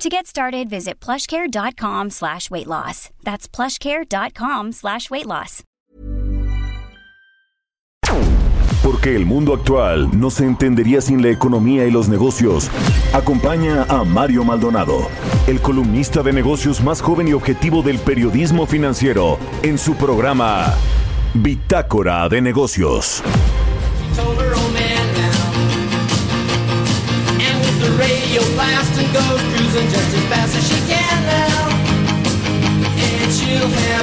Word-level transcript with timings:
To 0.00 0.08
get 0.08 0.26
started, 0.26 0.70
visit 0.70 0.98
plushcare.com 0.98 2.08
slash 2.08 2.50
weight 2.50 2.66
loss. 2.66 3.10
That's 3.22 3.46
plushcare.com 3.46 4.72
slash 4.72 5.10
weight 5.10 5.26
loss. 5.26 5.62
Porque 8.82 9.14
el 9.14 9.26
mundo 9.26 9.52
actual 9.52 10.08
no 10.18 10.30
se 10.30 10.46
entendería 10.46 11.02
sin 11.02 11.20
la 11.20 11.28
economía 11.28 11.84
y 11.84 11.90
los 11.90 12.08
negocios. 12.08 12.70
Acompaña 13.12 13.84
a 13.90 14.04
Mario 14.04 14.42
Maldonado, 14.42 15.06
el 15.46 15.60
columnista 15.60 16.22
de 16.22 16.32
negocios 16.32 16.80
más 16.80 17.02
joven 17.02 17.28
y 17.28 17.34
objetivo 17.34 17.82
del 17.82 17.98
periodismo 17.98 18.66
financiero, 18.66 19.38
en 19.62 19.76
su 19.76 19.96
programa 19.96 20.72
Bitácora 21.34 22.26
de 22.30 22.40
Negocios. 22.40 23.22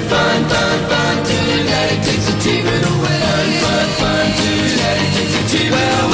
Fun, 0.10 0.40
fun, 0.52 0.80
fun 0.90 1.16
tonight. 1.28 1.92
It 1.96 2.02
takes 2.08 2.28
a. 2.32 2.36
Fun, 2.38 3.48
fun, 3.64 3.88
fun 4.00 4.28
tonight. 4.40 5.00
It 5.04 5.12
takes 5.16 5.54
a 5.54 5.72
well, 5.72 6.08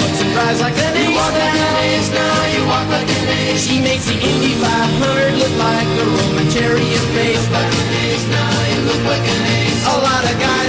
looks 0.00 0.20
and 0.22 0.32
cries 0.34 0.60
like 0.60 0.78
an 0.78 0.96
ace 0.96 1.14
walk. 1.14 1.32
Like 1.32 1.54
an 1.54 1.76
ace 1.86 2.10
now. 2.10 2.38
You 2.54 2.62
walk 2.66 2.88
like 2.90 3.10
an 3.10 3.28
ace. 3.28 3.62
She 3.66 3.80
makes 3.80 4.06
the 4.06 4.18
Indy 4.18 4.54
500 4.58 5.38
look 5.38 5.54
like 5.58 5.90
a 6.02 6.06
Roman 6.16 6.48
chariot 6.50 7.06
race. 7.14 7.46
Like 7.50 7.74
an 7.82 7.88
ace 8.06 8.26
now. 8.30 8.52
You 8.70 8.78
look 8.90 9.02
like 9.06 9.26
an 9.26 9.42
ace. 9.58 9.82
A 9.86 9.96
lot 10.02 10.24
of 10.26 10.36
guys 10.38 10.65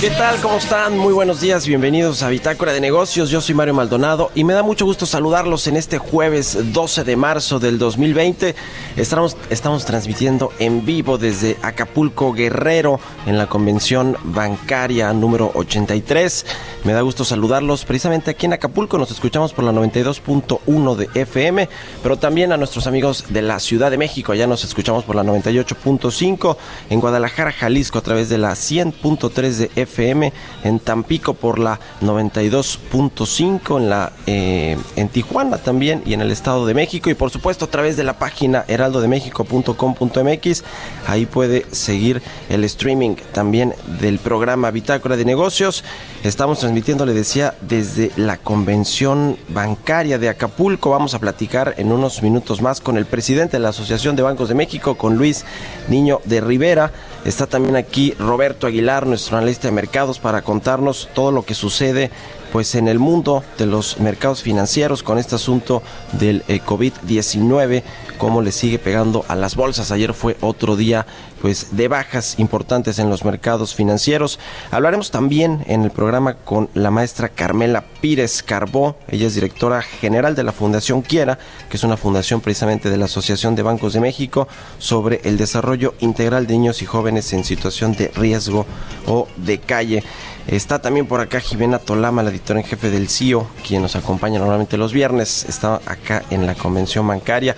¿Qué 0.00 0.10
tal? 0.10 0.40
¿Cómo 0.40 0.58
están? 0.58 0.96
Muy 0.96 1.12
buenos 1.12 1.40
días, 1.40 1.66
bienvenidos 1.66 2.22
a 2.22 2.28
Bitácora 2.28 2.72
de 2.72 2.80
Negocios. 2.80 3.30
Yo 3.30 3.40
soy 3.40 3.56
Mario 3.56 3.74
Maldonado 3.74 4.30
y 4.34 4.44
me 4.44 4.52
da 4.52 4.62
mucho 4.62 4.84
gusto 4.84 5.06
saludarlos 5.06 5.66
en 5.66 5.76
este 5.76 5.98
jueves 5.98 6.72
12 6.72 7.02
de 7.02 7.16
marzo 7.16 7.58
del 7.58 7.78
2020. 7.78 8.54
Estamos, 8.96 9.36
estamos 9.50 9.84
transmitiendo 9.84 10.52
en 10.60 10.86
vivo 10.86 11.18
desde 11.18 11.56
Acapulco 11.62 12.32
Guerrero 12.32 13.00
en 13.26 13.38
la 13.38 13.48
convención 13.48 14.16
bancaria 14.22 15.12
número 15.12 15.50
83. 15.54 16.46
Me 16.84 16.92
da 16.92 17.00
gusto 17.00 17.24
saludarlos 17.24 17.84
precisamente 17.84 18.30
aquí 18.30 18.46
en 18.46 18.52
Acapulco. 18.52 18.98
Nos 18.98 19.10
escuchamos 19.10 19.52
por 19.52 19.64
la 19.64 19.72
92.1 19.72 20.94
de 20.94 21.20
FM, 21.20 21.68
pero 22.04 22.16
también 22.16 22.52
a 22.52 22.56
nuestros 22.56 22.86
amigos 22.86 23.24
de 23.30 23.42
la 23.42 23.58
Ciudad 23.58 23.90
de 23.90 23.98
México. 23.98 24.30
Allá 24.30 24.46
nos 24.46 24.62
escuchamos 24.62 25.02
por 25.02 25.16
la 25.16 25.24
98.5. 25.24 26.56
En 26.88 27.00
Guadalajara, 27.00 27.50
Jalisco 27.50 27.97
a 27.98 28.02
través 28.02 28.28
de 28.28 28.38
la 28.38 28.52
100.3 28.52 29.50
de 29.52 29.70
FM. 29.76 30.32
En 30.64 30.80
Tampico 30.80 31.34
por 31.34 31.58
la 31.58 31.80
92.5. 32.02 33.78
En, 33.78 33.90
la, 33.90 34.12
eh, 34.26 34.76
en 34.96 35.08
Tijuana 35.08 35.58
también 35.58 36.02
y 36.06 36.14
en 36.14 36.20
el 36.20 36.30
Estado 36.30 36.66
de 36.66 36.74
México. 36.74 37.10
Y 37.10 37.14
por 37.14 37.30
supuesto 37.30 37.64
a 37.66 37.70
través 37.70 37.96
de 37.96 38.04
la 38.04 38.18
página 38.18 38.64
heraldodemexico.com.mx. 38.68 40.64
Ahí 41.06 41.26
puede 41.26 41.66
seguir 41.72 42.22
el 42.48 42.64
streaming 42.64 43.16
también 43.32 43.74
del 44.00 44.18
programa 44.18 44.70
Bitácora 44.70 45.16
de 45.16 45.24
Negocios. 45.24 45.84
Estamos 46.24 46.58
transmitiendo, 46.58 47.06
le 47.06 47.14
decía, 47.14 47.54
desde 47.60 48.10
la 48.16 48.36
convención 48.36 49.36
bancaria 49.48 50.18
de 50.18 50.28
Acapulco. 50.28 50.90
Vamos 50.90 51.14
a 51.14 51.18
platicar 51.18 51.74
en 51.78 51.92
unos 51.92 52.22
minutos 52.22 52.60
más 52.60 52.80
con 52.80 52.96
el 52.96 53.06
presidente 53.06 53.56
de 53.56 53.62
la 53.62 53.70
Asociación 53.70 54.16
de 54.16 54.22
Bancos 54.22 54.48
de 54.48 54.54
México, 54.54 54.96
con 54.96 55.16
Luis 55.16 55.44
Niño 55.88 56.20
de 56.24 56.40
Rivera. 56.40 56.92
Está 57.28 57.46
también 57.46 57.76
aquí 57.76 58.14
Roberto 58.18 58.66
Aguilar, 58.66 59.06
nuestro 59.06 59.36
analista 59.36 59.68
de 59.68 59.72
mercados, 59.72 60.18
para 60.18 60.40
contarnos 60.40 61.10
todo 61.14 61.30
lo 61.30 61.44
que 61.44 61.52
sucede 61.52 62.10
pues 62.52 62.74
en 62.74 62.88
el 62.88 62.98
mundo 62.98 63.44
de 63.58 63.66
los 63.66 64.00
mercados 64.00 64.42
financieros 64.42 65.02
con 65.02 65.18
este 65.18 65.34
asunto 65.34 65.82
del 66.12 66.44
eh, 66.48 66.60
COVID-19, 66.64 67.82
cómo 68.18 68.42
le 68.42 68.52
sigue 68.52 68.78
pegando 68.78 69.24
a 69.28 69.36
las 69.36 69.56
bolsas. 69.56 69.90
Ayer 69.90 70.14
fue 70.14 70.36
otro 70.40 70.76
día 70.76 71.06
pues 71.40 71.76
de 71.76 71.88
bajas 71.88 72.38
importantes 72.38 72.98
en 72.98 73.10
los 73.10 73.24
mercados 73.24 73.74
financieros. 73.74 74.38
Hablaremos 74.70 75.10
también 75.10 75.64
en 75.66 75.82
el 75.84 75.90
programa 75.90 76.34
con 76.34 76.68
la 76.74 76.90
maestra 76.90 77.28
Carmela 77.28 77.84
Pírez 78.00 78.42
Carbó, 78.42 78.96
ella 79.08 79.26
es 79.26 79.34
directora 79.34 79.82
general 79.82 80.34
de 80.34 80.42
la 80.42 80.52
Fundación 80.52 81.02
Quiera, 81.02 81.38
que 81.68 81.76
es 81.76 81.84
una 81.84 81.96
fundación 81.96 82.40
precisamente 82.40 82.90
de 82.90 82.96
la 82.96 83.06
Asociación 83.06 83.54
de 83.54 83.62
Bancos 83.62 83.92
de 83.92 84.00
México 84.00 84.48
sobre 84.78 85.20
el 85.24 85.36
desarrollo 85.36 85.94
integral 86.00 86.46
de 86.46 86.54
niños 86.54 86.82
y 86.82 86.86
jóvenes 86.86 87.32
en 87.32 87.44
situación 87.44 87.94
de 87.94 88.08
riesgo 88.08 88.66
o 89.06 89.28
de 89.36 89.58
calle. 89.58 90.02
Está 90.48 90.78
también 90.78 91.06
por 91.06 91.20
acá 91.20 91.40
Jimena 91.40 91.78
Tolama, 91.78 92.22
la 92.22 92.30
editora 92.30 92.58
en 92.58 92.64
jefe 92.64 92.90
del 92.90 93.10
CIO, 93.10 93.46
quien 93.66 93.82
nos 93.82 93.96
acompaña 93.96 94.38
normalmente 94.38 94.78
los 94.78 94.94
viernes. 94.94 95.44
Está 95.46 95.78
acá 95.84 96.24
en 96.30 96.46
la 96.46 96.54
convención 96.54 97.06
bancaria. 97.06 97.54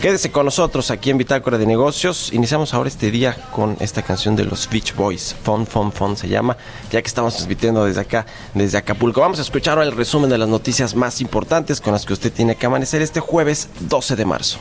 Quédese 0.00 0.30
con 0.30 0.44
nosotros 0.44 0.92
aquí 0.92 1.10
en 1.10 1.18
Bitácora 1.18 1.58
de 1.58 1.66
Negocios. 1.66 2.32
Iniciamos 2.32 2.72
ahora 2.74 2.88
este 2.88 3.10
día 3.10 3.36
con 3.50 3.76
esta 3.80 4.02
canción 4.02 4.36
de 4.36 4.44
los 4.44 4.70
Beach 4.70 4.94
Boys. 4.94 5.34
Fun, 5.42 5.66
fun, 5.66 5.90
fun 5.90 6.16
se 6.16 6.28
llama, 6.28 6.56
ya 6.92 7.02
que 7.02 7.08
estamos 7.08 7.34
transmitiendo 7.34 7.84
desde 7.84 8.02
acá, 8.02 8.24
desde 8.54 8.78
Acapulco. 8.78 9.20
Vamos 9.20 9.40
a 9.40 9.42
escuchar 9.42 9.76
ahora 9.76 9.90
el 9.90 9.96
resumen 9.96 10.30
de 10.30 10.38
las 10.38 10.48
noticias 10.48 10.94
más 10.94 11.20
importantes 11.20 11.80
con 11.80 11.92
las 11.92 12.06
que 12.06 12.12
usted 12.12 12.32
tiene 12.32 12.54
que 12.54 12.66
amanecer 12.66 13.02
este 13.02 13.18
jueves 13.18 13.68
12 13.80 14.14
de 14.14 14.24
marzo. 14.24 14.60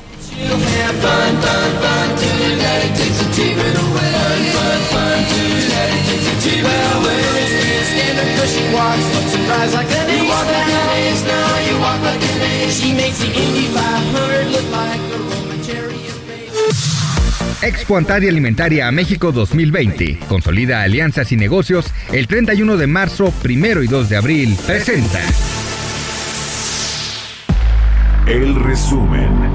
Expo 17.62 17.98
Antaria 17.98 18.30
Alimentaria 18.30 18.88
a 18.88 18.92
México 18.92 19.32
2020. 19.32 20.20
Consolida 20.30 20.84
alianzas 20.84 21.32
y 21.32 21.38
negocios 21.38 21.88
el 22.12 22.28
31 22.28 22.78
de 22.78 22.88
marzo, 22.88 23.34
1 23.44 23.84
y 23.84 23.88
2 23.88 24.10
de 24.10 24.16
abril. 24.16 24.58
Presenta. 24.66 25.20
El 28.28 28.56
resumen. 28.56 29.47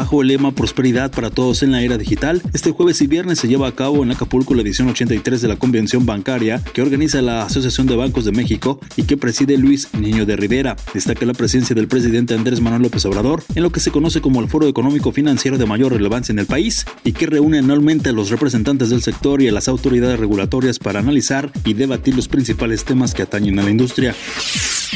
Bajo 0.00 0.22
el 0.22 0.28
lema 0.28 0.52
Prosperidad 0.52 1.10
para 1.10 1.28
todos 1.28 1.62
en 1.62 1.72
la 1.72 1.82
era 1.82 1.98
digital, 1.98 2.40
este 2.54 2.70
jueves 2.70 3.02
y 3.02 3.06
viernes 3.06 3.38
se 3.38 3.48
lleva 3.48 3.68
a 3.68 3.74
cabo 3.74 4.02
en 4.02 4.10
Acapulco 4.10 4.54
la 4.54 4.62
edición 4.62 4.88
83 4.88 5.42
de 5.42 5.48
la 5.48 5.56
Convención 5.56 6.06
Bancaria 6.06 6.62
que 6.72 6.80
organiza 6.80 7.20
la 7.20 7.42
Asociación 7.42 7.86
de 7.86 7.96
Bancos 7.96 8.24
de 8.24 8.32
México 8.32 8.80
y 8.96 9.02
que 9.02 9.18
preside 9.18 9.58
Luis 9.58 9.92
Niño 9.92 10.24
de 10.24 10.36
Rivera. 10.36 10.74
Destaca 10.94 11.26
la 11.26 11.34
presencia 11.34 11.74
del 11.74 11.86
presidente 11.86 12.32
Andrés 12.32 12.62
Manuel 12.62 12.80
López 12.80 13.04
Obrador 13.04 13.44
en 13.54 13.62
lo 13.62 13.72
que 13.72 13.80
se 13.80 13.90
conoce 13.90 14.22
como 14.22 14.40
el 14.40 14.48
Foro 14.48 14.66
Económico 14.68 15.12
Financiero 15.12 15.58
de 15.58 15.66
mayor 15.66 15.92
relevancia 15.92 16.32
en 16.32 16.38
el 16.38 16.46
país 16.46 16.86
y 17.04 17.12
que 17.12 17.26
reúne 17.26 17.58
anualmente 17.58 18.08
a 18.08 18.12
los 18.12 18.30
representantes 18.30 18.88
del 18.88 19.02
sector 19.02 19.42
y 19.42 19.48
a 19.48 19.52
las 19.52 19.68
autoridades 19.68 20.18
regulatorias 20.18 20.78
para 20.78 21.00
analizar 21.00 21.52
y 21.66 21.74
debatir 21.74 22.16
los 22.16 22.26
principales 22.26 22.86
temas 22.86 23.12
que 23.12 23.20
atañen 23.20 23.58
a 23.58 23.64
la 23.64 23.70
industria. 23.70 24.14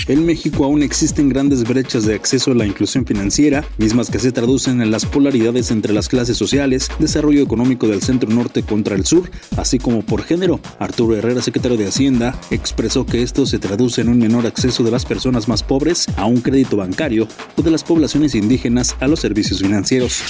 En 0.08 0.26
México 0.26 0.64
aún 0.64 0.82
existen 0.82 1.28
grandes 1.28 1.64
brechas 1.64 2.04
de 2.04 2.14
acceso 2.14 2.50
a 2.52 2.54
la 2.54 2.66
inclusión 2.66 3.06
financiera, 3.06 3.64
mismas 3.78 4.10
que 4.10 4.18
se 4.18 4.32
traducen 4.32 4.82
en 4.82 4.90
las 4.90 5.06
polaridades 5.06 5.70
entre 5.70 5.92
las 5.92 6.08
clases 6.08 6.36
sociales, 6.36 6.90
desarrollo 6.98 7.42
económico 7.42 7.88
del 7.88 8.02
centro 8.02 8.28
norte 8.28 8.62
contra 8.62 8.96
el 8.96 9.06
sur, 9.06 9.30
así 9.56 9.78
como 9.78 10.02
por 10.02 10.22
género. 10.22 10.60
Arturo 10.78 11.16
Herrera, 11.16 11.42
secretario 11.42 11.78
de 11.78 11.86
Hacienda, 11.86 12.38
expresó 12.50 13.06
que 13.06 13.22
esto 13.22 13.46
se 13.46 13.58
traduce 13.58 14.00
en 14.00 14.08
un 14.08 14.18
menor 14.18 14.46
acceso 14.46 14.82
de 14.82 14.90
las 14.90 15.06
personas 15.06 15.48
más 15.48 15.62
pobres 15.62 16.06
a 16.16 16.26
un 16.26 16.40
crédito 16.40 16.76
bancario 16.76 17.26
o 17.56 17.62
de 17.62 17.70
las 17.70 17.84
poblaciones 17.84 18.34
indígenas 18.34 18.96
a 19.00 19.06
los 19.06 19.20
servicios 19.20 19.60
financieros. 19.60 20.22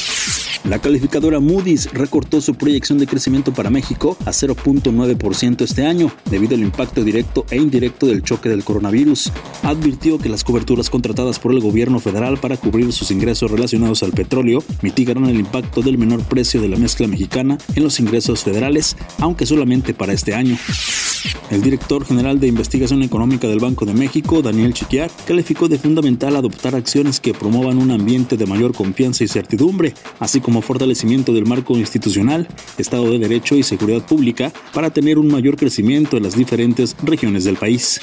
La 0.64 0.78
calificadora 0.78 1.40
Moody's 1.40 1.92
recortó 1.92 2.40
su 2.40 2.54
proyección 2.54 2.98
de 2.98 3.06
crecimiento 3.06 3.52
para 3.52 3.68
México 3.68 4.16
a 4.24 4.30
0.9% 4.30 5.62
este 5.62 5.84
año, 5.84 6.10
debido 6.30 6.54
al 6.54 6.62
impacto 6.62 7.04
directo 7.04 7.44
e 7.50 7.56
indirecto 7.56 8.06
del 8.06 8.22
choque 8.22 8.48
del 8.48 8.64
coronavirus. 8.64 9.30
Advirtió 9.62 10.18
que 10.18 10.28
las 10.28 10.44
coberturas 10.44 10.90
contratadas 10.90 11.38
por 11.38 11.52
el 11.52 11.60
gobierno 11.60 12.00
federal 12.00 12.38
para 12.38 12.56
cubrir 12.56 12.92
sus 12.92 13.10
ingresos 13.10 13.50
relacionados 13.50 14.02
al 14.02 14.12
petróleo 14.12 14.62
mitigarán 14.82 15.26
el 15.26 15.40
impacto 15.40 15.82
del 15.82 15.98
menor 15.98 16.22
precio 16.24 16.60
de 16.60 16.68
la 16.68 16.76
mezcla 16.76 17.06
mexicana 17.06 17.58
en 17.74 17.82
los 17.82 18.00
ingresos 18.00 18.42
federales, 18.42 18.96
aunque 19.18 19.46
solamente 19.46 19.94
para 19.94 20.12
este 20.12 20.34
año. 20.34 20.56
El 21.50 21.62
director 21.62 22.04
general 22.04 22.40
de 22.40 22.48
Investigación 22.48 23.02
Económica 23.02 23.48
del 23.48 23.60
Banco 23.60 23.86
de 23.86 23.94
México, 23.94 24.42
Daniel 24.42 24.74
Chiquiar, 24.74 25.10
calificó 25.26 25.68
de 25.68 25.78
fundamental 25.78 26.36
adoptar 26.36 26.74
acciones 26.74 27.20
que 27.20 27.34
promuevan 27.34 27.78
un 27.78 27.90
ambiente 27.90 28.36
de 28.36 28.46
mayor 28.46 28.74
confianza 28.74 29.24
y 29.24 29.28
certidumbre, 29.28 29.94
así 30.20 30.40
como 30.40 30.62
fortalecimiento 30.62 31.32
del 31.32 31.46
marco 31.46 31.76
institucional, 31.78 32.48
Estado 32.78 33.10
de 33.10 33.18
Derecho 33.18 33.56
y 33.56 33.62
seguridad 33.62 34.04
pública 34.04 34.52
para 34.72 34.90
tener 34.90 35.18
un 35.18 35.28
mayor 35.28 35.56
crecimiento 35.56 36.16
en 36.16 36.24
las 36.24 36.36
diferentes 36.36 36.96
regiones 37.02 37.44
del 37.44 37.56
país. 37.56 38.00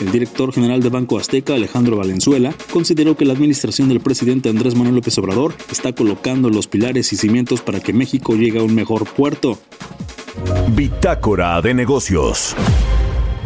El 0.00 0.12
director 0.12 0.45
general 0.52 0.82
de 0.82 0.88
Banco 0.88 1.18
Azteca, 1.18 1.54
Alejandro 1.54 1.96
Valenzuela, 1.96 2.54
consideró 2.72 3.16
que 3.16 3.24
la 3.24 3.32
administración 3.32 3.88
del 3.88 4.00
presidente 4.00 4.48
Andrés 4.48 4.74
Manuel 4.74 4.96
López 4.96 5.16
Obrador 5.18 5.54
está 5.70 5.92
colocando 5.92 6.50
los 6.50 6.66
pilares 6.66 7.12
y 7.12 7.16
cimientos 7.16 7.60
para 7.60 7.80
que 7.80 7.92
México 7.92 8.34
llegue 8.34 8.58
a 8.58 8.62
un 8.62 8.74
mejor 8.74 9.06
puerto. 9.06 9.58
Bitácora 10.74 11.60
de 11.62 11.74
negocios. 11.74 12.54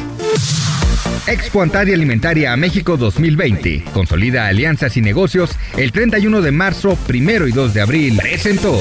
Expo 1.28 1.62
Antadia 1.62 1.94
Alimentaria 1.94 2.56
México 2.56 2.96
2020. 2.96 3.84
Consolida 3.92 4.48
alianzas 4.48 4.96
y 4.96 5.02
negocios 5.02 5.50
el 5.76 5.92
31 5.92 6.42
de 6.42 6.50
marzo, 6.50 6.98
1 7.08 7.46
y 7.46 7.52
2 7.52 7.74
de 7.74 7.80
abril. 7.80 8.18
Presentó. 8.20 8.76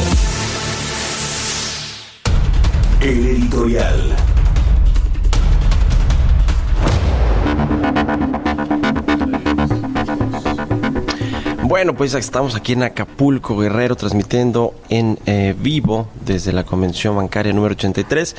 El 3.01 3.25
editorial. 3.27 4.15
Bueno, 11.63 11.95
pues 11.95 12.13
estamos 12.13 12.55
aquí 12.55 12.73
en 12.73 12.83
Acapulco, 12.83 13.55
Guerrero, 13.55 13.95
transmitiendo 13.95 14.73
en 14.89 15.17
eh, 15.25 15.55
vivo 15.57 16.09
desde 16.25 16.51
la 16.51 16.65
Convención 16.65 17.15
Bancaria 17.15 17.53
número 17.53 17.73
83. 17.73 18.35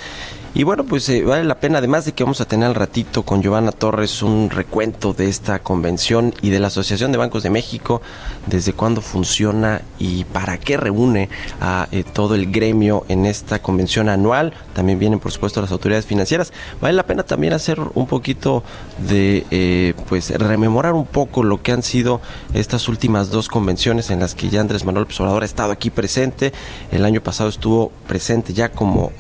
Y 0.52 0.64
bueno, 0.64 0.82
pues 0.82 1.08
eh, 1.08 1.23
vale 1.23 1.44
la 1.44 1.61
pena, 1.61 1.79
además 1.79 2.05
de 2.05 2.12
que 2.12 2.25
vamos 2.25 2.41
a 2.41 2.44
tener 2.44 2.67
al 2.67 2.75
ratito 2.75 3.23
con 3.23 3.41
Giovanna 3.41 3.70
Torres 3.70 4.20
un 4.20 4.50
recuento 4.50 5.12
de 5.12 5.29
esta 5.29 5.61
convención 5.61 6.35
y 6.43 6.50
de 6.50 6.58
la 6.58 6.67
Asociación 6.67 7.12
de 7.12 7.19
Bancos 7.19 7.44
de 7.44 7.50
México, 7.50 8.02
desde 8.49 8.73
cuándo 8.73 9.00
funciona 9.00 9.82
y 10.00 10.25
para 10.25 10.58
qué 10.58 10.76
reúne 10.76 11.29
a 11.61 11.87
eh, 11.93 12.02
todo 12.02 12.35
el 12.35 12.50
gremio 12.50 13.05
en 13.08 13.26
esta 13.26 13.62
convención 13.62 14.08
anual. 14.08 14.52
También 14.75 14.99
vienen, 14.99 15.20
por 15.20 15.31
supuesto, 15.31 15.61
las 15.61 15.70
autoridades 15.70 16.06
financieras. 16.06 16.53
Vale 16.81 16.94
la 16.94 17.06
pena 17.06 17.23
también 17.23 17.53
hacer 17.53 17.79
un 17.94 18.08
poquito 18.08 18.64
de, 19.08 19.46
eh, 19.53 19.94
pues, 20.08 20.31
rememorar 20.37 20.94
un 20.94 21.06
poco 21.06 21.44
lo 21.44 21.62
que 21.62 21.70
han 21.70 21.85
sido 21.85 22.20
estas 22.55 22.88
últimas 22.88 23.31
dos 23.31 23.46
convenciones 23.46 24.11
en 24.11 24.19
las 24.19 24.35
que 24.35 24.49
ya 24.49 24.61
Andrés 24.61 24.85
Manuel 24.85 25.03
López 25.03 25.20
ha 25.20 25.44
estado 25.44 25.70
aquí 25.70 25.91
presente. 25.91 26.53
El 26.91 27.05
año 27.05 27.20
pasado 27.23 27.49
estuvo 27.49 27.93
presente 28.08 28.53
ya 28.53 28.70
como 28.70 29.12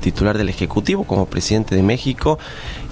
titular 0.00 0.36
del 0.36 0.50
Ejecutivo 0.50 0.73
como 0.82 1.26
presidente 1.26 1.74
de 1.74 1.82
México. 1.82 2.38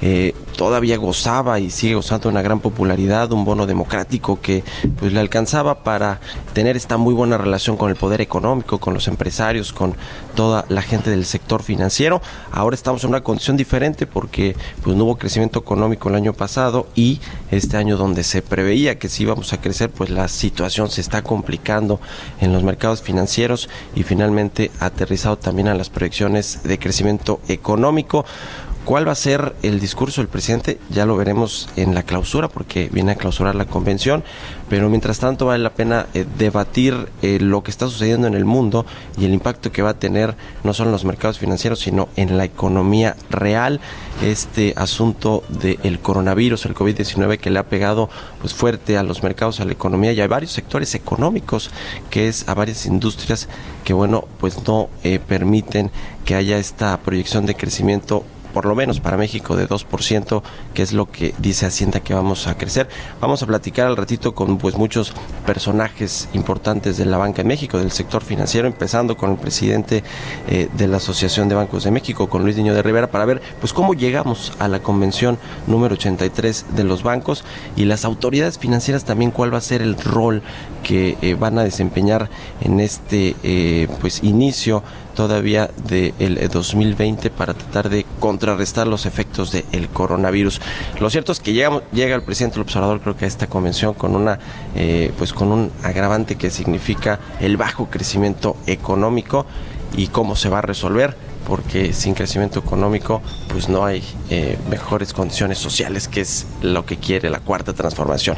Eh, 0.00 0.34
todavía 0.56 0.96
gozaba 0.96 1.61
y 1.61 1.70
sigue 1.70 1.94
gozando 1.94 2.25
de 2.25 2.32
una 2.32 2.43
gran 2.43 2.61
popularidad, 2.61 3.32
un 3.32 3.44
bono 3.44 3.67
democrático 3.67 4.40
que 4.40 4.64
pues 4.99 5.12
le 5.12 5.20
alcanzaba 5.20 5.82
para 5.82 6.20
tener 6.52 6.76
esta 6.76 6.96
muy 6.96 7.14
buena 7.14 7.38
relación 7.38 7.76
con 7.76 7.90
el 7.90 7.96
poder 7.96 8.20
económico, 8.20 8.79
con 8.79 8.94
los 8.94 9.08
empresarios, 9.08 9.73
con 9.73 9.94
toda 10.34 10.64
la 10.69 10.82
gente 10.82 11.11
del 11.11 11.25
sector 11.25 11.62
financiero. 11.62 12.20
Ahora 12.50 12.75
estamos 12.75 13.05
en 13.05 13.11
una 13.11 13.23
condición 13.23 13.56
diferente 13.56 14.06
porque 14.06 14.56
pues 14.82 14.96
no 14.96 15.05
hubo 15.05 15.17
crecimiento 15.17 15.61
económico 15.61 16.08
el 16.08 16.17
año 16.17 16.32
pasado 16.32 16.87
y 16.94 17.20
este 17.50 17.76
año 17.76 17.96
donde 17.96 18.25
se 18.25 18.43
preveía 18.43 18.99
que 18.99 19.08
si 19.08 19.23
íbamos 19.23 19.52
a 19.52 19.61
crecer, 19.61 19.90
pues 19.90 20.11
la 20.11 20.29
situación 20.29 20.90
se 20.90 21.00
está 21.00 21.23
complicando 21.23 22.00
en 22.40 22.52
los 22.52 22.62
mercados 22.62 23.02
financieros 23.02 23.69
y 23.94 24.02
finalmente 24.02 24.70
aterrizado 24.81 25.38
también 25.38 25.69
a 25.69 25.75
las 25.75 25.90
proyecciones 25.90 26.62
de 26.64 26.79
crecimiento 26.79 27.40
económico 27.49 27.71
económico 27.72 28.24
¿Cuál 28.84 29.06
va 29.06 29.12
a 29.12 29.14
ser 29.14 29.55
el 29.62 29.79
discurso 29.79 30.20
del 30.20 30.26
presidente? 30.26 30.81
Ya 30.90 31.06
lo 31.06 31.17
veremos 31.17 31.69
en 31.76 31.94
la 31.94 32.02
clausura, 32.02 32.49
porque 32.49 32.88
viene 32.93 33.12
a 33.12 33.14
clausurar 33.14 33.55
la 33.55 33.67
convención, 33.67 34.25
pero 34.69 34.90
mientras 34.90 35.20
tanto 35.20 35.46
vale 35.46 35.62
la 35.62 35.73
pena 35.73 36.06
eh, 36.14 36.26
debatir 36.37 37.08
eh, 37.23 37.38
lo 37.40 37.62
que 37.62 37.70
está 37.70 37.87
sucediendo 37.87 38.26
en 38.26 38.34
el 38.34 38.44
mundo 38.44 38.84
y 39.17 39.25
el 39.25 39.34
impacto 39.34 39.70
que 39.70 39.82
va 39.82 39.90
a 39.90 39.99
tener 40.00 40.34
no 40.64 40.75
solo 40.75 40.88
en 40.88 40.93
los 40.93 41.05
mercados 41.05 41.38
financieros, 41.38 41.79
sino 41.79 42.08
en 42.17 42.37
la 42.37 42.44
economía 42.44 43.14
real. 43.31 43.81
Este 44.20 44.75
asunto 44.76 45.44
del 45.49 46.00
coronavirus, 46.00 46.67
el 46.67 46.75
COVID-19, 46.75 47.38
que 47.38 47.50
le 47.50 47.61
ha 47.61 47.69
pegado 47.69 48.11
pues 48.40 48.52
fuerte 48.52 48.99
a 48.99 49.05
los 49.05 49.23
mercados, 49.23 49.61
a 49.61 49.64
la 49.64 49.73
economía 49.73 50.12
y 50.12 50.20
a 50.20 50.26
varios 50.26 50.50
sectores 50.50 50.96
económicos, 50.96 51.70
que 52.11 52.26
es 52.26 52.49
a 52.49 52.55
varias 52.55 52.84
industrias 52.87 53.49
que, 53.84 53.93
bueno, 53.93 54.26
pues 54.40 54.67
no 54.67 54.88
eh, 55.05 55.20
permiten 55.20 55.93
que 56.25 56.34
haya 56.34 56.58
esta 56.58 56.99
proyección 56.99 57.46
de 57.46 57.55
crecimiento 57.55 58.25
por 58.52 58.66
lo 58.66 58.75
menos 58.75 59.00
para 59.00 59.16
México 59.16 59.56
de 59.56 59.69
2%, 59.69 60.43
que 60.75 60.82
es 60.82 60.93
lo 60.93 61.10
que 61.10 61.34
dice 61.38 61.66
Hacienda 61.66 62.00
que 62.00 62.14
vamos 62.14 62.46
a 62.46 62.56
crecer. 62.56 62.88
Vamos 63.20 63.43
a 63.43 63.46
platicar 63.46 63.87
al 63.87 63.96
ratito 63.96 64.34
con 64.34 64.58
pues 64.58 64.76
muchos 64.76 65.12
personajes 65.46 66.28
importantes 66.34 66.96
de 66.96 67.06
la 67.06 67.16
banca 67.16 67.43
en 67.43 67.49
México, 67.49 67.78
del 67.78 67.90
sector 67.93 68.22
financiero, 68.22 68.66
empezando 68.66 69.16
con 69.16 69.32
el 69.32 69.37
presidente 69.37 70.02
eh, 70.49 70.69
de 70.72 70.88
la 70.88 70.99
Asociación 70.99 71.49
de 71.49 71.54
Bancos 71.54 71.84
de 71.84 71.90
México, 71.90 72.28
con 72.28 72.43
Luis 72.43 72.56
Niño 72.56 72.75
de 72.75 72.82
Rivera, 72.82 73.10
para 73.10 73.25
ver 73.25 73.43
pues 73.60 73.72
cómo 73.72 73.94
llegamos 73.94 74.52
a 74.58 74.69
la 74.69 74.81
convención 74.81 75.38
número 75.66 75.94
83 75.94 76.66
de 76.76 76.84
los 76.84 77.02
bancos 77.02 77.44
y 77.76 77.84
las 77.84 78.05
autoridades 78.05 78.58
financieras 78.58 79.05
también 79.05 79.31
cuál 79.31 79.52
va 79.52 79.58
a 79.58 79.62
ser 79.62 79.82
el 79.82 79.96
rol 79.96 80.43
que 80.82 81.16
eh, 81.22 81.34
van 81.34 81.58
a 81.58 81.64
desempeñar 81.64 82.28
en 82.60 82.81
este 82.81 83.37
eh, 83.43 83.88
pues 84.00 84.22
inicio 84.22 84.82
todavía 85.14 85.70
del 85.84 86.48
2020 86.48 87.30
para 87.30 87.54
tratar 87.54 87.88
de 87.88 88.04
contrarrestar 88.20 88.86
los 88.86 89.06
efectos 89.06 89.52
del 89.52 89.88
coronavirus. 89.88 90.60
Lo 91.00 91.10
cierto 91.10 91.32
es 91.32 91.40
que 91.40 91.52
llega, 91.52 91.82
llega 91.92 92.14
el 92.14 92.22
presidente 92.22 92.54
del 92.54 92.62
observador 92.62 93.00
creo 93.00 93.16
que 93.16 93.24
a 93.24 93.28
esta 93.28 93.46
convención 93.46 93.94
con 93.94 94.14
una 94.14 94.38
eh, 94.74 95.12
pues 95.18 95.32
con 95.32 95.52
un 95.52 95.70
agravante 95.82 96.36
que 96.36 96.50
significa 96.50 97.20
el 97.40 97.56
bajo 97.56 97.88
crecimiento 97.90 98.56
económico 98.66 99.46
y 99.96 100.08
cómo 100.08 100.36
se 100.36 100.48
va 100.48 100.58
a 100.58 100.62
resolver 100.62 101.16
porque 101.46 101.92
sin 101.92 102.14
crecimiento 102.14 102.60
económico 102.60 103.20
pues 103.48 103.68
no 103.68 103.84
hay 103.84 104.02
eh, 104.30 104.56
mejores 104.70 105.12
condiciones 105.12 105.58
sociales 105.58 106.08
que 106.08 106.20
es 106.20 106.46
lo 106.62 106.86
que 106.86 106.96
quiere 106.96 107.30
la 107.30 107.40
cuarta 107.40 107.72
transformación. 107.72 108.36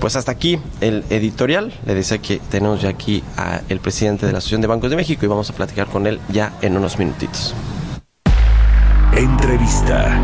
Pues 0.00 0.16
hasta 0.16 0.32
aquí 0.32 0.58
el 0.80 1.04
editorial. 1.10 1.72
Le 1.84 1.94
decía 1.94 2.18
que 2.18 2.40
tenemos 2.50 2.80
ya 2.80 2.88
aquí 2.88 3.22
al 3.36 3.80
presidente 3.80 4.24
de 4.24 4.32
la 4.32 4.38
Asociación 4.38 4.62
de 4.62 4.66
Bancos 4.66 4.90
de 4.90 4.96
México 4.96 5.26
y 5.26 5.28
vamos 5.28 5.50
a 5.50 5.52
platicar 5.52 5.88
con 5.88 6.06
él 6.06 6.18
ya 6.30 6.54
en 6.62 6.76
unos 6.76 6.98
minutitos. 6.98 7.54
Entrevista. 9.14 10.18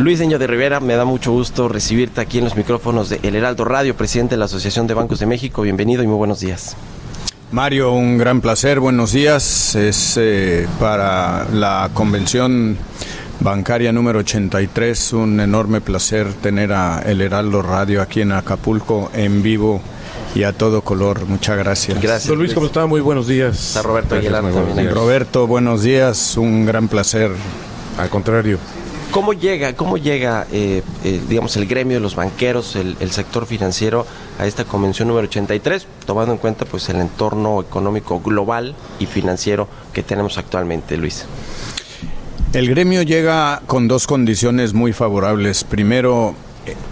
Luis 0.00 0.18
Niño 0.18 0.38
de 0.38 0.46
Rivera, 0.46 0.80
me 0.80 0.94
da 0.94 1.04
mucho 1.04 1.30
gusto 1.30 1.68
recibirte 1.68 2.20
aquí 2.22 2.38
en 2.38 2.44
los 2.44 2.56
micrófonos 2.56 3.10
de 3.10 3.20
El 3.22 3.36
Heraldo 3.36 3.64
Radio, 3.64 3.94
presidente 3.94 4.34
de 4.34 4.38
la 4.38 4.46
Asociación 4.46 4.88
de 4.88 4.94
Bancos 4.94 5.20
de 5.20 5.26
México. 5.26 5.62
Bienvenido 5.62 6.02
y 6.02 6.08
muy 6.08 6.16
buenos 6.16 6.40
días. 6.40 6.74
Mario, 7.52 7.92
un 7.92 8.16
gran 8.16 8.40
placer, 8.40 8.80
buenos 8.80 9.12
días. 9.12 9.74
Es 9.76 10.16
eh, 10.16 10.66
para 10.80 11.46
la 11.52 11.90
convención 11.92 12.78
bancaria 13.40 13.92
número 13.92 14.20
83, 14.20 15.14
un 15.14 15.40
enorme 15.40 15.80
placer 15.80 16.32
tener 16.34 16.72
a 16.72 17.00
El 17.00 17.20
Heraldo 17.20 17.62
Radio 17.62 18.02
aquí 18.02 18.20
en 18.20 18.32
Acapulco 18.32 19.10
en 19.14 19.42
vivo 19.42 19.80
y 20.34 20.44
a 20.44 20.52
todo 20.52 20.82
color. 20.82 21.26
Muchas 21.26 21.56
gracias. 21.56 22.00
Gracias. 22.00 22.28
Don 22.28 22.38
Luis, 22.38 22.54
¿cómo 22.54 22.66
está? 22.66 22.86
Muy 22.86 23.00
buenos 23.00 23.26
días. 23.26 23.68
Está 23.68 23.82
Roberto 23.82 24.14
Aguilar 24.14 24.42
también. 24.42 24.90
Roberto, 24.94 25.46
buenos 25.46 25.82
días, 25.82 26.36
un 26.36 26.66
gran 26.66 26.88
placer. 26.88 27.30
Al 27.98 28.08
contrario. 28.08 28.58
¿Cómo 29.10 29.32
llega, 29.32 29.72
cómo 29.72 29.96
llega 29.96 30.46
eh, 30.52 30.84
eh, 31.02 31.20
digamos, 31.28 31.56
el 31.56 31.66
gremio 31.66 31.96
de 31.96 32.00
los 32.00 32.14
banqueros, 32.14 32.76
el, 32.76 32.96
el, 33.00 33.10
sector 33.10 33.44
financiero 33.44 34.06
a 34.38 34.46
esta 34.46 34.64
convención 34.64 35.08
número 35.08 35.26
83, 35.26 35.84
tomando 36.06 36.32
en 36.32 36.38
cuenta 36.38 36.64
pues 36.64 36.88
el 36.90 37.00
entorno 37.00 37.60
económico 37.60 38.20
global 38.20 38.76
y 39.00 39.06
financiero 39.06 39.66
que 39.92 40.04
tenemos 40.04 40.38
actualmente, 40.38 40.96
Luis? 40.96 41.26
El 42.52 42.68
gremio 42.68 43.02
llega 43.02 43.62
con 43.68 43.86
dos 43.86 44.08
condiciones 44.08 44.74
muy 44.74 44.92
favorables. 44.92 45.62
Primero, 45.62 46.34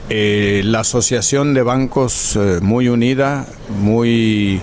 eh, 0.09 0.63
la 0.65 0.81
asociación 0.81 1.53
de 1.53 1.65
bancos 1.65 2.37
eh, 2.37 2.61
muy 2.63 2.89
unida, 2.89 3.45
muy 3.81 4.61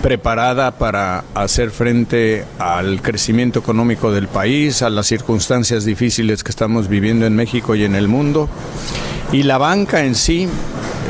preparada 0.00 0.70
para 0.78 1.24
hacer 1.34 1.70
frente 1.70 2.46
al 2.58 3.02
crecimiento 3.02 3.58
económico 3.58 4.10
del 4.10 4.26
país, 4.26 4.80
a 4.80 4.88
las 4.88 5.06
circunstancias 5.06 5.84
difíciles 5.84 6.42
que 6.42 6.50
estamos 6.50 6.88
viviendo 6.88 7.26
en 7.26 7.36
México 7.36 7.74
y 7.74 7.84
en 7.84 7.94
el 7.94 8.08
mundo. 8.08 8.48
Y 9.32 9.42
la 9.42 9.58
banca 9.58 10.06
en 10.06 10.14
sí, 10.14 10.48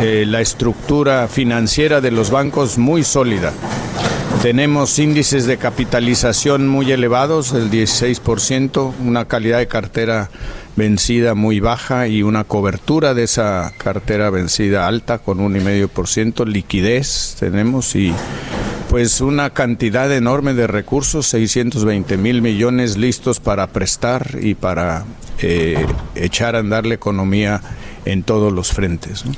eh, 0.00 0.25
la 0.26 0.40
estructura 0.40 1.28
financiera 1.28 2.00
de 2.00 2.11
los 2.11 2.33
bancos 2.33 2.76
muy 2.76 3.04
sólida. 3.04 3.52
Tenemos 4.42 5.00
índices 5.00 5.47
de 5.47 5.57
capitalización 5.57 6.68
muy 6.68 6.92
elevados, 6.92 7.52
del 7.52 7.71
16%, 7.73 8.95
una 9.04 9.25
calidad 9.25 9.59
de 9.59 9.66
cartera 9.66 10.30
vencida 10.76 11.35
muy 11.35 11.59
baja 11.59 12.07
y 12.07 12.23
una 12.23 12.45
cobertura 12.45 13.14
de 13.14 13.25
esa 13.25 13.73
cartera 13.78 14.30
vencida 14.30 14.87
alta 14.87 15.18
con 15.18 15.40
un 15.40 15.57
y 15.57 15.61
medio 15.61 15.88
por 15.88 16.07
ciento, 16.07 16.45
liquidez 16.45 17.37
tenemos 17.40 17.97
y 17.97 18.14
pues 18.88 19.21
una 19.21 19.50
cantidad 19.50 20.11
enorme 20.12 20.54
de 20.54 20.68
recursos, 20.68 21.26
620 21.26 22.16
mil 22.16 22.40
millones 22.40 22.97
listos 22.97 23.40
para 23.40 23.66
prestar 23.66 24.38
y 24.40 24.54
para 24.54 25.04
eh, 25.42 25.85
echar 26.14 26.54
a 26.54 26.61
andar 26.61 26.87
la 26.87 26.95
economía 26.95 27.61
en 28.05 28.23
todos 28.23 28.52
los 28.52 28.73
frentes. 28.73 29.25
¿no? 29.25 29.33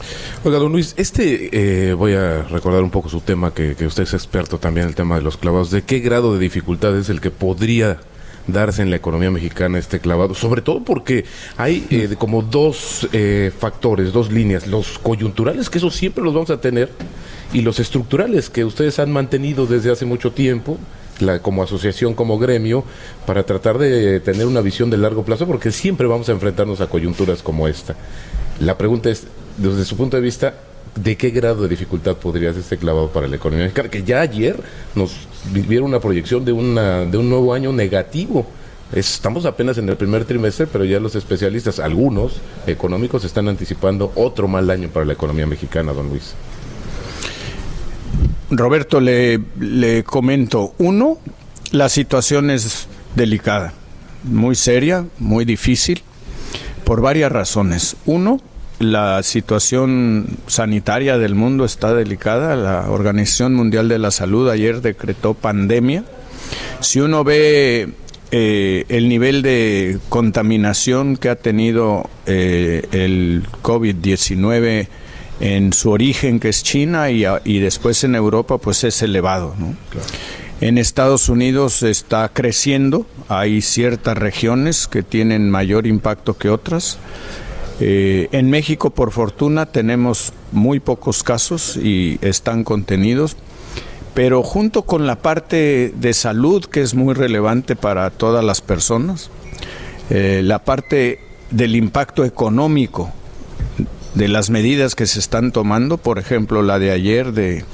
Oiga, 0.44 0.58
don 0.58 0.72
Luis, 0.72 0.94
este, 0.96 1.50
eh, 1.90 1.94
voy 1.94 2.14
a 2.14 2.42
recordar 2.42 2.82
un 2.82 2.90
poco 2.90 3.08
su 3.08 3.20
tema, 3.20 3.52
que, 3.52 3.74
que 3.74 3.86
usted 3.86 4.04
es 4.04 4.14
experto 4.14 4.58
también 4.58 4.84
en 4.84 4.90
el 4.90 4.94
tema 4.94 5.16
de 5.16 5.22
los 5.22 5.36
clavados. 5.36 5.70
¿De 5.70 5.82
qué 5.82 6.00
grado 6.00 6.34
de 6.34 6.40
dificultad 6.40 6.96
es 6.96 7.08
el 7.08 7.20
que 7.20 7.30
podría 7.30 7.98
darse 8.46 8.82
en 8.82 8.90
la 8.90 8.96
economía 8.96 9.30
mexicana 9.30 9.78
este 9.78 10.00
clavado? 10.00 10.34
Sobre 10.34 10.62
todo 10.62 10.82
porque 10.84 11.24
hay 11.56 11.86
eh, 11.90 12.14
como 12.18 12.42
dos 12.42 13.08
eh, 13.12 13.52
factores, 13.56 14.12
dos 14.12 14.30
líneas. 14.30 14.66
Los 14.66 14.98
coyunturales, 14.98 15.70
que 15.70 15.78
eso 15.78 15.90
siempre 15.90 16.22
los 16.24 16.34
vamos 16.34 16.50
a 16.50 16.60
tener, 16.60 16.90
y 17.52 17.62
los 17.62 17.80
estructurales, 17.80 18.50
que 18.50 18.64
ustedes 18.64 18.98
han 18.98 19.10
mantenido 19.12 19.66
desde 19.66 19.90
hace 19.90 20.04
mucho 20.04 20.32
tiempo. 20.32 20.78
La, 21.20 21.40
como 21.40 21.62
asociación, 21.62 22.14
como 22.14 22.38
gremio, 22.38 22.82
para 23.26 23.44
tratar 23.44 23.76
de 23.76 24.20
tener 24.20 24.46
una 24.46 24.62
visión 24.62 24.88
de 24.88 24.96
largo 24.96 25.22
plazo, 25.22 25.46
porque 25.46 25.70
siempre 25.70 26.06
vamos 26.06 26.30
a 26.30 26.32
enfrentarnos 26.32 26.80
a 26.80 26.86
coyunturas 26.86 27.42
como 27.42 27.68
esta. 27.68 27.94
La 28.60 28.76
pregunta 28.76 29.08
es, 29.08 29.24
desde 29.56 29.84
su 29.86 29.96
punto 29.96 30.16
de 30.16 30.22
vista, 30.22 30.54
¿de 30.94 31.16
qué 31.16 31.30
grado 31.30 31.62
de 31.62 31.68
dificultad 31.68 32.16
podría 32.16 32.52
ser 32.52 32.60
este 32.60 32.76
clavado 32.76 33.08
para 33.08 33.26
la 33.26 33.36
economía 33.36 33.64
mexicana? 33.64 33.88
Que 33.88 34.02
ya 34.02 34.20
ayer 34.20 34.60
nos 34.94 35.12
vieron 35.50 35.88
una 35.88 36.00
proyección 36.00 36.44
de, 36.44 36.52
una, 36.52 37.06
de 37.06 37.16
un 37.16 37.30
nuevo 37.30 37.54
año 37.54 37.72
negativo. 37.72 38.46
Estamos 38.92 39.46
apenas 39.46 39.78
en 39.78 39.88
el 39.88 39.96
primer 39.96 40.24
trimestre, 40.26 40.66
pero 40.66 40.84
ya 40.84 41.00
los 41.00 41.14
especialistas, 41.14 41.78
algunos 41.78 42.40
económicos, 42.66 43.24
están 43.24 43.48
anticipando 43.48 44.12
otro 44.14 44.46
mal 44.46 44.68
año 44.68 44.88
para 44.88 45.06
la 45.06 45.14
economía 45.14 45.46
mexicana, 45.46 45.92
don 45.92 46.10
Luis. 46.10 46.34
Roberto, 48.50 49.00
le, 49.00 49.40
le 49.58 50.02
comento, 50.02 50.74
uno, 50.78 51.18
la 51.70 51.88
situación 51.88 52.50
es 52.50 52.88
delicada, 53.14 53.72
muy 54.24 54.56
seria, 54.56 55.06
muy 55.18 55.44
difícil, 55.44 56.02
por 56.84 57.00
varias 57.00 57.30
razones. 57.30 57.96
Uno, 58.06 58.40
la 58.80 59.22
situación 59.22 60.26
sanitaria 60.46 61.18
del 61.18 61.34
mundo 61.34 61.64
está 61.64 61.94
delicada. 61.94 62.56
La 62.56 62.90
Organización 62.90 63.54
Mundial 63.54 63.88
de 63.88 63.98
la 63.98 64.10
Salud 64.10 64.48
ayer 64.48 64.80
decretó 64.80 65.34
pandemia. 65.34 66.04
Si 66.80 66.98
uno 66.98 67.22
ve 67.22 67.90
eh, 68.32 68.86
el 68.88 69.08
nivel 69.10 69.42
de 69.42 69.98
contaminación 70.08 71.18
que 71.18 71.28
ha 71.28 71.36
tenido 71.36 72.08
eh, 72.24 72.82
el 72.92 73.44
COVID-19 73.62 74.88
en 75.40 75.72
su 75.74 75.90
origen, 75.90 76.40
que 76.40 76.48
es 76.48 76.62
China, 76.62 77.10
y, 77.10 77.58
después 77.58 78.02
en 78.04 78.14
Europa, 78.14 78.56
pues 78.56 78.82
es 78.84 79.02
elevado. 79.02 79.54
¿no? 79.58 79.74
En 80.62 80.78
Estados 80.78 81.28
Unidos 81.28 81.82
está 81.82 82.30
creciendo, 82.32 83.06
hay 83.28 83.60
ciertas 83.60 84.16
regiones 84.16 84.86
que 84.86 85.02
tienen 85.02 85.50
mayor 85.50 85.86
impacto 85.86 86.38
que 86.38 86.48
otras. 86.48 86.98
Eh, 87.80 88.28
en 88.32 88.50
México, 88.50 88.90
por 88.90 89.10
fortuna, 89.10 89.66
tenemos 89.66 90.34
muy 90.52 90.80
pocos 90.80 91.22
casos 91.22 91.76
y 91.76 92.18
están 92.20 92.62
contenidos, 92.62 93.36
pero 94.12 94.42
junto 94.42 94.82
con 94.82 95.06
la 95.06 95.16
parte 95.16 95.92
de 95.96 96.12
salud, 96.12 96.64
que 96.66 96.82
es 96.82 96.94
muy 96.94 97.14
relevante 97.14 97.76
para 97.76 98.10
todas 98.10 98.44
las 98.44 98.60
personas, 98.60 99.30
eh, 100.10 100.42
la 100.44 100.62
parte 100.64 101.20
del 101.50 101.74
impacto 101.74 102.24
económico 102.24 103.10
de 104.14 104.28
las 104.28 104.50
medidas 104.50 104.94
que 104.94 105.06
se 105.06 105.18
están 105.18 105.52
tomando, 105.52 105.96
por 105.96 106.18
ejemplo, 106.18 106.62
la 106.62 106.78
de 106.78 106.90
ayer 106.90 107.32
de 107.32 107.64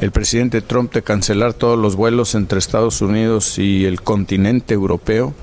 el 0.00 0.10
presidente 0.12 0.62
Trump 0.62 0.92
de 0.94 1.02
cancelar 1.02 1.52
todos 1.52 1.78
los 1.78 1.96
vuelos 1.96 2.34
entre 2.34 2.58
Estados 2.58 3.02
Unidos 3.02 3.58
y 3.58 3.84
el 3.84 4.00
continente 4.00 4.72
europeo, 4.72 5.34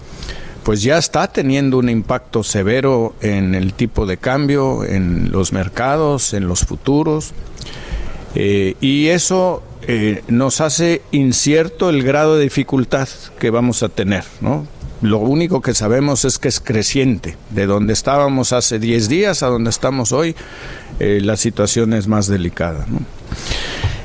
pues 0.67 0.83
ya 0.83 0.97
está 0.97 1.31
teniendo 1.31 1.77
un 1.77 1.87
impacto 1.87 2.43
severo 2.43 3.15
en 3.21 3.55
el 3.55 3.71
tipo 3.71 4.05
de 4.05 4.17
cambio, 4.17 4.83
en 4.83 5.31
los 5.31 5.53
mercados, 5.53 6.33
en 6.33 6.49
los 6.49 6.65
futuros. 6.65 7.31
Eh, 8.35 8.75
y 8.81 9.07
eso 9.07 9.63
eh, 9.83 10.23
nos 10.27 10.59
hace 10.59 11.03
incierto 11.11 11.89
el 11.89 12.03
grado 12.03 12.35
de 12.35 12.43
dificultad 12.43 13.07
que 13.39 13.49
vamos 13.49 13.81
a 13.81 13.87
tener, 13.87 14.25
¿no? 14.41 14.67
Lo 15.01 15.19
único 15.19 15.61
que 15.61 15.73
sabemos 15.73 16.25
es 16.25 16.37
que 16.37 16.49
es 16.49 16.59
creciente. 16.59 17.37
De 17.51 17.65
donde 17.65 17.93
estábamos 17.93 18.51
hace 18.51 18.77
10 18.77 19.07
días 19.07 19.43
a 19.43 19.47
donde 19.47 19.69
estamos 19.69 20.11
hoy, 20.11 20.35
eh, 20.99 21.21
la 21.23 21.37
situación 21.37 21.93
es 21.93 22.09
más 22.09 22.27
delicada. 22.27 22.85
¿no? 22.89 22.99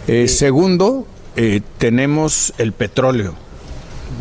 Eh, 0.07 0.29
segundo, 0.29 1.09
tenemos 1.79 2.55
el 2.59 2.71
petróleo. 2.71 3.35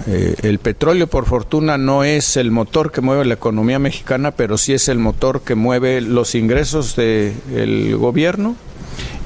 Eh, 0.07 0.35
el 0.43 0.59
petróleo, 0.59 1.07
por 1.07 1.25
fortuna, 1.25 1.77
no 1.77 2.03
es 2.03 2.37
el 2.37 2.51
motor 2.51 2.91
que 2.91 3.01
mueve 3.01 3.25
la 3.25 3.35
economía 3.35 3.79
mexicana, 3.79 4.31
pero 4.31 4.57
sí 4.57 4.73
es 4.73 4.87
el 4.87 4.97
motor 4.97 5.41
que 5.41 5.55
mueve 5.55 6.01
los 6.01 6.35
ingresos 6.35 6.95
del 6.95 7.95
gobierno 7.97 8.55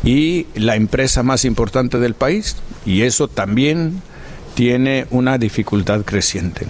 y 0.03 0.48
la 0.55 0.75
empresa 0.75 1.24
más 1.24 1.45
importante 1.45 2.00
del 2.00 2.13
país. 2.13 2.57
Y 2.86 3.01
eso 3.01 3.27
también 3.27 4.01
tiene 4.53 5.07
una 5.12 5.38
dificultad 5.38 6.01
creciente. 6.03 6.67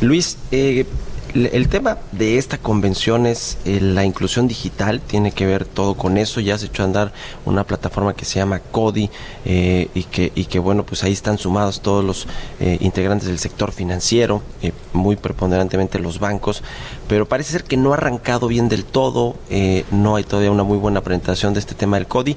Luis, 0.00 0.36
eh, 0.50 0.86
el 1.34 1.68
tema 1.68 1.98
de 2.12 2.38
esta 2.38 2.58
convención 2.58 3.26
es 3.26 3.58
eh, 3.64 3.80
la 3.80 4.04
inclusión 4.04 4.48
digital, 4.48 5.00
tiene 5.00 5.32
que 5.32 5.46
ver 5.46 5.64
todo 5.64 5.94
con 5.94 6.18
eso. 6.18 6.40
Ya 6.40 6.54
echó 6.54 6.82
a 6.82 6.86
andar 6.86 7.12
una 7.44 7.64
plataforma 7.64 8.14
que 8.14 8.24
se 8.24 8.38
llama 8.38 8.60
CODI 8.60 9.10
eh, 9.44 9.88
y, 9.94 10.04
que, 10.04 10.32
y 10.34 10.44
que, 10.44 10.58
bueno, 10.58 10.84
pues 10.84 11.04
ahí 11.04 11.12
están 11.12 11.38
sumados 11.38 11.80
todos 11.80 12.04
los 12.04 12.26
eh, 12.60 12.78
integrantes 12.80 13.28
del 13.28 13.38
sector 13.38 13.72
financiero, 13.72 14.42
eh, 14.62 14.72
muy 14.92 15.16
preponderantemente 15.16 15.98
los 15.98 16.18
bancos, 16.18 16.62
pero 17.08 17.26
parece 17.26 17.52
ser 17.52 17.64
que 17.64 17.76
no 17.76 17.92
ha 17.92 17.96
arrancado 17.96 18.48
bien 18.48 18.68
del 18.68 18.84
todo, 18.84 19.36
eh, 19.50 19.84
no 19.90 20.16
hay 20.16 20.24
todavía 20.24 20.50
una 20.50 20.62
muy 20.62 20.78
buena 20.78 21.00
presentación 21.00 21.54
de 21.54 21.60
este 21.60 21.74
tema 21.74 21.96
del 21.96 22.06
CODI. 22.06 22.36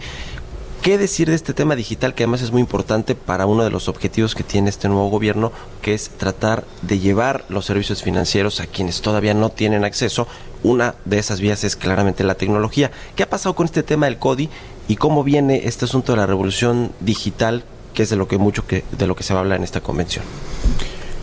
¿Qué 0.85 0.99
decir 0.99 1.27
de 1.27 1.33
este 1.35 1.55
tema 1.55 1.75
digital 1.75 2.13
que 2.13 2.21
además 2.21 2.43
es 2.43 2.51
muy 2.51 2.61
importante 2.61 3.15
para 3.15 3.47
uno 3.47 3.63
de 3.63 3.71
los 3.71 3.87
objetivos 3.87 4.35
que 4.35 4.43
tiene 4.43 4.69
este 4.69 4.87
nuevo 4.87 5.09
gobierno, 5.09 5.51
que 5.81 5.95
es 5.95 6.09
tratar 6.09 6.63
de 6.83 6.99
llevar 6.99 7.43
los 7.49 7.65
servicios 7.65 8.03
financieros 8.03 8.59
a 8.59 8.67
quienes 8.67 9.01
todavía 9.01 9.33
no 9.33 9.49
tienen 9.49 9.83
acceso? 9.83 10.27
Una 10.61 10.93
de 11.05 11.17
esas 11.17 11.41
vías 11.41 11.63
es 11.63 11.75
claramente 11.75 12.23
la 12.23 12.35
tecnología. 12.35 12.91
¿Qué 13.15 13.23
ha 13.23 13.29
pasado 13.31 13.55
con 13.55 13.65
este 13.65 13.81
tema 13.81 14.05
del 14.05 14.19
CODI 14.19 14.47
y 14.87 14.97
cómo 14.97 15.23
viene 15.23 15.65
este 15.65 15.85
asunto 15.85 16.11
de 16.11 16.19
la 16.19 16.27
revolución 16.27 16.91
digital, 16.99 17.63
que 17.95 18.03
es 18.03 18.11
de 18.11 18.15
lo 18.15 18.27
que 18.27 18.37
mucho 18.37 18.67
que 18.67 18.83
de 18.91 19.07
lo 19.07 19.15
que 19.15 19.23
se 19.23 19.33
va 19.33 19.39
a 19.39 19.41
hablar 19.41 19.57
en 19.57 19.63
esta 19.63 19.81
convención? 19.81 20.23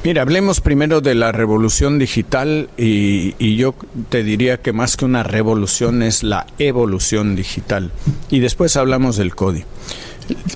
Mira, 0.04 0.22
hablemos 0.22 0.60
primero 0.60 1.00
de 1.00 1.14
la 1.14 1.30
revolución 1.30 2.00
digital 2.00 2.68
y, 2.76 3.54
yo 3.54 3.72
te 4.08 4.24
diría 4.24 4.60
que 4.60 4.72
más 4.72 4.96
que 4.96 5.04
una 5.04 5.22
revolución 5.22 6.02
es 6.02 6.24
la 6.24 6.44
evolución 6.58 7.36
digital. 7.36 7.92
Y 8.28 8.40
después 8.40 8.76
hablamos 8.76 9.16
del 9.16 9.36
CODI. 9.36 9.62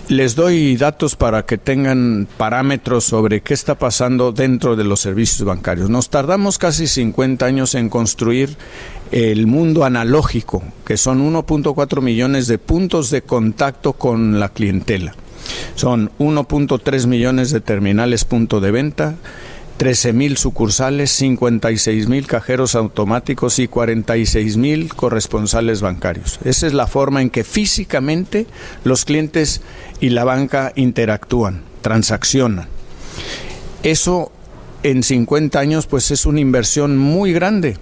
Les 0.09 0.35
doy 0.35 0.76
datos 0.76 1.15
para 1.15 1.47
que 1.47 1.59
tengan 1.59 2.26
parámetros 2.37 3.05
sobre 3.05 3.41
qué 3.41 3.55
está 3.55 3.76
pasando 3.76 4.33
dentro 4.33 4.75
de 4.75 4.83
los 4.83 4.99
servicios 4.99 5.47
bancarios. 5.47 5.91
Nos 5.91 6.11
tardamos 6.11 6.59
casi 6.59 6.88
50 6.88 7.47
años 7.47 7.76
en 7.76 7.88
construir 7.88 8.57
el 9.12 9.47
mundo 9.47 9.85
analógico, 9.85 10.65
que 10.85 10.97
son 10.97 11.21
1.4 11.33 12.03
millones 12.03 12.49
de 12.49 12.59
puntos 12.59 13.11
de 13.11 13.23
contacto 13.23 13.93
con 13.93 14.41
la 14.41 14.49
clientela. 14.49 15.15
Son 15.75 16.11
1.3 16.19 17.07
millones 17.07 17.50
de 17.50 17.61
terminales 17.61 18.25
punto 18.25 18.61
de 18.61 18.71
venta, 18.71 19.15
13 19.76 20.12
mil 20.12 20.37
sucursales, 20.37 21.11
56 21.12 22.09
mil 22.09 22.26
cajeros 22.26 22.75
automáticos 22.75 23.59
y 23.59 23.69
46 23.69 24.57
mil 24.57 24.95
corresponsales 24.95 25.83
bancarios. 25.83 26.38
Esa 26.45 26.67
es 26.67 26.73
la 26.73 26.87
forma 26.87 27.21
en 27.21 27.31
que 27.31 27.45
físicamente 27.45 28.47
los 28.85 29.05
clientes 29.05 29.61
y 30.00 30.11
la 30.11 30.25
banca 30.25 30.73
interactúan, 30.76 31.62
transaccionan. 31.83 32.69
Eso 33.83 34.33
en 34.83 35.03
50 35.03 35.59
años 35.59 35.87
pues 35.87 36.11
es 36.11 36.26
una 36.26 36.41
inversión 36.41 36.97
muy 36.97 37.33
grande. 37.33 37.76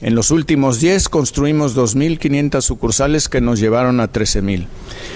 En 0.00 0.14
los 0.14 0.30
últimos 0.30 0.80
10 0.80 1.08
construimos 1.08 1.76
2.500 1.76 2.60
sucursales 2.62 3.28
que 3.28 3.40
nos 3.40 3.60
llevaron 3.60 4.00
a 4.00 4.10
13.000. 4.12 4.66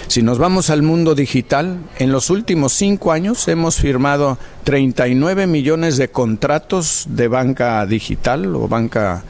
Si 0.07 0.23
nos 0.23 0.39
vamos 0.39 0.71
al 0.71 0.83
mundo 0.83 1.15
digital, 1.15 1.79
en 1.99 2.13
los 2.13 2.31
últimos 2.31 2.73
5 2.75 3.13
años 3.13 3.49
hemos 3.49 3.77
firmado 3.77 4.39
39 4.65 5.47
millones 5.47 5.97
de 5.97 6.09
contratos 6.09 7.07
de 7.09 7.29
banca 7.29 7.85
digital 7.87 8.55
o 8.55 8.69
banca 8.69 9.25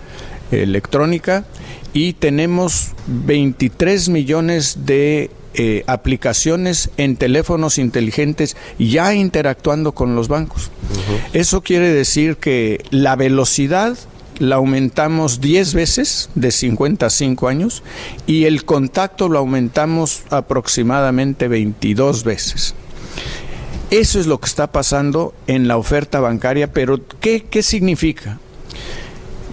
electrónica 0.50 1.44
y 1.92 2.12
tenemos 2.12 2.92
23 3.06 4.10
millones 4.10 4.86
de 4.86 5.30
eh, 5.54 5.82
aplicaciones 5.86 6.90
en 6.98 7.16
teléfonos 7.16 7.78
inteligentes 7.78 8.56
ya 8.78 9.14
interactuando 9.14 9.92
con 9.92 10.14
los 10.14 10.28
bancos. 10.28 10.70
Eso 11.32 11.62
quiere 11.62 11.90
decir 11.90 12.36
que 12.36 12.84
la 12.90 13.16
velocidad 13.16 13.96
la 14.38 14.56
aumentamos 14.56 15.40
10 15.40 15.74
veces 15.74 16.30
de 16.34 16.50
50 16.50 17.06
a 17.06 17.10
5 17.10 17.48
años 17.48 17.82
y 18.26 18.44
el 18.44 18.64
contacto 18.64 19.28
lo 19.28 19.38
aumentamos 19.38 20.22
aproximadamente 20.30 21.48
22 21.48 22.24
veces. 22.24 22.74
Eso 23.90 24.20
es 24.20 24.26
lo 24.26 24.38
que 24.38 24.46
está 24.46 24.70
pasando 24.70 25.34
en 25.46 25.66
la 25.66 25.78
oferta 25.78 26.20
bancaria, 26.20 26.72
pero 26.72 27.00
¿qué, 27.20 27.44
qué 27.48 27.62
significa? 27.62 28.38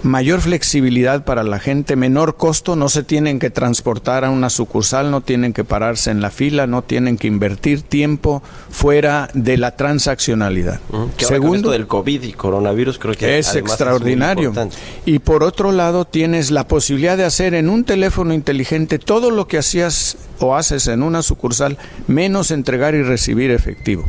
Mayor 0.06 0.42
flexibilidad 0.42 1.26
para 1.26 1.44
la 1.44 1.60
gente, 1.60 1.96
menor 1.96 2.38
costo, 2.38 2.76
no 2.76 2.90
se 2.90 3.04
tienen 3.04 3.40
que 3.40 3.50
transportar 3.50 4.24
a 4.24 4.30
una 4.30 4.50
sucursal, 4.50 5.12
no 5.12 5.22
tienen 5.22 5.52
que 5.52 5.64
pararse 5.64 6.12
en 6.12 6.22
la 6.22 6.30
fila, 6.30 6.68
no 6.68 6.84
tienen 6.84 7.18
que 7.18 7.28
invertir 7.28 7.82
tiempo 7.82 8.42
fuera 8.70 9.30
de 9.34 9.58
la 9.58 9.76
transaccionalidad. 9.76 10.80
Esto 11.18 11.72
del 11.72 11.88
COVID 11.88 12.24
y 12.24 12.34
coronavirus 12.34 13.00
creo 13.00 13.14
que 13.16 13.40
es 13.40 13.56
extraordinario. 13.56 14.50
importante. 14.50 14.78
y 15.06 15.20
por 15.20 15.44
otro 15.44 15.72
lado, 15.72 16.06
tienes 16.06 16.52
la 16.52 16.68
posibilidad 16.68 17.18
de 17.18 17.26
hacer 17.26 17.54
en 17.54 17.70
un 17.70 17.84
teléfono 17.84 18.34
inteligente 18.34 19.00
todo 19.00 19.32
lo 19.32 19.48
que 19.48 19.58
hacías 19.58 20.18
o 20.40 20.56
haces 20.56 20.88
en 20.88 21.04
una 21.04 21.22
sucursal, 21.22 21.78
menos 22.08 22.52
entregar 22.52 22.96
y 22.96 23.04
recibir 23.04 23.52
efectivo. 23.52 24.06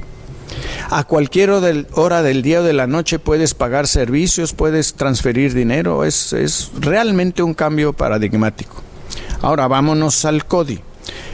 A 0.90 1.04
cualquier 1.04 1.50
hora 1.50 2.22
del, 2.22 2.42
día 2.42 2.60
o 2.60 2.62
de 2.62 2.72
la 2.72 2.86
noche 2.86 3.18
puedes 3.18 3.54
pagar 3.54 3.86
servicios, 3.86 4.52
puedes 4.52 4.94
transferir 4.94 5.54
dinero, 5.54 6.04
es, 6.04 6.32
es 6.32 6.70
realmente 6.78 7.42
un 7.42 7.54
cambio 7.54 7.92
paradigmático. 7.92 8.82
Ahora 9.42 9.66
vámonos 9.68 10.24
al 10.24 10.44
CODI. 10.44 10.80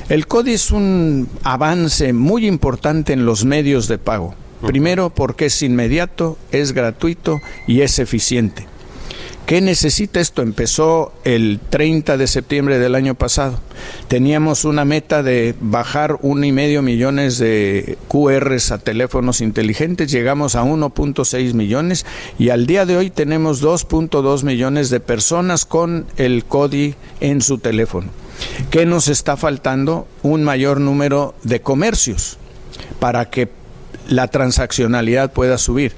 El 0.08 0.26
CODI 0.26 0.52
es 0.52 0.70
un 0.70 1.28
avance 1.42 2.12
muy 2.12 2.46
importante 2.46 3.12
en 3.12 3.24
los 3.24 3.44
medios 3.44 3.88
de 3.88 3.98
pago. 3.98 4.34
Primero 4.66 5.10
porque 5.10 5.46
es 5.46 5.62
inmediato, 5.62 6.38
es 6.50 6.72
gratuito 6.72 7.40
y 7.66 7.80
es 7.80 7.98
eficiente. 7.98 8.66
¿Qué 9.46 9.60
necesita 9.60 10.20
esto? 10.20 10.40
Empezó 10.40 11.12
el 11.24 11.60
30 11.68 12.16
de 12.16 12.26
septiembre 12.26 12.78
del 12.78 12.94
año 12.94 13.16
pasado. 13.16 13.58
Teníamos 14.06 14.64
una 14.64 14.84
meta 14.84 15.22
de 15.22 15.54
bajar 15.60 16.16
un 16.22 16.44
y 16.44 16.52
medio 16.52 16.80
millones 16.80 17.38
de 17.38 17.98
QRs 18.08 18.70
a 18.70 18.78
teléfonos 18.78 19.40
inteligentes. 19.40 20.12
Llegamos 20.12 20.54
a 20.54 20.62
1.6 20.62 21.54
millones 21.54 22.06
y 22.38 22.50
al 22.50 22.66
día 22.66 22.86
de 22.86 22.96
hoy 22.96 23.10
tenemos 23.10 23.62
2.2 23.62 24.44
millones 24.44 24.90
de 24.90 25.00
personas 25.00 25.64
con 25.64 26.06
el 26.16 26.44
CODI 26.44 26.94
en 27.20 27.42
su 27.42 27.58
teléfono. 27.58 28.10
¿Qué 28.70 28.86
nos 28.86 29.08
está 29.08 29.36
faltando? 29.36 30.06
Un 30.22 30.44
mayor 30.44 30.80
número 30.80 31.34
de 31.42 31.60
comercios 31.60 32.38
para 33.00 33.28
que 33.28 33.48
la 34.08 34.28
transaccionalidad 34.28 35.32
pueda 35.32 35.58
subir. 35.58 35.92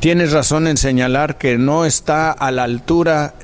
Tienes 0.00 0.32
razón 0.32 0.66
en 0.68 0.76
señalar 0.76 1.38
que 1.38 1.58
no 1.58 1.84
está 1.84 2.30
a 2.30 2.50
la 2.50 2.64
altura 2.64 3.34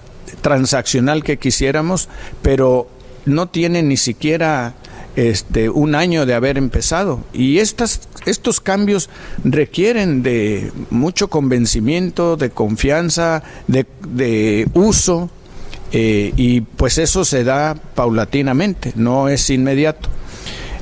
transaccional 0.42 1.24
que 1.24 1.38
quisiéramos, 1.38 2.08
pero 2.42 2.88
no 3.24 3.48
tiene 3.48 3.82
ni 3.82 3.96
siquiera 3.96 4.74
este 5.16 5.68
un 5.68 5.94
año 5.94 6.24
de 6.24 6.34
haber 6.34 6.56
empezado 6.56 7.20
y 7.34 7.58
estas 7.58 8.08
estos 8.24 8.60
cambios 8.60 9.10
requieren 9.44 10.22
de 10.22 10.72
mucho 10.90 11.28
convencimiento, 11.28 12.36
de 12.36 12.50
confianza, 12.50 13.42
de, 13.66 14.68
uso 14.72 15.30
eh, 15.92 16.32
y 16.36 16.62
pues 16.62 16.98
eso 16.98 17.24
se 17.24 17.44
da 17.44 17.74
paulatinamente, 17.74 18.92
no 18.94 19.28
es 19.28 19.50
inmediato. 19.50 20.08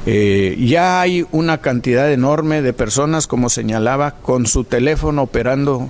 Eh, 0.07 0.57
ya 0.59 1.01
hay 1.01 1.27
una 1.31 1.59
cantidad 1.59 2.11
enorme 2.11 2.63
de 2.63 2.73
personas, 2.73 3.27
como 3.27 3.51
señalaba, 3.51 4.13
con 4.13 4.47
su 4.47 4.65
teléfono 4.65 5.23
operando 5.23 5.89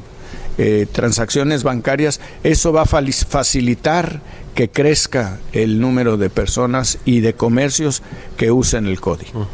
eh, 0.59 0.87
transacciones 0.91 1.63
bancarias. 1.63 2.21
Eso 2.43 2.73
va 2.73 2.83
a 2.83 2.87
facilitar 2.87 4.21
que 4.55 4.69
crezca 4.69 5.39
el 5.53 5.81
número 5.81 6.17
de 6.17 6.29
personas 6.29 6.99
y 7.05 7.21
de 7.21 7.35
comercios 7.35 8.03
que 8.37 8.51
usen 8.51 8.87
el 8.87 9.01
código. 9.01 9.49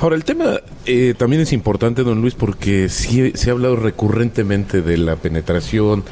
Ahora, 0.00 0.16
el 0.16 0.24
tema 0.24 0.60
eh, 0.84 1.14
también 1.16 1.42
es 1.42 1.52
importante, 1.52 2.02
don 2.02 2.20
Luis, 2.20 2.34
porque 2.34 2.88
sí 2.88 3.32
se 3.34 3.50
ha 3.50 3.52
hablado 3.52 3.76
recurrentemente 3.76 4.82
de 4.82 4.98
la 4.98 5.16
penetración, 5.16 6.04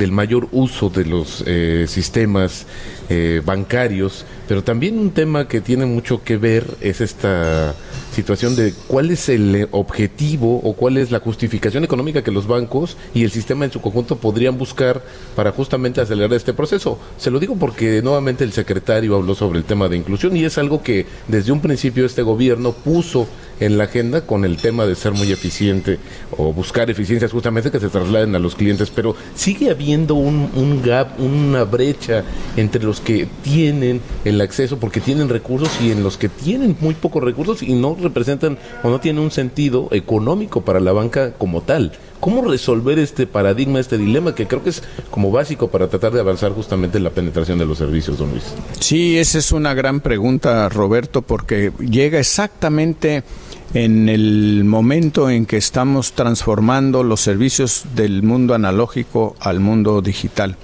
del 0.00 0.12
mayor 0.12 0.48
uso 0.50 0.88
de 0.88 1.04
los 1.04 1.44
eh, 1.46 1.84
sistemas 1.86 2.66
eh, 3.10 3.42
bancarios, 3.44 4.24
pero 4.48 4.64
también 4.64 4.98
un 4.98 5.10
tema 5.10 5.46
que 5.46 5.60
tiene 5.60 5.84
mucho 5.84 6.24
que 6.24 6.38
ver 6.38 6.64
es 6.80 7.02
esta 7.02 7.74
situación 8.20 8.54
de 8.54 8.74
cuál 8.86 9.10
es 9.10 9.28
el 9.30 9.54
eh, 9.54 9.68
objetivo 9.70 10.60
o 10.62 10.74
cuál 10.74 10.98
es 10.98 11.10
la 11.10 11.20
justificación 11.20 11.84
económica 11.84 12.22
que 12.22 12.30
los 12.30 12.46
bancos 12.46 12.98
y 13.14 13.24
el 13.24 13.30
sistema 13.30 13.64
en 13.64 13.72
su 13.72 13.80
conjunto 13.80 14.16
podrían 14.16 14.58
buscar 14.58 15.02
para 15.34 15.52
justamente 15.52 16.02
acelerar 16.02 16.34
este 16.34 16.52
proceso. 16.52 16.98
Se 17.16 17.30
lo 17.30 17.40
digo 17.40 17.56
porque 17.56 18.02
nuevamente 18.02 18.44
el 18.44 18.52
secretario 18.52 19.16
habló 19.16 19.34
sobre 19.34 19.58
el 19.58 19.64
tema 19.64 19.88
de 19.88 19.96
inclusión 19.96 20.36
y 20.36 20.44
es 20.44 20.58
algo 20.58 20.82
que 20.82 21.06
desde 21.28 21.52
un 21.52 21.60
principio 21.60 22.04
este 22.04 22.22
gobierno 22.22 22.72
puso 22.72 23.26
en 23.60 23.76
la 23.76 23.84
agenda 23.84 24.22
con 24.22 24.44
el 24.44 24.56
tema 24.56 24.86
de 24.86 24.94
ser 24.94 25.12
muy 25.12 25.30
eficiente 25.30 25.98
o 26.36 26.52
buscar 26.52 26.90
eficiencias 26.90 27.30
justamente 27.30 27.70
que 27.70 27.78
se 27.78 27.90
trasladen 27.90 28.34
a 28.34 28.38
los 28.38 28.54
clientes, 28.54 28.90
pero 28.90 29.14
sigue 29.34 29.70
habiendo 29.70 30.14
un, 30.14 30.50
un 30.54 30.82
gap, 30.82 31.20
una 31.20 31.64
brecha 31.64 32.24
entre 32.56 32.82
los 32.82 33.00
que 33.00 33.28
tienen 33.42 34.00
el 34.24 34.40
acceso 34.40 34.78
porque 34.78 35.00
tienen 35.00 35.28
recursos 35.28 35.70
y 35.80 35.90
en 35.90 36.02
los 36.02 36.16
que 36.16 36.28
tienen 36.28 36.76
muy 36.80 36.94
pocos 36.94 37.22
recursos 37.22 37.62
y 37.62 37.74
no 37.74 37.96
representan 38.10 38.58
o 38.82 38.90
no 38.90 39.00
tienen 39.00 39.22
un 39.22 39.30
sentido 39.30 39.88
económico 39.92 40.60
para 40.62 40.80
la 40.80 40.92
banca 40.92 41.32
como 41.32 41.62
tal. 41.62 41.92
¿Cómo 42.20 42.42
resolver 42.42 42.98
este 42.98 43.26
paradigma, 43.26 43.80
este 43.80 43.96
dilema 43.96 44.34
que 44.34 44.46
creo 44.46 44.62
que 44.62 44.70
es 44.70 44.82
como 45.10 45.30
básico 45.30 45.68
para 45.68 45.88
tratar 45.88 46.12
de 46.12 46.20
avanzar 46.20 46.52
justamente 46.52 46.98
en 46.98 47.04
la 47.04 47.10
penetración 47.10 47.58
de 47.58 47.64
los 47.64 47.78
servicios, 47.78 48.18
don 48.18 48.30
Luis? 48.30 48.44
Sí, 48.78 49.16
esa 49.16 49.38
es 49.38 49.52
una 49.52 49.72
gran 49.72 50.00
pregunta, 50.00 50.68
Roberto, 50.68 51.22
porque 51.22 51.72
llega 51.80 52.18
exactamente 52.18 53.24
en 53.72 54.08
el 54.08 54.64
momento 54.64 55.30
en 55.30 55.46
que 55.46 55.56
estamos 55.56 56.12
transformando 56.12 57.02
los 57.04 57.20
servicios 57.20 57.84
del 57.94 58.22
mundo 58.22 58.54
analógico 58.54 59.36
al 59.40 59.60
mundo 59.60 60.02
digital. 60.02 60.56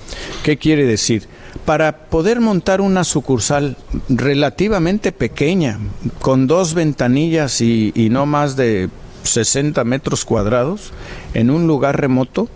¿Qué 0.42 0.58
quiere 0.58 0.84
decir? 0.84 1.28
Para 1.64 1.96
poder 2.10 2.40
montar 2.40 2.80
una 2.80 3.04
sucursal 3.04 3.76
relativamente 4.08 5.12
pequeña, 5.12 5.78
con 6.20 6.46
dos 6.46 6.74
ventanillas 6.74 7.60
y, 7.60 7.92
y 7.94 8.10
no 8.10 8.26
más 8.26 8.56
de 8.56 8.88
60 9.22 9.82
metros 9.84 10.24
cuadrados, 10.24 10.92
en 11.34 11.50
un 11.50 11.66
lugar 11.66 12.00
remoto, 12.00 12.48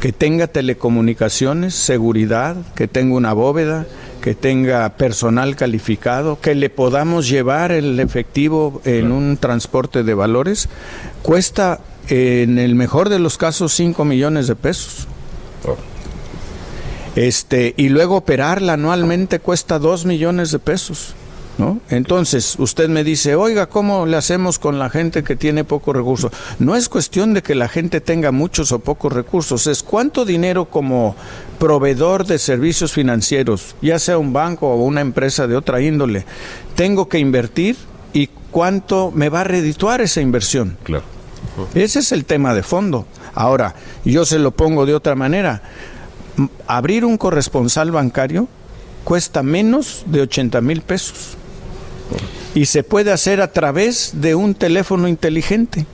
que 0.00 0.12
tenga 0.12 0.46
telecomunicaciones, 0.46 1.74
seguridad, 1.74 2.56
que 2.74 2.88
tenga 2.88 3.14
una 3.14 3.34
bóveda, 3.34 3.86
que 4.22 4.34
tenga 4.34 4.88
personal 4.96 5.56
calificado, 5.56 6.40
que 6.40 6.54
le 6.54 6.70
podamos 6.70 7.28
llevar 7.28 7.70
el 7.70 8.00
efectivo 8.00 8.80
en 8.84 9.12
un 9.12 9.36
transporte 9.36 10.02
de 10.02 10.14
valores, 10.14 10.68
cuesta 11.22 11.80
eh, 12.08 12.42
en 12.44 12.58
el 12.58 12.74
mejor 12.74 13.10
de 13.10 13.18
los 13.18 13.36
casos 13.36 13.72
5 13.74 14.04
millones 14.04 14.46
de 14.46 14.56
pesos. 14.56 15.06
Este, 17.16 17.74
y 17.76 17.88
luego 17.88 18.16
operarla 18.16 18.74
anualmente 18.74 19.40
cuesta 19.40 19.78
2 19.78 20.06
millones 20.06 20.50
de 20.50 20.58
pesos. 20.58 21.14
¿No? 21.58 21.78
Entonces, 21.90 22.54
usted 22.58 22.88
me 22.88 23.04
dice, 23.04 23.34
oiga, 23.34 23.66
¿cómo 23.66 24.06
le 24.06 24.16
hacemos 24.16 24.58
con 24.58 24.78
la 24.78 24.88
gente 24.88 25.22
que 25.22 25.36
tiene 25.36 25.62
pocos 25.62 25.94
recursos? 25.94 26.32
No 26.58 26.74
es 26.74 26.88
cuestión 26.88 27.34
de 27.34 27.42
que 27.42 27.54
la 27.54 27.68
gente 27.68 28.00
tenga 28.00 28.32
muchos 28.32 28.72
o 28.72 28.78
pocos 28.78 29.12
recursos, 29.12 29.66
es 29.66 29.82
cuánto 29.82 30.24
dinero 30.24 30.64
como 30.64 31.16
proveedor 31.58 32.24
de 32.24 32.38
servicios 32.38 32.92
financieros, 32.92 33.76
ya 33.82 33.98
sea 33.98 34.16
un 34.16 34.32
banco 34.32 34.68
o 34.68 34.84
una 34.84 35.02
empresa 35.02 35.46
de 35.46 35.56
otra 35.56 35.82
índole, 35.82 36.24
tengo 36.76 37.10
que 37.10 37.18
invertir 37.18 37.76
y 38.14 38.30
cuánto 38.50 39.12
me 39.14 39.28
va 39.28 39.42
a 39.42 39.44
redituar 39.44 40.00
esa 40.00 40.22
inversión. 40.22 40.78
Claro. 40.82 41.04
Ese 41.74 41.98
es 41.98 42.12
el 42.12 42.24
tema 42.24 42.54
de 42.54 42.62
fondo. 42.62 43.06
Ahora, 43.34 43.74
yo 44.04 44.24
se 44.24 44.38
lo 44.38 44.52
pongo 44.52 44.86
de 44.86 44.94
otra 44.94 45.14
manera. 45.14 45.62
Abrir 46.66 47.04
un 47.04 47.16
corresponsal 47.16 47.90
bancario 47.90 48.48
cuesta 49.04 49.42
menos 49.42 50.04
de 50.06 50.22
80 50.22 50.60
mil 50.60 50.82
pesos. 50.82 51.36
Y 52.54 52.66
se 52.66 52.82
puede 52.82 53.12
hacer 53.12 53.40
a 53.40 53.52
través 53.52 54.12
de 54.20 54.34
un 54.34 54.54
teléfono 54.54 55.08
inteligente. 55.08 55.86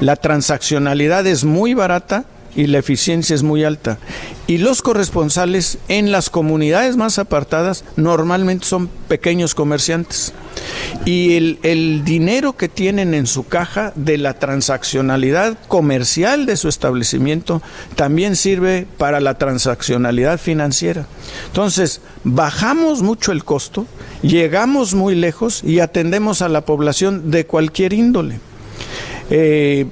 la 0.00 0.16
transaccionalidad 0.16 1.26
es 1.26 1.44
muy 1.44 1.72
barata 1.72 2.26
y 2.56 2.66
la 2.66 2.78
eficiencia 2.78 3.34
es 3.34 3.42
muy 3.42 3.62
alta. 3.62 3.98
Y 4.46 4.58
los 4.58 4.82
corresponsales 4.82 5.78
en 5.88 6.10
las 6.10 6.30
comunidades 6.30 6.96
más 6.96 7.18
apartadas 7.18 7.84
normalmente 7.96 8.66
son 8.66 8.88
pequeños 9.08 9.54
comerciantes. 9.54 10.32
Y 11.04 11.36
el, 11.62 12.02
dinero 12.04 12.56
que 12.56 12.68
tienen 12.68 13.12
en 13.12 13.26
su 13.26 13.46
caja 13.46 13.92
de 13.94 14.16
la 14.16 14.38
transaccionalidad 14.38 15.58
comercial 15.68 16.46
de 16.46 16.56
su 16.56 16.68
establecimiento 16.68 17.62
también 17.94 18.36
sirve 18.36 18.86
para 18.96 19.20
la 19.20 19.36
transaccionalidad 19.36 20.38
financiera. 20.38 21.06
Entonces, 21.48 22.00
bajamos 22.24 23.02
mucho 23.02 23.32
el 23.32 23.44
costo, 23.44 23.86
llegamos 24.22 24.94
muy 24.94 25.14
lejos 25.14 25.62
y 25.62 25.80
atendemos 25.80 26.40
a 26.40 26.48
la 26.48 26.64
población 26.64 27.30
de 27.30 27.46
cualquier 27.46 27.92
índole. 27.92 28.40
Eh, 29.28 29.86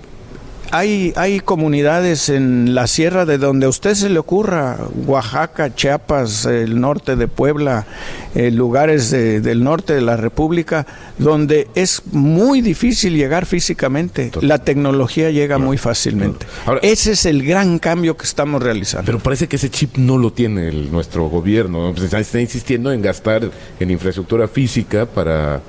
hay, 0.74 1.12
hay 1.14 1.38
comunidades 1.38 2.28
en 2.28 2.74
la 2.74 2.88
sierra 2.88 3.24
de 3.24 3.38
donde 3.38 3.66
a 3.66 3.68
usted 3.68 3.94
se 3.94 4.08
le 4.10 4.18
ocurra, 4.18 4.76
Oaxaca, 5.06 5.72
Chiapas, 5.72 6.46
el 6.46 6.80
norte 6.80 7.14
de 7.14 7.28
Puebla, 7.28 7.86
eh, 8.34 8.50
lugares 8.50 9.10
de, 9.10 9.40
del 9.40 9.62
norte 9.62 9.94
de 9.94 10.00
la 10.00 10.16
República, 10.16 10.84
donde 11.16 11.68
es 11.76 12.02
muy 12.10 12.60
difícil 12.60 13.16
llegar 13.16 13.46
físicamente. 13.46 14.32
La 14.40 14.58
tecnología 14.58 15.30
llega 15.30 15.58
muy 15.58 15.78
fácilmente. 15.78 16.44
Ahora, 16.66 16.80
ese 16.82 17.12
es 17.12 17.24
el 17.24 17.44
gran 17.46 17.78
cambio 17.78 18.16
que 18.16 18.24
estamos 18.24 18.60
realizando. 18.60 19.06
Pero 19.06 19.20
parece 19.20 19.46
que 19.46 19.56
ese 19.56 19.70
chip 19.70 19.96
no 19.96 20.18
lo 20.18 20.32
tiene 20.32 20.68
el, 20.68 20.90
nuestro 20.90 21.28
gobierno. 21.28 21.92
Pues 21.96 22.12
está 22.12 22.40
insistiendo 22.40 22.92
en 22.92 23.00
gastar 23.00 23.48
en 23.78 23.90
infraestructura 23.92 24.48
física 24.48 25.06
para 25.06 25.62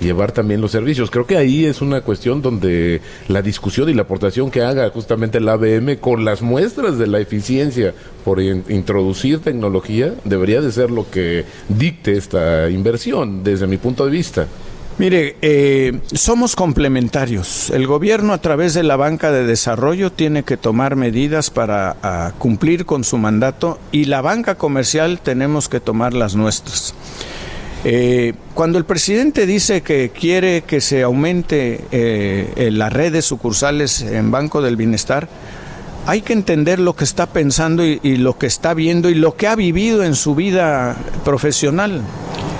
llevar 0.00 0.32
también 0.32 0.60
los 0.60 0.72
servicios. 0.72 1.10
Creo 1.10 1.26
que 1.26 1.36
ahí 1.36 1.64
es 1.64 1.80
una 1.80 2.00
cuestión 2.00 2.42
donde 2.42 3.00
la 3.28 3.42
discusión 3.42 3.88
y 3.88 3.94
la 3.94 4.02
aportación 4.02 4.50
que 4.50 4.62
haga 4.62 4.88
justamente 4.90 5.38
el 5.38 5.48
ABM 5.48 5.96
con 5.96 6.24
las 6.24 6.42
muestras 6.42 6.98
de 6.98 7.06
la 7.06 7.20
eficiencia 7.20 7.94
por 8.24 8.40
in 8.40 8.64
introducir 8.68 9.40
tecnología 9.40 10.14
debería 10.24 10.60
de 10.60 10.72
ser 10.72 10.90
lo 10.90 11.10
que 11.10 11.44
dicte 11.68 12.16
esta 12.16 12.68
inversión 12.70 13.42
desde 13.42 13.66
mi 13.66 13.76
punto 13.76 14.04
de 14.04 14.10
vista. 14.10 14.46
Mire, 14.98 15.36
eh, 15.42 16.00
somos 16.12 16.56
complementarios. 16.56 17.70
El 17.70 17.86
gobierno 17.86 18.32
a 18.32 18.40
través 18.40 18.74
de 18.74 18.82
la 18.82 18.96
banca 18.96 19.30
de 19.30 19.46
desarrollo 19.46 20.10
tiene 20.10 20.42
que 20.42 20.56
tomar 20.56 20.96
medidas 20.96 21.50
para 21.50 22.34
cumplir 22.38 22.84
con 22.84 23.04
su 23.04 23.16
mandato 23.16 23.78
y 23.92 24.06
la 24.06 24.22
banca 24.22 24.56
comercial 24.56 25.20
tenemos 25.20 25.68
que 25.68 25.78
tomar 25.78 26.14
las 26.14 26.34
nuestras. 26.34 26.94
Eh, 27.84 28.34
cuando 28.54 28.78
el 28.78 28.84
presidente 28.84 29.46
dice 29.46 29.82
que 29.82 30.10
quiere 30.10 30.62
que 30.62 30.80
se 30.80 31.02
aumente 31.02 31.84
eh, 31.92 32.70
la 32.72 32.90
red 32.90 33.12
de 33.12 33.22
sucursales 33.22 34.02
en 34.02 34.30
Banco 34.30 34.62
del 34.62 34.76
Bienestar, 34.76 35.28
hay 36.06 36.22
que 36.22 36.32
entender 36.32 36.78
lo 36.78 36.96
que 36.96 37.04
está 37.04 37.26
pensando 37.26 37.84
y, 37.84 38.16
lo 38.16 38.38
que 38.38 38.46
está 38.46 38.72
viendo 38.72 39.10
y 39.10 39.14
lo 39.14 39.36
que 39.36 39.46
ha 39.46 39.54
vivido 39.54 40.02
en 40.04 40.14
su 40.14 40.34
vida 40.34 40.96
profesional. 41.22 42.00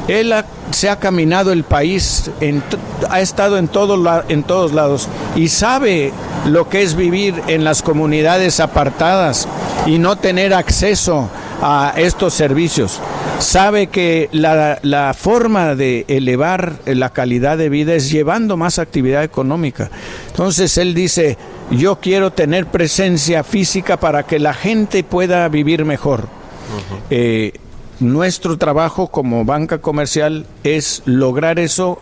Él 0.06 0.32
ha, 0.34 0.44
se 0.70 0.90
ha 0.90 0.98
caminado 0.98 1.52
el 1.52 1.64
país, 1.64 2.30
en, 2.40 2.62
ha 3.08 3.20
estado 3.20 3.56
en, 3.58 3.68
todo 3.68 3.96
la, 3.96 4.24
en 4.28 4.42
todos 4.42 4.72
lados 4.72 5.08
y 5.34 5.48
sabe 5.48 6.12
lo 6.46 6.68
que 6.68 6.82
es 6.82 6.94
vivir 6.94 7.42
en 7.46 7.64
las 7.64 7.82
comunidades 7.82 8.60
apartadas 8.60 9.48
y 9.86 9.98
no 9.98 10.16
tener 10.16 10.52
acceso 10.52 11.30
a 11.62 11.94
estos 11.96 12.34
servicios. 12.34 13.00
Sabe 13.38 13.86
que 13.86 14.28
la, 14.32 14.78
la, 14.82 15.14
forma 15.14 15.74
de 15.74 16.04
elevar 16.08 16.80
la 16.86 17.10
calidad 17.10 17.56
de 17.56 17.68
vida 17.68 17.94
es 17.94 18.10
llevando 18.10 18.56
más 18.56 18.78
actividad 18.78 19.22
económica. 19.22 19.90
Entonces 20.28 20.76
él 20.76 20.94
dice, 20.94 21.38
yo 21.70 22.00
quiero 22.00 22.32
tener 22.32 22.66
presencia 22.66 23.44
física 23.44 23.98
para 23.98 24.24
que 24.24 24.38
la 24.38 24.54
gente 24.54 25.04
pueda 25.04 25.48
vivir 25.48 25.84
mejor. 25.84 26.22
Uh 26.22 26.24
-huh. 26.24 27.00
eh, 27.10 27.52
nuestro 28.00 28.58
trabajo 28.58 29.08
como 29.08 29.44
banca 29.44 29.78
comercial 29.78 30.46
es 30.62 31.02
lograr 31.04 31.58
eso 31.58 32.00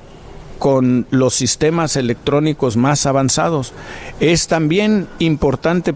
con 0.58 1.06
los 1.10 1.34
sistemas 1.34 1.96
electrónicos 1.96 2.76
más 2.76 3.06
avanzados. 3.06 3.72
Es 4.20 4.46
también 4.46 5.08
importante 5.18 5.94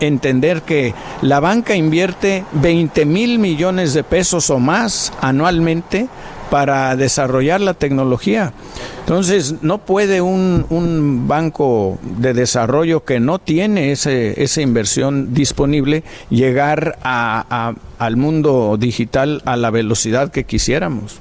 entender 0.00 0.62
que 0.62 0.94
la 1.20 1.40
banca 1.40 1.74
invierte 1.74 2.44
20 2.52 3.04
mil 3.04 3.38
millones 3.38 3.94
de 3.94 4.04
pesos 4.04 4.50
o 4.50 4.58
más 4.58 5.12
anualmente 5.20 6.08
para 6.50 6.94
desarrollar 6.96 7.62
la 7.62 7.72
tecnología. 7.72 8.52
Entonces, 9.00 9.62
no 9.62 9.78
puede 9.78 10.20
un, 10.20 10.66
un 10.68 11.26
banco 11.26 11.98
de 12.02 12.34
desarrollo 12.34 13.04
que 13.04 13.20
no 13.20 13.38
tiene 13.38 13.90
ese, 13.90 14.42
esa 14.42 14.60
inversión 14.60 15.32
disponible 15.32 16.04
llegar 16.28 16.98
a, 17.02 17.46
a, 17.48 18.04
al 18.04 18.16
mundo 18.16 18.76
digital 18.78 19.40
a 19.46 19.56
la 19.56 19.70
velocidad 19.70 20.30
que 20.30 20.44
quisiéramos. 20.44 21.20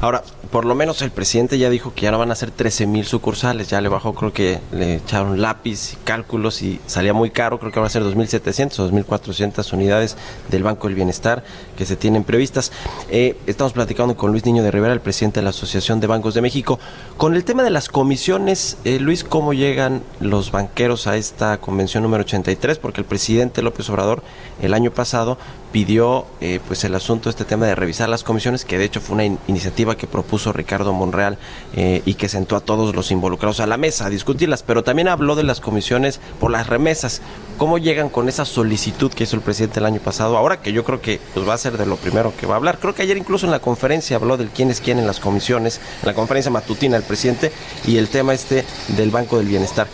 Ahora, 0.00 0.22
por 0.50 0.66
lo 0.66 0.74
menos 0.74 1.00
el 1.00 1.10
presidente 1.10 1.58
ya 1.58 1.70
dijo 1.70 1.94
que 1.94 2.02
ya 2.02 2.10
no 2.10 2.18
van 2.18 2.30
a 2.30 2.34
ser 2.34 2.50
13 2.50 2.86
mil 2.86 3.06
sucursales, 3.06 3.68
ya 3.68 3.80
le 3.80 3.88
bajó, 3.88 4.14
creo 4.14 4.32
que 4.32 4.60
le 4.70 4.96
echaron 4.96 5.40
lápiz, 5.40 5.96
cálculos 6.04 6.60
y 6.62 6.80
salía 6.86 7.14
muy 7.14 7.30
caro, 7.30 7.58
creo 7.58 7.72
que 7.72 7.80
van 7.80 7.86
a 7.86 7.90
ser 7.90 8.02
2.700 8.02 8.78
o 8.78 8.90
2.400 8.90 9.72
unidades 9.72 10.16
del 10.48 10.62
Banco 10.62 10.86
del 10.86 10.96
Bienestar 10.96 11.44
que 11.76 11.86
se 11.86 11.96
tienen 11.96 12.24
previstas. 12.24 12.72
Eh, 13.08 13.36
estamos 13.46 13.72
platicando 13.72 14.16
con 14.16 14.32
Luis 14.32 14.44
Niño 14.44 14.62
de 14.62 14.70
Rivera, 14.70 14.92
el 14.92 15.00
presidente 15.00 15.40
de 15.40 15.44
la 15.44 15.50
Asociación 15.50 16.00
de 16.00 16.06
Bancos 16.06 16.34
de 16.34 16.40
México. 16.40 16.80
Con 17.16 17.36
el 17.36 17.44
tema 17.44 17.62
de 17.62 17.70
las 17.70 17.88
comisiones, 17.88 18.78
eh, 18.84 18.98
Luis, 18.98 19.22
¿cómo 19.22 19.52
llegan 19.52 20.02
los 20.18 20.50
banqueros 20.50 21.06
a 21.06 21.16
esta 21.16 21.58
convención 21.58 22.02
número 22.02 22.22
83? 22.22 22.78
Porque 22.78 23.00
el 23.00 23.06
presidente 23.06 23.62
López 23.62 23.88
Obrador 23.90 24.22
el 24.60 24.74
año 24.74 24.90
pasado 24.90 25.38
pidió 25.70 26.26
eh, 26.40 26.58
pues 26.66 26.84
el 26.84 26.94
asunto, 26.94 27.28
este 27.28 27.44
tema 27.44 27.66
de 27.66 27.74
revisar 27.74 28.08
las 28.08 28.24
comisiones, 28.24 28.64
que 28.64 28.78
de 28.78 28.84
hecho 28.84 29.00
fue 29.00 29.14
una 29.14 29.24
in 29.24 29.38
iniciativa 29.46 29.96
que 29.96 30.06
propuso 30.06 30.52
Ricardo 30.52 30.92
Monreal 30.92 31.38
y 31.76 32.14
que 32.14 32.28
sentó 32.28 32.56
a 32.56 32.60
todos 32.60 32.94
los 32.94 33.10
involucrados 33.10 33.60
a 33.60 33.66
la 33.66 33.76
mesa 33.76 34.06
a 34.06 34.10
discutirlas, 34.10 34.62
pero 34.62 34.82
también 34.82 35.08
habló 35.08 35.34
de 35.34 35.44
las 35.44 35.60
comisiones 35.60 36.20
por 36.40 36.50
las 36.50 36.66
remesas. 36.66 37.20
¿Cómo 37.58 37.78
llegan 37.78 38.10
con 38.10 38.28
esa 38.28 38.44
solicitud 38.44 39.10
que 39.10 39.24
hizo 39.24 39.36
el 39.36 39.42
presidente 39.42 39.80
el 39.80 39.86
año 39.86 40.00
pasado? 40.00 40.36
Ahora 40.36 40.60
que 40.60 40.72
yo 40.72 40.84
creo 40.84 41.00
que 41.00 41.20
pues, 41.34 41.48
va 41.48 41.54
a 41.54 41.58
ser 41.58 41.65
de 41.70 41.86
lo 41.86 41.96
primero 41.96 42.32
que 42.38 42.46
va 42.46 42.54
a 42.54 42.56
hablar. 42.56 42.78
Creo 42.80 42.94
que 42.94 43.02
ayer 43.02 43.16
incluso 43.16 43.46
en 43.46 43.52
la 43.52 43.60
conferencia 43.60 44.16
habló 44.16 44.36
del 44.36 44.48
quién 44.48 44.70
es 44.70 44.80
quién 44.80 44.98
en 44.98 45.06
las 45.06 45.20
comisiones, 45.20 45.80
en 46.02 46.06
la 46.06 46.14
conferencia 46.14 46.50
matutina 46.50 46.96
el 46.96 47.02
presidente 47.02 47.52
y 47.86 47.96
el 47.96 48.08
tema 48.08 48.34
este 48.34 48.64
del 48.96 49.10
Banco 49.10 49.38
del 49.38 49.46
Bienestar. 49.48 49.86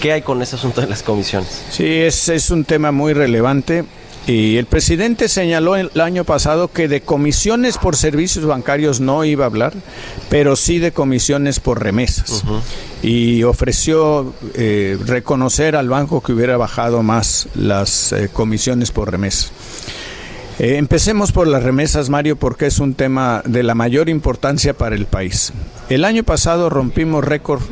¿Qué 0.00 0.12
hay 0.12 0.22
con 0.22 0.42
ese 0.42 0.56
asunto 0.56 0.80
de 0.80 0.86
las 0.86 1.02
comisiones? 1.02 1.62
Sí, 1.70 1.86
es, 1.86 2.28
es 2.28 2.50
un 2.50 2.64
tema 2.64 2.92
muy 2.92 3.12
relevante. 3.12 3.84
Y 4.26 4.56
el 4.56 4.64
presidente 4.64 5.28
señaló 5.28 5.76
el 5.76 6.00
año 6.00 6.24
pasado 6.24 6.68
que 6.68 6.88
de 6.88 7.02
comisiones 7.02 7.76
por 7.76 7.94
servicios 7.94 8.46
bancarios 8.46 8.98
no 8.98 9.22
iba 9.24 9.44
a 9.44 9.48
hablar, 9.48 9.74
pero 10.30 10.56
sí 10.56 10.78
de 10.78 10.92
comisiones 10.92 11.60
por 11.60 11.82
remesas. 11.82 12.30
Uh 12.30 12.48
-huh. 12.48 12.60
Y 13.02 13.42
ofreció 13.42 14.32
eh, 14.54 14.96
reconocer 15.04 15.76
al 15.76 15.90
banco 15.90 16.22
que 16.22 16.32
hubiera 16.32 16.56
bajado 16.56 17.02
más 17.02 17.48
las 17.54 18.12
eh, 18.12 18.30
comisiones 18.32 18.92
por 18.92 19.10
remesas. 19.10 19.52
Eh, 20.58 20.76
empecemos 20.76 21.32
por 21.32 21.46
las 21.48 21.62
remesas, 21.62 22.10
Mario, 22.10 22.36
porque 22.36 22.66
es 22.66 22.78
un 22.78 22.94
tema 22.94 23.42
de 23.44 23.62
la 23.62 23.74
mayor 23.74 24.08
importancia 24.08 24.74
para 24.74 24.94
el 24.94 25.06
país. 25.06 25.52
El 25.88 26.04
año 26.04 26.22
pasado 26.22 26.70
rompimos 26.70 27.24
récord 27.24 27.62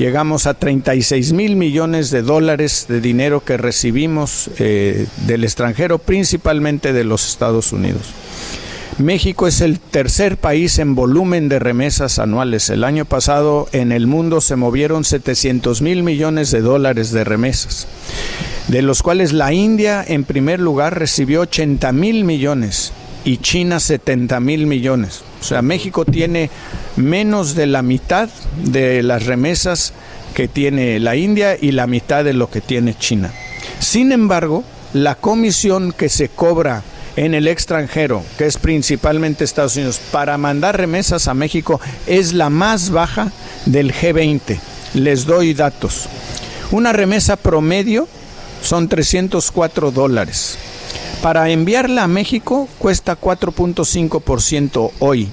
llegamos 0.00 0.46
a 0.46 0.54
36 0.54 1.34
mil 1.34 1.56
millones 1.56 2.10
de 2.10 2.22
dólares 2.22 2.86
de 2.88 3.02
dinero 3.02 3.44
que 3.44 3.58
recibimos 3.58 4.50
eh, 4.58 5.06
del 5.26 5.44
extranjero, 5.44 5.98
principalmente 5.98 6.94
de 6.94 7.04
los 7.04 7.28
Estados 7.28 7.72
Unidos. 7.72 8.14
México 8.98 9.46
es 9.46 9.60
el 9.60 9.80
tercer 9.80 10.36
país 10.36 10.78
en 10.78 10.94
volumen 10.94 11.48
de 11.48 11.58
remesas 11.58 12.18
anuales. 12.18 12.68
El 12.70 12.84
año 12.84 13.04
pasado 13.04 13.68
en 13.72 13.92
el 13.92 14.06
mundo 14.06 14.40
se 14.40 14.56
movieron 14.56 15.04
700 15.04 15.80
mil 15.80 16.02
millones 16.02 16.50
de 16.50 16.60
dólares 16.60 17.10
de 17.10 17.24
remesas, 17.24 17.86
de 18.68 18.82
los 18.82 19.02
cuales 19.02 19.32
la 19.32 19.52
India 19.52 20.04
en 20.06 20.24
primer 20.24 20.60
lugar 20.60 20.98
recibió 20.98 21.42
80 21.42 21.92
mil 21.92 22.24
millones 22.24 22.92
y 23.24 23.38
China 23.38 23.80
70 23.80 24.38
mil 24.40 24.66
millones. 24.66 25.22
O 25.40 25.44
sea, 25.44 25.62
México 25.62 26.04
tiene 26.04 26.50
menos 26.96 27.54
de 27.54 27.66
la 27.66 27.82
mitad 27.82 28.28
de 28.64 29.02
las 29.02 29.24
remesas 29.24 29.92
que 30.34 30.48
tiene 30.48 31.00
la 31.00 31.16
India 31.16 31.56
y 31.60 31.72
la 31.72 31.86
mitad 31.86 32.24
de 32.24 32.34
lo 32.34 32.50
que 32.50 32.60
tiene 32.60 32.94
China. 32.94 33.32
Sin 33.78 34.12
embargo, 34.12 34.64
la 34.92 35.14
comisión 35.14 35.92
que 35.92 36.08
se 36.08 36.28
cobra 36.28 36.82
en 37.16 37.34
el 37.34 37.48
extranjero, 37.48 38.22
que 38.38 38.46
es 38.46 38.56
principalmente 38.56 39.44
Estados 39.44 39.76
Unidos, 39.76 40.00
para 40.10 40.38
mandar 40.38 40.76
remesas 40.76 41.28
a 41.28 41.34
México 41.34 41.80
es 42.06 42.32
la 42.32 42.50
más 42.50 42.90
baja 42.90 43.32
del 43.66 43.92
G20. 43.92 44.58
Les 44.94 45.26
doy 45.26 45.54
datos. 45.54 46.08
Una 46.70 46.92
remesa 46.92 47.36
promedio 47.36 48.08
son 48.62 48.88
304 48.88 49.90
dólares. 49.90 50.58
Para 51.22 51.50
enviarla 51.50 52.04
a 52.04 52.08
México 52.08 52.68
cuesta 52.78 53.18
4.5% 53.20 54.92
hoy. 55.00 55.28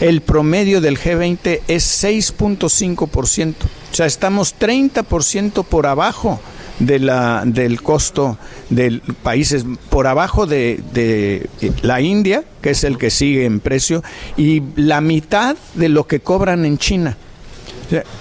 El 0.00 0.20
promedio 0.20 0.80
del 0.80 0.98
G20 0.98 1.60
es 1.68 2.04
6.5%. 2.04 3.54
O 3.92 3.94
sea, 3.94 4.06
estamos 4.06 4.54
30% 4.58 5.64
por 5.64 5.86
abajo 5.86 6.40
de 6.78 6.98
la, 6.98 7.42
del 7.44 7.82
costo 7.82 8.38
de 8.70 9.00
países, 9.22 9.64
por 9.90 10.06
abajo 10.06 10.46
de, 10.46 10.80
de 10.92 11.48
la 11.82 12.00
India, 12.00 12.44
que 12.60 12.70
es 12.70 12.84
el 12.84 12.98
que 12.98 13.10
sigue 13.10 13.44
en 13.44 13.60
precio, 13.60 14.02
y 14.36 14.62
la 14.76 15.00
mitad 15.00 15.56
de 15.74 15.88
lo 15.88 16.06
que 16.06 16.20
cobran 16.20 16.64
en 16.64 16.78
China. 16.78 17.16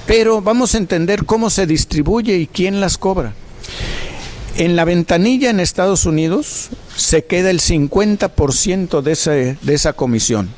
Pero 0.05 0.41
vamos 0.41 0.75
a 0.75 0.77
entender 0.77 1.25
cómo 1.25 1.49
se 1.49 1.65
distribuye 1.65 2.37
y 2.37 2.47
quién 2.47 2.81
las 2.81 2.97
cobra. 2.97 3.33
En 4.57 4.75
la 4.75 4.83
ventanilla 4.83 5.49
en 5.49 5.59
Estados 5.59 6.05
Unidos 6.05 6.69
se 6.95 7.23
queda 7.23 7.49
el 7.49 7.61
50% 7.61 9.01
de, 9.01 9.11
ese, 9.13 9.57
de 9.61 9.73
esa 9.73 9.93
comisión. 9.93 10.49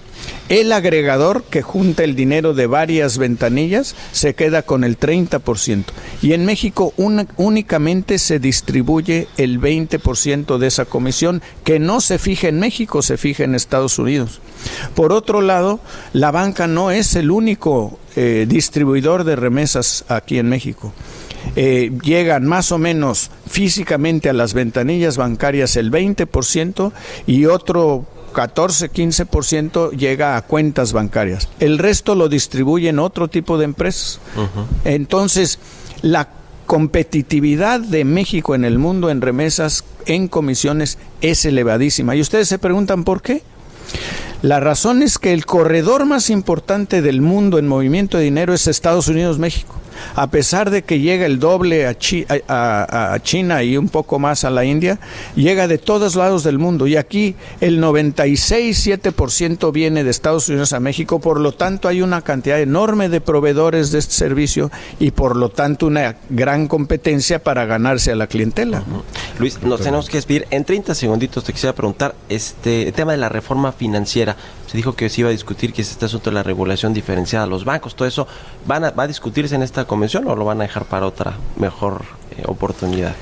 El 0.50 0.72
agregador 0.72 1.44
que 1.44 1.62
junta 1.62 2.04
el 2.04 2.16
dinero 2.16 2.54
de 2.54 2.68
varias 2.68 3.18
ventanillas 3.18 3.96
se 4.12 4.36
queda 4.36 4.62
con 4.62 4.84
el 4.84 5.00
30%. 5.00 5.86
Y 6.22 6.34
en 6.34 6.46
México 6.46 6.94
únicamente 6.98 8.20
se 8.20 8.40
distribuye 8.40 9.28
el 9.38 9.60
20% 9.60 10.58
de 10.58 10.68
esa 10.68 10.86
comisión 10.86 11.42
que 11.64 11.80
no 11.80 12.02
se 12.02 12.20
fija 12.20 12.50
en 12.50 12.60
México, 12.60 13.02
se 13.02 13.18
fija 13.18 13.46
en 13.46 13.56
Estados 13.56 13.98
Unidos. 13.98 14.42
Por 14.96 15.14
otro 15.14 15.42
lado, 15.42 15.80
la 16.12 16.32
banca 16.32 16.68
no 16.68 16.92
es 16.92 17.16
el 17.16 17.32
único 17.32 17.98
eh, 18.16 18.46
distribuidor 18.48 19.24
de 19.24 19.36
remesas 19.36 20.06
aquí 20.08 20.38
en 20.40 20.50
México. 20.50 20.94
Eh, 21.56 21.92
llegan 22.04 22.46
más 22.46 22.72
o 22.72 22.78
menos 22.78 23.30
físicamente 23.48 24.30
a 24.30 24.34
las 24.34 24.54
ventanillas 24.54 25.18
bancarias 25.18 25.76
el 25.76 25.92
20% 25.92 26.92
y 27.28 27.46
otro 27.46 28.06
14-15% 28.34 29.92
llega 29.92 30.36
a 30.36 30.42
cuentas 30.42 30.94
bancarias. 30.94 31.48
El 31.60 31.78
resto 31.78 32.16
lo 32.16 32.30
distribuyen 32.30 33.00
otro 33.00 33.28
tipo 33.28 33.58
de 33.58 33.66
empresas. 33.66 34.20
Entonces, 34.84 35.60
la 36.02 36.30
competitividad 36.66 37.80
de 37.80 38.06
México 38.06 38.56
en 38.56 38.66
el 38.66 38.80
mundo 38.80 39.10
en 39.10 39.22
remesas, 39.22 39.84
en 40.06 40.28
comisiones, 40.28 40.98
es 41.22 41.46
elevadísima. 41.46 42.16
Y 42.16 42.22
ustedes 42.22 42.48
se 42.48 42.60
preguntan 42.60 43.04
por 43.04 43.22
qué. 43.22 43.44
La 44.42 44.60
razón 44.60 45.04
es 45.04 45.20
que 45.20 45.34
el 45.34 45.46
corredor 45.46 46.06
más 46.06 46.30
importante 46.30 47.02
del 47.02 47.22
mundo 47.22 47.60
en 47.60 47.68
movimiento 47.68 48.18
de 48.18 48.26
dinero 48.26 48.54
es 48.54 48.68
Estados 48.68 49.08
Unidos-México. 49.08 49.76
A 50.16 50.28
pesar 50.28 50.70
de 50.70 50.84
que 50.84 51.00
llega 51.00 51.26
el 51.26 51.40
doble 51.40 51.88
a, 51.88 51.98
Chi- 51.98 52.26
a- 52.30 52.40
a- 52.48 53.14
a 53.14 53.20
China 53.24 53.64
y 53.64 53.78
un 53.78 53.90
poco 53.90 54.20
más 54.20 54.44
a 54.44 54.50
la 54.50 54.66
India, 54.66 55.00
llega 55.36 55.68
de 55.68 55.78
todos 55.78 56.16
lados 56.16 56.44
del 56.44 56.60
mundo. 56.60 56.88
Y 56.88 56.96
aquí 56.98 57.36
el 57.62 57.80
96-7% 57.82 59.72
viene 59.72 60.04
de 60.04 60.10
Estados 60.10 60.50
Unidos 60.50 60.74
a 60.74 60.80
México. 60.80 61.20
Por 61.20 61.40
lo 61.40 61.52
tanto, 61.52 61.88
hay 61.88 62.02
una 62.02 62.22
cantidad 62.22 62.60
enorme 62.60 63.10
de 63.10 63.22
proveedores 63.22 63.92
de 63.92 64.00
este 64.00 64.14
servicio 64.14 64.72
y 65.00 65.12
por 65.12 65.36
lo 65.36 65.50
tanto 65.50 65.88
una 65.88 66.16
gran 66.30 66.68
competencia 66.68 67.40
para 67.44 67.66
ganarse 67.66 68.12
a 68.12 68.16
la 68.16 68.28
clientela. 68.28 68.84
Luis, 69.40 69.62
nos 69.62 69.82
tenemos 69.82 70.10
que 70.10 70.18
despedir. 70.18 70.48
En 70.52 70.64
30 70.66 70.96
segunditos 70.96 71.44
te 71.44 71.54
quisiera 71.54 71.74
preguntar 71.74 72.16
este 72.30 72.88
el 72.88 72.94
tema 72.94 73.12
de 73.14 73.18
la 73.18 73.30
reforma 73.30 73.72
financiera. 73.72 74.36
Se 74.74 74.78
dijo 74.78 74.96
que 74.96 75.08
se 75.08 75.22
iba 75.22 75.30
a 75.30 75.32
discutir 75.32 75.72
que 75.72 75.84
es 75.84 75.92
este 75.92 76.06
asunto 76.06 76.32
de 76.32 76.34
la 76.34 76.42
regulación 76.42 76.96
diferenciada 76.96 77.46
a 77.46 77.48
los 77.48 77.64
bancos. 77.64 77.96
¿Todo 77.96 78.08
eso 78.08 78.28
van 78.66 78.84
a, 78.84 78.90
va 78.90 79.04
a 79.04 79.08
discutirse 79.08 79.54
en 79.54 79.62
esta 79.62 79.86
convención 79.86 80.28
o 80.28 80.36
lo 80.36 80.46
van 80.46 80.62
a 80.62 80.64
dejar 80.64 80.86
para 80.86 81.06
otra 81.06 81.38
mejor 81.58 82.06
eh, 82.36 82.42
oportunidad? 82.48 83.14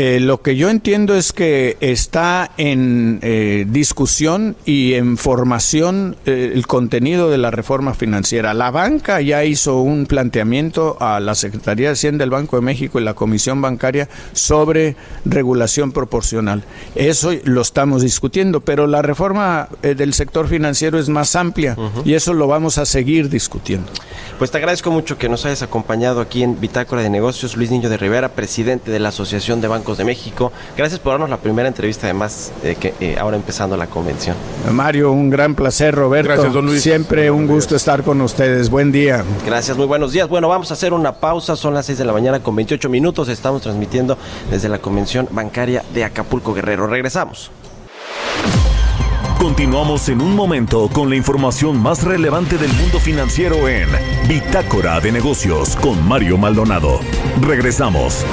Eh, 0.00 0.20
lo 0.20 0.42
que 0.42 0.54
yo 0.54 0.70
entiendo 0.70 1.16
es 1.16 1.32
que 1.32 1.76
está 1.80 2.52
en 2.56 3.18
eh, 3.20 3.66
discusión 3.68 4.54
y 4.64 4.94
en 4.94 5.16
formación 5.16 6.14
eh, 6.24 6.52
el 6.54 6.68
contenido 6.68 7.30
de 7.30 7.38
la 7.38 7.50
reforma 7.50 7.94
financiera. 7.94 8.54
La 8.54 8.70
banca 8.70 9.20
ya 9.20 9.42
hizo 9.42 9.80
un 9.80 10.06
planteamiento 10.06 10.96
a 11.00 11.18
la 11.18 11.34
Secretaría 11.34 11.88
de 11.88 11.94
Hacienda 11.94 12.22
del 12.22 12.30
Banco 12.30 12.54
de 12.54 12.62
México 12.62 13.00
y 13.00 13.02
la 13.02 13.14
Comisión 13.14 13.60
Bancaria 13.60 14.08
sobre 14.34 14.94
regulación 15.24 15.90
proporcional. 15.90 16.62
Eso 16.94 17.32
lo 17.42 17.62
estamos 17.62 18.02
discutiendo, 18.02 18.60
pero 18.60 18.86
la 18.86 19.02
reforma 19.02 19.68
del 19.82 20.14
sector 20.14 20.46
financiero 20.46 21.00
es 21.00 21.08
más 21.08 21.34
amplia 21.34 21.76
y 22.04 22.14
eso 22.14 22.34
lo 22.34 22.46
vamos 22.46 22.78
a 22.78 22.86
seguir 22.86 23.28
discutiendo. 23.28 23.90
Pues 24.38 24.52
te 24.52 24.58
agradezco 24.58 24.92
mucho 24.92 25.18
que 25.18 25.28
nos 25.28 25.44
hayas 25.44 25.62
acompañado 25.62 26.20
aquí 26.20 26.44
en 26.44 26.60
Bitácora 26.60 27.02
de 27.02 27.10
Negocios, 27.10 27.56
Luis 27.56 27.72
Niño 27.72 27.88
de 27.88 27.96
Rivera, 27.96 28.28
presidente 28.28 28.92
de 28.92 29.00
la 29.00 29.08
Asociación 29.08 29.60
de 29.60 29.66
Bancos 29.66 29.87
de 29.96 30.04
México. 30.04 30.52
Gracias 30.76 31.00
por 31.00 31.12
darnos 31.12 31.30
la 31.30 31.38
primera 31.38 31.68
entrevista, 31.68 32.06
además, 32.06 32.52
eh, 32.62 32.76
que 32.78 32.94
eh, 33.00 33.16
ahora 33.18 33.36
empezando 33.36 33.76
la 33.76 33.86
convención. 33.86 34.36
Mario, 34.70 35.12
un 35.12 35.30
gran 35.30 35.54
placer, 35.54 35.94
Roberto. 35.94 36.32
Gracias, 36.32 36.52
don 36.52 36.66
Luis. 36.66 36.82
Siempre 36.82 37.30
un 37.30 37.46
gusto 37.46 37.76
estar 37.76 38.02
con 38.02 38.20
ustedes. 38.20 38.70
Buen 38.70 38.92
día. 38.92 39.24
Gracias, 39.46 39.76
muy 39.76 39.86
buenos 39.86 40.12
días. 40.12 40.28
Bueno, 40.28 40.48
vamos 40.48 40.70
a 40.70 40.74
hacer 40.74 40.92
una 40.92 41.12
pausa, 41.12 41.56
son 41.56 41.74
las 41.74 41.86
6 41.86 41.98
de 41.98 42.04
la 42.04 42.12
mañana 42.12 42.40
con 42.40 42.54
28 42.56 42.88
minutos, 42.88 43.28
estamos 43.28 43.62
transmitiendo 43.62 44.18
desde 44.50 44.68
la 44.68 44.78
Convención 44.78 45.28
Bancaria 45.30 45.84
de 45.94 46.04
Acapulco 46.04 46.52
Guerrero. 46.52 46.86
Regresamos. 46.86 47.50
Continuamos 49.38 50.08
en 50.08 50.20
un 50.20 50.34
momento 50.34 50.88
con 50.92 51.08
la 51.08 51.16
información 51.16 51.80
más 51.80 52.02
relevante 52.02 52.58
del 52.58 52.72
mundo 52.72 52.98
financiero 52.98 53.68
en 53.68 53.88
Bitácora 54.28 54.98
de 55.00 55.12
Negocios 55.12 55.76
con 55.76 56.06
Mario 56.06 56.36
Maldonado. 56.36 56.98
Regresamos. 57.40 58.24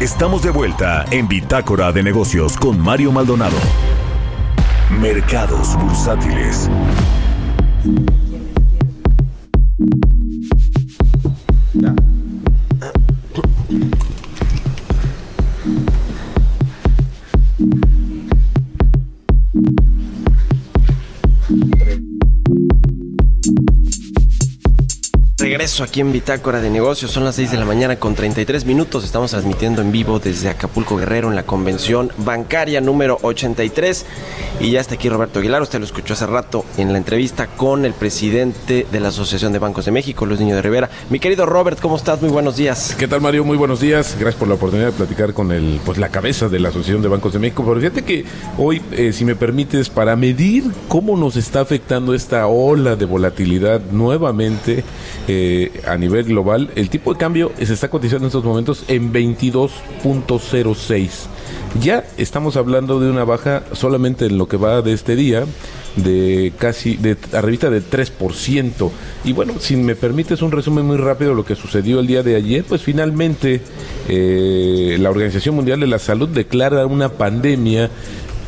Estamos 0.00 0.42
de 0.42 0.50
vuelta 0.50 1.04
en 1.10 1.26
Bitácora 1.26 1.90
de 1.90 2.04
Negocios 2.04 2.56
con 2.56 2.78
Mario 2.78 3.10
Maldonado. 3.10 3.56
Mercados 5.00 5.76
bursátiles. 5.76 6.70
Regreso 25.68 25.84
aquí 25.84 26.00
en 26.00 26.12
Bitácora 26.12 26.62
de 26.62 26.70
Negocios, 26.70 27.10
son 27.10 27.24
las 27.24 27.34
6 27.34 27.50
de 27.50 27.58
la 27.58 27.66
mañana 27.66 27.96
con 27.96 28.14
33 28.14 28.64
minutos, 28.64 29.04
estamos 29.04 29.32
transmitiendo 29.32 29.82
en 29.82 29.92
vivo 29.92 30.18
desde 30.18 30.48
Acapulco 30.48 30.96
Guerrero 30.96 31.28
en 31.28 31.36
la 31.36 31.42
convención 31.42 32.10
bancaria 32.16 32.80
número 32.80 33.18
83 33.20 34.06
y 34.60 34.70
ya 34.70 34.80
está 34.80 34.94
aquí 34.94 35.10
Roberto 35.10 35.40
Aguilar, 35.40 35.60
usted 35.60 35.78
lo 35.78 35.84
escuchó 35.84 36.14
hace 36.14 36.26
rato 36.26 36.64
en 36.78 36.90
la 36.92 36.96
entrevista 36.96 37.48
con 37.48 37.84
el 37.84 37.92
presidente 37.92 38.86
de 38.90 39.00
la 39.00 39.08
Asociación 39.08 39.52
de 39.52 39.58
Bancos 39.58 39.84
de 39.84 39.90
México, 39.90 40.24
Luis 40.24 40.40
Niño 40.40 40.56
de 40.56 40.62
Rivera. 40.62 40.88
Mi 41.10 41.20
querido 41.20 41.44
Robert, 41.44 41.78
¿cómo 41.80 41.96
estás? 41.96 42.22
Muy 42.22 42.30
buenos 42.30 42.56
días. 42.56 42.96
¿Qué 42.98 43.06
tal 43.06 43.20
Mario? 43.20 43.44
Muy 43.44 43.58
buenos 43.58 43.78
días. 43.78 44.16
Gracias 44.18 44.36
por 44.36 44.48
la 44.48 44.54
oportunidad 44.54 44.86
de 44.86 44.92
platicar 44.92 45.34
con 45.34 45.52
el, 45.52 45.80
pues, 45.84 45.98
la 45.98 46.08
cabeza 46.08 46.48
de 46.48 46.60
la 46.60 46.70
Asociación 46.70 47.02
de 47.02 47.08
Bancos 47.08 47.34
de 47.34 47.40
México. 47.40 47.62
Pero 47.66 47.78
fíjate 47.78 48.04
que 48.04 48.24
hoy, 48.56 48.80
eh, 48.92 49.12
si 49.12 49.26
me 49.26 49.36
permites, 49.36 49.90
para 49.90 50.16
medir 50.16 50.64
cómo 50.88 51.14
nos 51.14 51.36
está 51.36 51.60
afectando 51.60 52.14
esta 52.14 52.46
ola 52.46 52.96
de 52.96 53.04
volatilidad 53.04 53.82
nuevamente 53.92 54.82
eh, 55.28 55.57
a 55.86 55.96
nivel 55.96 56.24
global, 56.24 56.70
el 56.74 56.90
tipo 56.90 57.12
de 57.12 57.18
cambio 57.18 57.52
se 57.56 57.72
está 57.72 57.88
cotizando 57.88 58.24
en 58.24 58.28
estos 58.28 58.44
momentos 58.44 58.84
en 58.88 59.12
22.06. 59.12 61.08
Ya 61.80 62.04
estamos 62.16 62.56
hablando 62.56 63.00
de 63.00 63.10
una 63.10 63.24
baja 63.24 63.64
solamente 63.72 64.26
en 64.26 64.38
lo 64.38 64.48
que 64.48 64.56
va 64.56 64.82
de 64.82 64.92
este 64.92 65.16
día 65.16 65.44
de 65.96 66.52
casi 66.58 66.96
de 66.96 67.16
arribita 67.32 67.70
de 67.70 67.82
3%. 67.82 68.90
Y 69.24 69.32
bueno, 69.32 69.54
si 69.58 69.76
me 69.76 69.96
permites 69.96 70.42
un 70.42 70.52
resumen 70.52 70.86
muy 70.86 70.96
rápido 70.96 71.30
de 71.30 71.36
lo 71.36 71.44
que 71.44 71.54
sucedió 71.54 72.00
el 72.00 72.06
día 72.06 72.22
de 72.22 72.36
ayer, 72.36 72.64
pues 72.64 72.82
finalmente 72.82 73.60
eh, 74.08 74.96
la 75.00 75.10
Organización 75.10 75.54
Mundial 75.54 75.80
de 75.80 75.86
la 75.86 75.98
Salud 75.98 76.28
declara 76.28 76.86
una 76.86 77.10
pandemia 77.10 77.90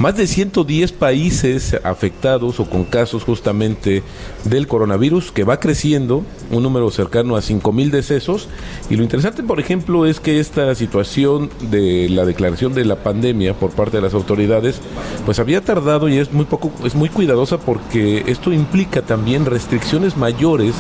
más 0.01 0.17
de 0.17 0.27
110 0.27 0.93
países 0.93 1.79
afectados 1.85 2.59
o 2.59 2.65
con 2.65 2.85
casos 2.85 3.23
justamente 3.23 4.03
del 4.45 4.67
coronavirus 4.67 5.31
que 5.31 5.45
va 5.45 5.61
creciendo, 5.61 6.25
un 6.51 6.63
número 6.63 6.91
cercano 6.91 7.37
a 7.37 7.43
5 7.43 7.71
mil 7.73 7.91
decesos. 7.91 8.49
Y 8.89 8.97
lo 8.97 9.03
interesante, 9.03 9.43
por 9.43 9.61
ejemplo, 9.61 10.07
es 10.07 10.19
que 10.19 10.41
esta 10.41 10.75
situación 10.75 11.51
de 11.71 12.09
la 12.09 12.25
declaración 12.25 12.73
de 12.73 12.87
la 12.87 12.97
pandemia 12.97 13.53
por 13.53 13.73
parte 13.73 13.99
de 13.99 14.03
las 14.03 14.15
autoridades, 14.15 14.81
pues 15.27 15.39
había 15.39 15.61
tardado 15.61 16.09
y 16.09 16.17
es 16.17 16.33
muy 16.33 16.47
poco, 16.47 16.73
es 16.83 16.95
muy 16.95 17.11
cuidadosa 17.11 17.59
porque 17.59 18.25
esto 18.27 18.55
implica 18.55 19.03
también 19.03 19.45
restricciones 19.45 20.17
mayores 20.17 20.75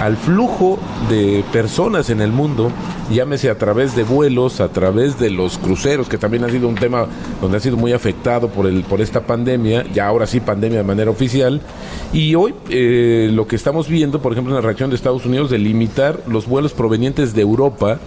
al 0.00 0.16
flujo 0.16 0.78
de 1.08 1.44
personas 1.52 2.10
en 2.10 2.20
el 2.20 2.32
mundo, 2.32 2.70
llámese 3.10 3.50
a 3.50 3.58
través 3.58 3.94
de 3.94 4.04
vuelos, 4.04 4.60
a 4.60 4.68
través 4.68 5.18
de 5.18 5.30
los 5.30 5.58
cruceros, 5.58 6.08
que 6.08 6.18
también 6.18 6.44
ha 6.44 6.48
sido 6.48 6.68
un 6.68 6.74
tema 6.74 7.06
donde 7.40 7.58
ha 7.58 7.60
sido 7.60 7.76
muy 7.76 7.92
afectado 7.92 8.48
por, 8.48 8.66
el, 8.66 8.82
por 8.82 9.00
esta 9.00 9.20
pandemia, 9.20 9.84
ya 9.92 10.06
ahora 10.06 10.26
sí 10.26 10.40
pandemia 10.40 10.78
de 10.78 10.84
manera 10.84 11.10
oficial. 11.10 11.60
Y 12.12 12.34
hoy 12.34 12.54
eh, 12.68 13.30
lo 13.32 13.46
que 13.46 13.56
estamos 13.56 13.88
viendo, 13.88 14.20
por 14.20 14.32
ejemplo, 14.32 14.52
en 14.52 14.56
la 14.56 14.66
reacción 14.66 14.90
de 14.90 14.96
Estados 14.96 15.24
Unidos 15.24 15.50
de 15.50 15.58
limitar 15.58 16.20
los 16.26 16.46
vuelos 16.46 16.72
provenientes 16.72 17.34
de 17.34 17.42
Europa 17.42 17.98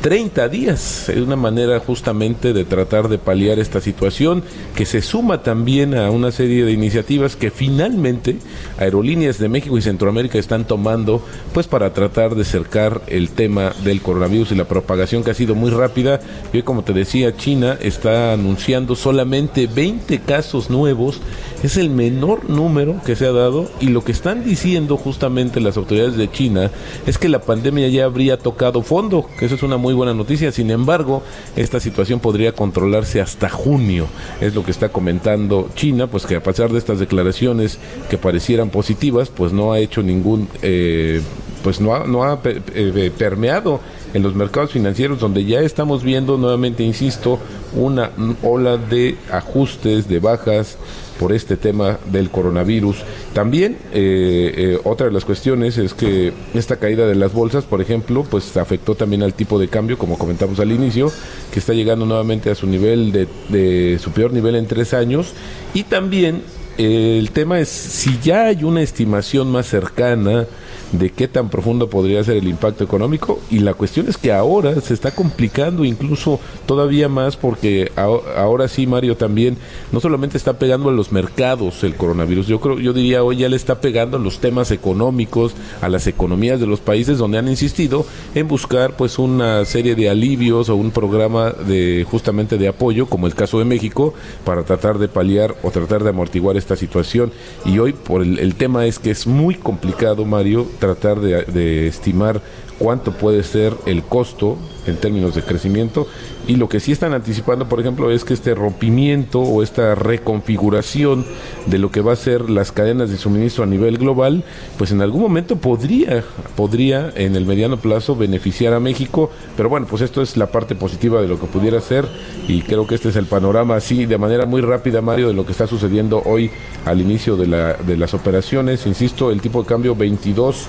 30 0.00 0.48
días. 0.48 1.08
Es 1.08 1.18
una 1.18 1.36
manera 1.36 1.80
justamente 1.80 2.52
de 2.52 2.64
tratar 2.64 3.08
de 3.08 3.18
paliar 3.18 3.58
esta 3.58 3.80
situación 3.80 4.42
que 4.76 4.86
se 4.86 5.02
suma 5.02 5.42
también 5.42 5.94
a 5.94 6.10
una 6.10 6.30
serie 6.30 6.64
de 6.64 6.72
iniciativas 6.72 7.36
que 7.36 7.50
finalmente 7.50 8.36
aerolíneas 8.78 9.38
de 9.38 9.48
México 9.48 9.76
y 9.76 9.82
Centroamérica 9.82 10.38
están 10.38 10.66
tomando 10.66 11.24
pues 11.52 11.66
para 11.66 11.92
tratar 11.92 12.34
de 12.36 12.44
cercar 12.44 13.02
el 13.08 13.30
tema 13.30 13.72
del 13.82 14.00
coronavirus 14.00 14.52
y 14.52 14.54
la 14.54 14.68
propagación 14.68 15.24
que 15.24 15.32
ha 15.32 15.34
sido 15.34 15.54
muy 15.54 15.70
rápida. 15.70 16.20
Y 16.52 16.58
hoy, 16.58 16.62
como 16.62 16.84
te 16.84 16.92
decía, 16.92 17.36
China 17.36 17.76
está 17.80 18.32
anunciando 18.32 18.94
solamente 18.94 19.66
20 19.66 20.20
casos 20.20 20.70
nuevos. 20.70 21.20
Es 21.62 21.76
el 21.76 21.90
menor 21.90 22.48
número 22.48 23.00
que 23.04 23.16
se 23.16 23.26
ha 23.26 23.32
dado 23.32 23.68
y 23.80 23.88
lo 23.88 24.04
que 24.04 24.12
están 24.12 24.44
diciendo 24.44 24.96
justamente 24.96 25.60
las 25.60 25.76
autoridades 25.76 26.16
de 26.16 26.30
China 26.30 26.70
es 27.06 27.18
que 27.18 27.28
la 27.28 27.40
pandemia 27.40 27.88
ya 27.88 28.04
habría 28.04 28.38
tocado 28.38 28.82
fondo, 28.82 29.28
que 29.38 29.46
eso 29.46 29.56
es 29.56 29.62
una 29.64 29.76
muy 29.76 29.87
buena 29.94 30.14
noticia. 30.14 30.52
Sin 30.52 30.70
embargo, 30.70 31.22
esta 31.56 31.80
situación 31.80 32.20
podría 32.20 32.52
controlarse 32.52 33.20
hasta 33.20 33.48
junio. 33.48 34.06
Es 34.40 34.54
lo 34.54 34.64
que 34.64 34.70
está 34.70 34.88
comentando 34.90 35.68
China, 35.74 36.06
pues 36.06 36.26
que 36.26 36.36
a 36.36 36.42
pesar 36.42 36.70
de 36.70 36.78
estas 36.78 36.98
declaraciones 36.98 37.78
que 38.08 38.18
parecieran 38.18 38.70
positivas, 38.70 39.28
pues 39.28 39.52
no 39.52 39.72
ha 39.72 39.78
hecho 39.78 40.02
ningún, 40.02 40.48
eh, 40.62 41.20
pues 41.62 41.80
no 41.80 41.94
ha, 41.94 42.06
no 42.06 42.24
ha 42.24 42.40
eh, 42.44 43.12
permeado 43.16 43.80
en 44.14 44.22
los 44.22 44.34
mercados 44.34 44.72
financieros, 44.72 45.20
donde 45.20 45.44
ya 45.44 45.60
estamos 45.60 46.02
viendo 46.02 46.36
nuevamente, 46.36 46.82
insisto, 46.82 47.38
una 47.74 48.10
ola 48.42 48.76
de 48.76 49.16
ajustes, 49.30 50.08
de 50.08 50.18
bajas 50.18 50.78
por 51.18 51.32
este 51.32 51.56
tema 51.56 51.98
del 52.10 52.30
coronavirus. 52.30 52.98
También 53.34 53.76
eh, 53.92 54.54
eh, 54.56 54.80
otra 54.84 55.06
de 55.06 55.12
las 55.12 55.24
cuestiones 55.24 55.76
es 55.76 55.92
que 55.94 56.32
esta 56.54 56.76
caída 56.76 57.06
de 57.06 57.14
las 57.14 57.32
bolsas, 57.32 57.64
por 57.64 57.80
ejemplo, 57.80 58.24
pues 58.28 58.56
afectó 58.56 58.94
también 58.94 59.22
al 59.22 59.34
tipo 59.34 59.58
de 59.58 59.68
cambio, 59.68 59.98
como 59.98 60.16
comentamos 60.16 60.60
al 60.60 60.72
inicio, 60.72 61.12
que 61.52 61.58
está 61.58 61.72
llegando 61.72 62.06
nuevamente 62.06 62.50
a 62.50 62.54
su 62.54 62.66
nivel 62.66 63.12
de, 63.12 63.26
de 63.48 63.98
su 63.98 64.12
peor 64.12 64.32
nivel 64.32 64.54
en 64.54 64.66
tres 64.66 64.94
años. 64.94 65.32
Y 65.74 65.82
también 65.84 66.42
eh, 66.78 67.18
el 67.18 67.32
tema 67.32 67.58
es 67.58 67.68
si 67.68 68.18
ya 68.20 68.46
hay 68.46 68.62
una 68.62 68.82
estimación 68.82 69.50
más 69.50 69.66
cercana 69.66 70.46
de 70.92 71.10
qué 71.10 71.28
tan 71.28 71.48
profundo 71.50 71.88
podría 71.90 72.22
ser 72.24 72.36
el 72.36 72.48
impacto 72.48 72.84
económico. 72.84 73.38
Y 73.50 73.58
la 73.60 73.74
cuestión 73.74 74.08
es 74.08 74.16
que 74.16 74.32
ahora 74.32 74.80
se 74.80 74.94
está 74.94 75.10
complicando 75.10 75.84
incluso 75.84 76.40
todavía 76.66 77.08
más 77.08 77.36
porque 77.36 77.90
aho- 77.96 78.22
ahora 78.36 78.68
sí 78.68 78.86
Mario 78.86 79.16
también 79.16 79.56
no 79.92 80.00
solamente 80.00 80.36
está 80.36 80.58
pegando 80.58 80.88
a 80.88 80.92
los 80.92 81.12
mercados 81.12 81.84
el 81.84 81.94
coronavirus, 81.94 82.46
yo 82.46 82.60
creo 82.60 82.78
yo 82.78 82.92
diría 82.92 83.22
hoy 83.22 83.36
ya 83.38 83.48
le 83.48 83.56
está 83.56 83.80
pegando 83.80 84.16
a 84.16 84.20
los 84.20 84.38
temas 84.38 84.70
económicos, 84.70 85.54
a 85.82 85.88
las 85.88 86.06
economías 86.06 86.60
de 86.60 86.66
los 86.66 86.80
países 86.80 87.18
donde 87.18 87.38
han 87.38 87.48
insistido 87.48 88.06
en 88.34 88.48
buscar 88.48 88.96
pues 88.96 89.18
una 89.18 89.64
serie 89.64 89.94
de 89.94 90.08
alivios 90.08 90.68
o 90.68 90.76
un 90.76 90.90
programa 90.90 91.50
de 91.50 92.06
justamente 92.10 92.58
de 92.58 92.68
apoyo 92.68 93.06
como 93.06 93.26
el 93.26 93.34
caso 93.34 93.58
de 93.58 93.64
México 93.64 94.14
para 94.44 94.62
tratar 94.64 94.98
de 94.98 95.08
paliar 95.08 95.54
o 95.62 95.70
tratar 95.70 96.02
de 96.02 96.10
amortiguar 96.10 96.56
esta 96.56 96.76
situación. 96.76 97.32
Y 97.64 97.78
hoy 97.78 97.92
por 97.92 98.22
el, 98.22 98.38
el 98.38 98.54
tema 98.54 98.86
es 98.86 98.98
que 98.98 99.10
es 99.10 99.26
muy 99.26 99.54
complicado 99.54 100.24
Mario 100.24 100.66
tratar 100.78 101.20
de, 101.20 101.44
de 101.44 101.86
estimar 101.88 102.40
cuánto 102.78 103.12
puede 103.12 103.42
ser 103.42 103.74
el 103.86 104.02
costo 104.02 104.56
en 104.86 104.96
términos 104.96 105.34
de 105.34 105.42
crecimiento. 105.42 106.06
Y 106.46 106.56
lo 106.56 106.68
que 106.68 106.80
sí 106.80 106.92
están 106.92 107.12
anticipando 107.12 107.68
por 107.68 107.80
ejemplo 107.80 108.10
es 108.10 108.24
que 108.24 108.32
este 108.32 108.54
rompimiento 108.54 109.40
o 109.40 109.62
esta 109.62 109.94
reconfiguración 109.94 111.26
de 111.66 111.78
lo 111.78 111.90
que 111.90 112.00
va 112.00 112.14
a 112.14 112.16
ser 112.16 112.48
las 112.48 112.72
cadenas 112.72 113.10
de 113.10 113.18
suministro 113.18 113.64
a 113.64 113.66
nivel 113.66 113.98
global 113.98 114.44
pues 114.78 114.90
en 114.90 115.02
algún 115.02 115.20
momento 115.20 115.56
podría 115.56 116.24
podría 116.56 117.12
en 117.16 117.36
el 117.36 117.44
mediano 117.44 117.76
plazo 117.76 118.16
beneficiar 118.16 118.72
a 118.72 118.80
México. 118.80 119.30
Pero 119.56 119.68
bueno 119.68 119.86
pues 119.88 120.02
esto 120.02 120.22
es 120.22 120.36
la 120.36 120.46
parte 120.46 120.74
positiva 120.74 121.20
de 121.20 121.28
lo 121.28 121.38
que 121.38 121.46
pudiera 121.46 121.80
ser. 121.80 122.06
Y 122.46 122.62
creo 122.62 122.86
que 122.86 122.94
este 122.94 123.10
es 123.10 123.16
el 123.16 123.26
panorama 123.26 123.76
así 123.76 124.06
de 124.06 124.16
manera 124.16 124.46
muy 124.46 124.62
rápida 124.62 125.02
Mario 125.02 125.28
de 125.28 125.34
lo 125.34 125.44
que 125.44 125.52
está 125.52 125.66
sucediendo 125.66 126.22
hoy 126.24 126.50
al 126.86 127.00
inicio 127.00 127.36
de, 127.36 127.46
la, 127.46 127.74
de 127.74 127.96
las 127.98 128.14
operaciones. 128.14 128.86
Insisto 128.86 129.30
el 129.30 129.42
tipo 129.42 129.62
de 129.62 129.68
cambio 129.68 129.94
22 129.94 130.66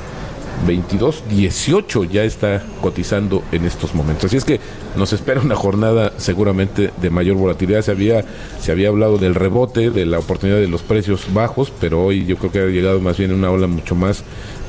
22, 0.65 1.23
18 1.29 2.03
ya 2.05 2.23
está 2.23 2.63
cotizando 2.81 3.43
en 3.51 3.65
estos 3.65 3.95
momentos. 3.95 4.25
Así 4.25 4.37
es 4.37 4.45
que 4.45 4.59
nos 4.95 5.13
espera 5.13 5.41
una 5.41 5.55
jornada 5.55 6.13
seguramente 6.17 6.91
de 7.01 7.09
mayor 7.09 7.37
volatilidad. 7.37 7.81
Se 7.81 7.91
había, 7.91 8.23
se 8.59 8.71
había 8.71 8.89
hablado 8.89 9.17
del 9.17 9.35
rebote, 9.35 9.89
de 9.89 10.05
la 10.05 10.19
oportunidad 10.19 10.57
de 10.57 10.67
los 10.67 10.81
precios 10.81 11.33
bajos, 11.33 11.71
pero 11.79 12.03
hoy 12.03 12.25
yo 12.25 12.37
creo 12.37 12.51
que 12.51 12.59
ha 12.59 12.65
llegado 12.65 12.99
más 12.99 13.17
bien 13.17 13.33
una 13.33 13.51
ola 13.51 13.67
mucho 13.67 13.95
más 13.95 14.23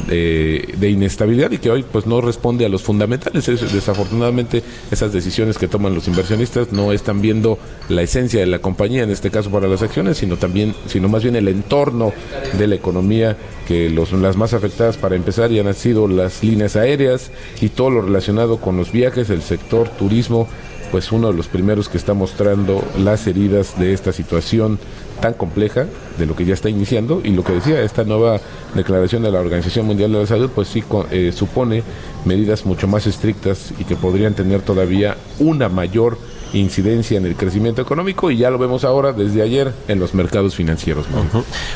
de, 0.06 0.74
de 0.78 0.90
inestabilidad 0.90 1.50
y 1.50 1.58
que 1.58 1.70
hoy 1.70 1.84
pues 1.90 2.06
no 2.06 2.20
responde 2.20 2.64
a 2.64 2.68
los 2.68 2.82
fundamentales. 2.82 3.48
Es- 3.48 3.72
desafortunadamente 3.72 4.62
esas 4.90 5.12
decisiones 5.12 5.58
que 5.58 5.68
toman 5.68 5.94
los 5.94 6.08
inversionistas 6.08 6.72
no 6.72 6.92
están 6.92 7.20
viendo 7.20 7.58
la 7.88 8.02
esencia 8.02 8.40
de 8.40 8.46
la 8.46 8.58
compañía, 8.60 9.02
en 9.02 9.10
este 9.10 9.30
caso 9.30 9.50
para 9.50 9.68
las 9.68 9.82
acciones, 9.82 10.18
sino 10.18 10.36
también, 10.36 10.74
sino 10.86 11.08
más 11.08 11.22
bien 11.22 11.36
el 11.36 11.48
entorno 11.48 12.12
de 12.58 12.66
la 12.66 12.74
economía 12.74 13.36
que 13.68 13.88
los, 13.90 14.12
las 14.12 14.36
más 14.36 14.52
afectadas 14.54 14.96
para 14.96 15.16
empezar 15.16 15.50
ya 15.50 15.60
han 15.62 15.74
sido 15.74 16.08
las 16.08 16.42
líneas 16.42 16.76
aéreas 16.76 17.30
y 17.60 17.68
todo 17.68 17.90
lo 17.90 18.02
relacionado 18.02 18.58
con 18.60 18.76
los 18.76 18.90
viajes, 18.92 19.30
el 19.30 19.42
sector 19.42 19.88
turismo, 19.88 20.48
pues 20.90 21.12
uno 21.12 21.28
de 21.28 21.34
los 21.34 21.48
primeros 21.48 21.88
que 21.88 21.98
está 21.98 22.14
mostrando 22.14 22.82
las 22.98 23.26
heridas 23.26 23.78
de 23.78 23.92
esta 23.92 24.12
situación 24.12 24.78
tan 25.20 25.34
compleja 25.34 25.86
de 26.18 26.26
lo 26.26 26.34
que 26.34 26.44
ya 26.44 26.54
está 26.54 26.68
iniciando. 26.68 27.20
Y 27.22 27.30
lo 27.30 27.44
que 27.44 27.52
decía 27.52 27.82
esta 27.82 28.04
nueva 28.04 28.40
declaración 28.74 29.22
de 29.22 29.30
la 29.30 29.40
Organización 29.40 29.86
Mundial 29.86 30.12
de 30.12 30.20
la 30.20 30.26
Salud 30.26 30.50
pues 30.54 30.68
sí 30.68 30.82
eh, 31.10 31.32
supone 31.34 31.82
medidas 32.24 32.66
mucho 32.66 32.88
más 32.88 33.06
estrictas 33.06 33.72
y 33.78 33.84
que 33.84 33.96
podrían 33.96 34.34
tener 34.34 34.62
todavía 34.62 35.16
una 35.38 35.68
mayor 35.68 36.18
incidencia 36.52 37.16
en 37.18 37.26
el 37.26 37.36
crecimiento 37.36 37.82
económico. 37.82 38.30
Y 38.30 38.38
ya 38.38 38.50
lo 38.50 38.58
vemos 38.58 38.84
ahora 38.84 39.12
desde 39.12 39.42
ayer 39.42 39.72
en 39.88 40.00
los 40.00 40.14
mercados 40.14 40.54
financieros. 40.54 41.06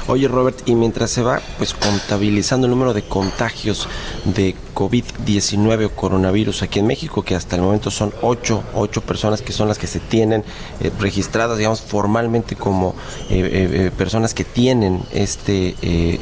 Oye 0.09 0.29
Robert, 0.29 0.59
y 0.67 0.75
mientras 0.75 1.11
se 1.11 1.23
va 1.23 1.41
pues 1.59 1.75
contabilizando 1.75 2.67
el 2.67 2.73
número 2.73 2.93
de 2.93 3.03
contagios 3.03 3.89
de 4.25 4.55
COVID-19 4.75 5.87
o 5.87 5.91
coronavirus 5.91 6.63
aquí 6.63 6.81
en 6.81 6.87
México, 6.87 7.23
que 7.23 7.35
hasta 7.35 7.57
el 7.57 7.63
momento 7.63 7.91
son 7.91 8.13
ocho, 8.23 8.63
ocho 8.75 9.01
personas 9.01 9.41
que 9.43 9.53
son 9.53 9.69
las 9.69 9.79
que 9.79 9.87
se 9.87 10.01
tienen 10.01 10.45
eh, 10.81 10.91
registradas, 10.99 11.57
digamos, 11.59 11.81
formalmente 11.81 12.57
como 12.57 12.95
eh, 13.31 13.49
eh, 13.87 13.91
personas 13.97 14.35
que 14.35 14.45
tienen 14.45 15.03
este, 15.13 15.75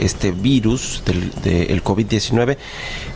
este 0.05 0.31
virus 0.33 1.03
del 1.07 1.31
de- 1.43 1.65
el 1.73 1.83
COVID-19, 1.83 2.57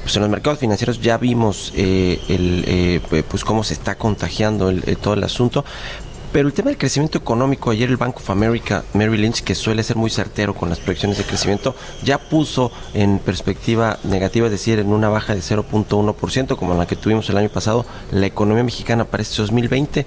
pues 0.03 0.17
en 0.17 0.23
los 0.23 0.31
mercados 0.31 0.59
financieros 0.59 1.01
ya 1.01 1.19
vimos 1.19 1.73
el, 1.77 3.01
pues 3.29 3.45
cómo 3.45 3.65
se 3.65 3.75
está 3.75 3.97
contagiando 3.97 4.71
el- 4.71 4.97
todo 4.99 5.15
el 5.15 5.25
asunto. 5.25 5.65
Pero 6.37 6.49
el 6.49 6.53
tema 6.53 6.69
del 6.69 6.77
crecimiento 6.77 7.17
económico, 7.17 7.71
ayer 7.71 7.89
el 7.89 7.97
Bank 7.97 8.19
of 8.19 8.29
America, 8.29 8.85
Mary 8.93 9.17
Lynch, 9.17 9.43
que 9.43 9.55
suele 9.55 9.83
ser 9.83 9.97
muy 9.97 10.11
certero 10.11 10.53
con 10.53 10.69
las 10.69 10.79
proyecciones 10.79 11.17
de 11.17 11.25
crecimiento, 11.25 11.75
ya 12.05 12.19
puso 12.19 12.71
en 12.93 13.21
perspectiva 13.21 13.99
negativa, 14.05 14.45
es 14.45 14.53
decir, 14.53 14.79
en 14.79 14.89
una 14.89 15.09
baja 15.09 15.35
de 15.35 15.41
0.1%, 15.41 16.57
como 16.57 16.75
la 16.75 16.87
que 16.87 16.95
tuvimos 16.95 17.31
el 17.31 17.39
año 17.39 17.49
pasado, 17.49 17.87
la 18.11 18.27
economía 18.27 18.65
mexicana 18.65 19.07
para 19.07 19.23
este 19.23 19.37
2020. 19.41 20.05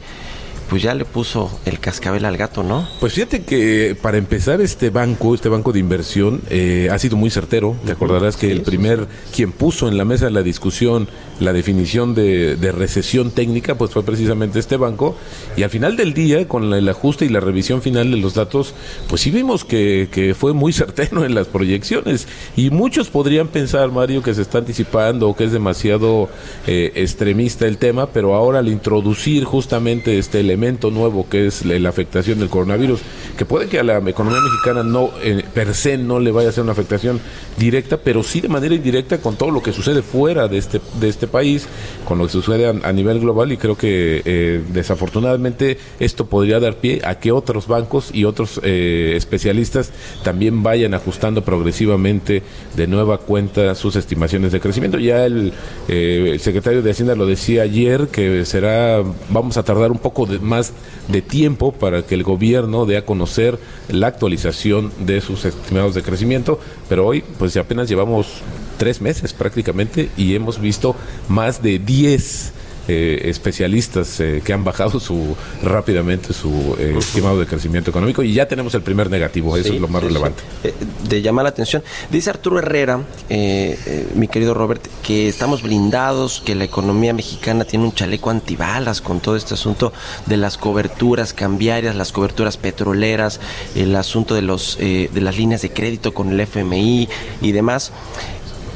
Pues 0.70 0.84
ya 0.84 0.94
le 0.94 1.04
puso 1.04 1.60
el 1.66 1.80
cascabel 1.80 2.26
al 2.26 2.38
gato, 2.38 2.62
¿no? 2.62 2.88
Pues 3.00 3.14
fíjate 3.14 3.44
que 3.44 3.98
para 4.00 4.18
empezar 4.18 4.62
este 4.62 4.92
banco, 4.92 5.34
este 5.34 5.50
banco 5.50 5.72
de 5.72 5.80
inversión, 5.80 6.42
eh, 6.52 6.90
ha 6.92 7.00
sido 7.00 7.18
muy 7.18 7.32
certero. 7.32 7.76
Te 7.86 7.92
acordarás 7.92 8.38
que 8.38 8.48
Sí, 8.48 8.52
el 8.52 8.62
primer, 8.62 9.08
quien 9.36 9.52
puso 9.52 9.88
en 9.88 9.98
la 9.98 10.06
mesa 10.06 10.26
de 10.26 10.32
la 10.32 10.44
discusión 10.44 11.08
la 11.40 11.54
definición 11.54 12.16
de, 12.16 12.58
de 12.58 12.72
recesión 12.72 13.32
técnica, 13.32 13.76
pues 13.76 13.92
fue 13.92 14.04
precisamente 14.04 14.60
este 14.60 14.78
banco. 14.78 15.16
Y 15.56 15.64
al 15.64 15.70
final 15.70 15.96
del 15.96 16.14
día, 16.14 16.48
con 16.48 16.74
el 16.74 16.88
ajuste 16.90 17.26
y 17.26 17.30
la 17.30 17.40
revisión 17.40 17.82
final 17.82 18.12
de 18.12 18.18
los 18.18 18.34
datos, 18.34 18.74
pues 19.08 19.22
sí 19.22 19.32
vimos 19.32 19.64
que, 19.66 20.10
que 20.12 20.36
fue 20.36 20.54
muy 20.54 20.74
certero 20.80 21.26
en 21.26 21.34
las 21.34 21.48
proyecciones. 21.48 22.28
Y 22.56 22.70
muchos 22.70 23.10
podrían 23.10 23.48
pensar, 23.48 23.90
Mario, 23.92 24.22
que 24.22 24.34
se 24.34 24.42
está 24.42 24.60
anticipando 24.60 25.30
o 25.30 25.36
que 25.36 25.46
es 25.46 25.52
demasiado 25.52 26.30
eh, 26.68 26.92
extremista 26.96 27.66
el 27.66 27.78
tema, 27.78 28.08
pero 28.08 28.36
ahora 28.36 28.60
al 28.60 28.68
introducir 28.68 29.46
justamente 29.46 30.20
este 30.20 30.42
elemento 30.42 30.59
nuevo 30.92 31.28
que 31.30 31.48
es 31.48 31.66
la, 31.66 31.90
afectación 31.90 32.40
del 32.40 32.50
coronavirus, 32.50 33.00
que 33.38 33.46
puede 33.46 33.68
que 33.68 33.80
a 33.80 33.84
la 33.84 33.98
economía 33.98 34.42
mexicana 34.42 34.84
no 34.84 35.10
eh, 35.24 35.44
per 35.54 35.74
se 35.74 35.98
no 35.98 36.20
le 36.20 36.32
vaya 36.32 36.50
a 36.50 36.52
ser 36.52 36.64
una 36.64 36.74
afectación 36.74 37.20
directa, 37.58 37.98
pero 37.98 38.22
sí 38.24 38.42
de 38.42 38.48
manera 38.48 38.76
indirecta 38.76 39.20
con 39.20 39.36
todo 39.36 39.52
lo 39.52 39.64
que 39.64 39.74
sucede 39.74 40.02
fuera 40.02 40.48
de 40.48 40.58
este 40.58 40.80
de 41.00 41.10
este 41.10 41.28
país, 41.28 41.68
con 42.06 42.18
lo 42.18 42.26
que 42.26 42.32
sucede 42.32 42.68
a, 42.68 42.88
a 42.88 42.94
nivel 42.94 43.20
global 43.20 43.52
y 43.52 43.58
creo 43.58 43.76
que 43.76 44.22
eh, 44.26 44.62
desafortunadamente 44.72 45.78
esto 46.00 46.26
podría 46.26 46.60
dar 46.60 46.76
pie 46.76 47.02
a 47.04 47.16
que 47.16 47.32
otros 47.32 47.68
bancos 47.68 48.10
y 48.14 48.26
otros 48.26 48.60
eh, 48.64 49.14
especialistas 49.16 49.92
también 50.24 50.64
vayan 50.64 50.94
ajustando 50.94 51.44
progresivamente 51.44 52.44
de 52.76 52.88
nueva 52.88 53.20
cuenta 53.20 53.74
sus 53.76 53.96
estimaciones 53.96 54.52
de 54.52 54.60
crecimiento. 54.60 55.00
Ya 55.00 55.26
el, 55.26 55.54
eh, 55.88 56.32
el 56.34 56.40
secretario 56.40 56.82
de 56.82 56.92
Hacienda 56.92 57.16
lo 57.16 57.26
decía 57.26 57.64
ayer 57.64 58.08
que 58.08 58.46
será 58.46 59.04
vamos 59.30 59.58
a 59.58 59.64
tardar 59.64 59.92
un 59.92 60.00
poco 60.00 60.26
de, 60.26 60.40
más 60.50 60.74
de 61.08 61.22
tiempo 61.22 61.72
para 61.72 62.04
que 62.04 62.16
el 62.16 62.24
gobierno 62.24 62.86
dé 62.86 62.98
a 62.98 63.06
conocer 63.06 63.58
la 63.88 64.08
actualización 64.08 64.92
de 65.00 65.22
sus 65.22 65.46
estimados 65.46 65.96
de 65.96 66.04
crecimiento, 66.04 66.60
pero 66.90 67.08
hoy 67.08 67.24
pues 67.38 67.56
apenas 67.56 67.88
llevamos 67.88 68.42
tres 68.78 69.02
meses 69.02 69.32
prácticamente 69.34 70.10
y 70.18 70.36
hemos 70.36 70.60
visto 70.60 70.96
más 71.30 71.62
de 71.62 71.80
10 71.80 72.54
eh, 72.90 73.30
especialistas 73.30 74.20
eh, 74.20 74.42
que 74.44 74.52
han 74.54 74.64
bajado 74.64 75.00
su 75.00 75.36
rápidamente 75.64 76.34
su 76.34 76.76
eh, 76.80 76.96
estimado 76.98 77.40
de 77.40 77.46
crecimiento 77.46 77.92
económico 77.92 78.24
y 78.24 78.34
ya 78.34 78.48
tenemos 78.48 78.74
el 78.74 78.82
primer 78.82 79.10
negativo, 79.10 79.56
eso 79.56 79.70
Sí, 79.70 79.76
es 79.76 79.82
lo 79.82 79.88
más 79.88 80.02
sí, 80.02 80.08
sí. 80.08 80.14
relevante. 80.14 80.44
Eh, 80.64 80.74
de 81.08 81.22
llamar 81.22 81.44
la 81.44 81.50
atención. 81.50 81.84
Dice 82.10 82.30
Arturo 82.32 82.58
Herrera, 82.60 83.02
eh, 83.30 83.78
eh, 83.86 84.08
mi 84.16 84.28
querido 84.28 84.54
Robert, 84.54 84.86
que 85.04 85.28
estamos 85.28 85.62
blindados, 85.62 86.42
que 86.44 86.56
la 86.56 86.64
economía 86.64 87.14
mexicana 87.14 87.66
tiene 87.66 87.86
un 87.86 87.94
chaleco 87.94 88.30
antibalas 88.32 89.02
con 89.02 89.20
todo 89.20 89.36
este 89.36 89.54
asunto 89.54 89.94
de 90.26 90.38
las 90.38 90.58
coberturas 90.58 91.34
cambiarias, 91.34 91.96
las 91.96 92.12
coberturas 92.12 92.58
petroleras, 92.58 93.40
el 93.76 93.96
asunto 93.96 94.34
de 94.34 94.42
los 94.42 94.78
eh, 94.80 95.10
de 95.14 95.22
las 95.22 95.38
líneas 95.38 95.62
de 95.62 95.72
crédito 95.72 96.14
con 96.14 96.32
el 96.32 96.40
FMI 96.40 97.08
y 97.42 97.52
demás. 97.52 97.92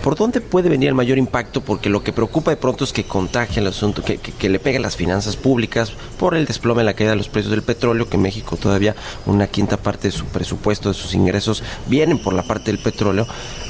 ¿Por 0.04 0.18
dónde 0.18 0.42
puede 0.42 0.68
venir 0.68 0.90
el 0.90 0.96
mayor 0.96 1.18
impacto? 1.18 1.62
Porque 1.62 1.90
lo 1.90 2.04
que 2.04 2.12
preocupa 2.12 2.52
de 2.52 2.58
pronto 2.58 2.84
es 2.84 2.92
que 2.92 3.06
contagie 3.06 3.62
el 3.62 3.68
asunto, 3.68 4.04
que, 4.04 4.18
que, 4.18 4.50
le 4.50 4.60
pegue 4.60 4.76
a 4.76 4.82
las 4.82 4.98
finanzas 4.98 5.38
públicas 5.38 5.94
por 6.20 6.36
el 6.36 6.46
desplome 6.46 6.82
en 6.82 6.88
la 6.88 6.94
caída 6.94 7.12
de 7.12 7.16
los 7.16 7.30
precios 7.30 7.52
del 7.52 7.62
petróleo, 7.64 8.10
que 8.10 8.18
México 8.18 8.58
todavía 8.58 8.98
una 9.26 9.48
quinta 9.48 9.78
parte 9.78 10.10
de 10.10 10.12
su 10.12 10.26
presupuesto, 10.26 10.90
de 10.90 10.96
sus 10.96 11.14
ingresos, 11.14 11.64
vienen 11.88 12.20
por 12.20 12.34
la 12.34 12.44
parte 12.44 12.66
del 12.74 12.84
petróleo. 12.84 13.26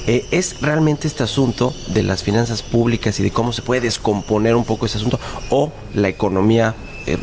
Eh, 0.08 0.26
¿Es 0.32 0.60
realmente 0.60 1.08
este 1.08 1.22
asunto 1.22 1.72
de 1.90 2.02
las 2.02 2.24
finanzas 2.24 2.64
públicas 2.64 3.20
y 3.20 3.24
de 3.24 3.30
cómo 3.30 3.54
se 3.54 3.62
puede 3.62 3.82
descomponer 3.82 4.56
un 4.56 4.66
poco 4.66 4.88
ese 4.88 4.98
asunto 4.98 5.20
o 5.52 5.72
la 5.94 6.10
economía 6.10 6.74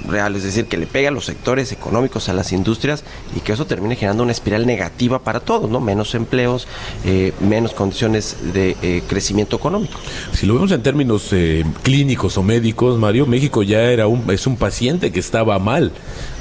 real, 0.09 0.37
es 0.37 0.43
decir, 0.43 0.67
que 0.67 0.77
le 0.77 0.87
pega 0.87 1.09
a 1.09 1.13
los 1.13 1.27
sectores 1.27 1.73
económicos, 1.73 2.29
a 2.29 2.35
las 2.35 2.53
industrias 2.53 3.05
y 3.37 3.41
que 3.41 3.53
eso 3.53 3.67
termine 3.67 3.97
generando 3.97 4.23
una 4.23 4.33
espiral 4.33 4.67
negativa 4.67 5.21
para 5.21 5.41
todos, 5.41 5.71
¿no? 5.71 5.81
Menos 5.81 6.15
empleos, 6.15 6.67
eh, 7.05 7.33
menos 7.41 7.73
condiciones 7.73 8.37
de 8.53 8.77
eh, 8.83 9.03
crecimiento 9.07 9.57
económico. 9.57 9.99
Si 10.33 10.47
lo 10.47 10.55
vemos 10.55 10.73
en 10.73 10.83
términos 10.83 11.29
eh, 11.33 11.65
clínicos 11.83 12.37
o 12.39 12.43
médicos, 12.43 12.99
Mario, 12.99 13.27
México 13.27 13.63
ya 13.63 13.83
era 13.83 14.07
un, 14.07 14.25
es 14.31 14.47
un 14.47 14.57
paciente 14.57 15.13
que 15.13 15.21
estaba 15.21 15.59
mal. 15.59 15.93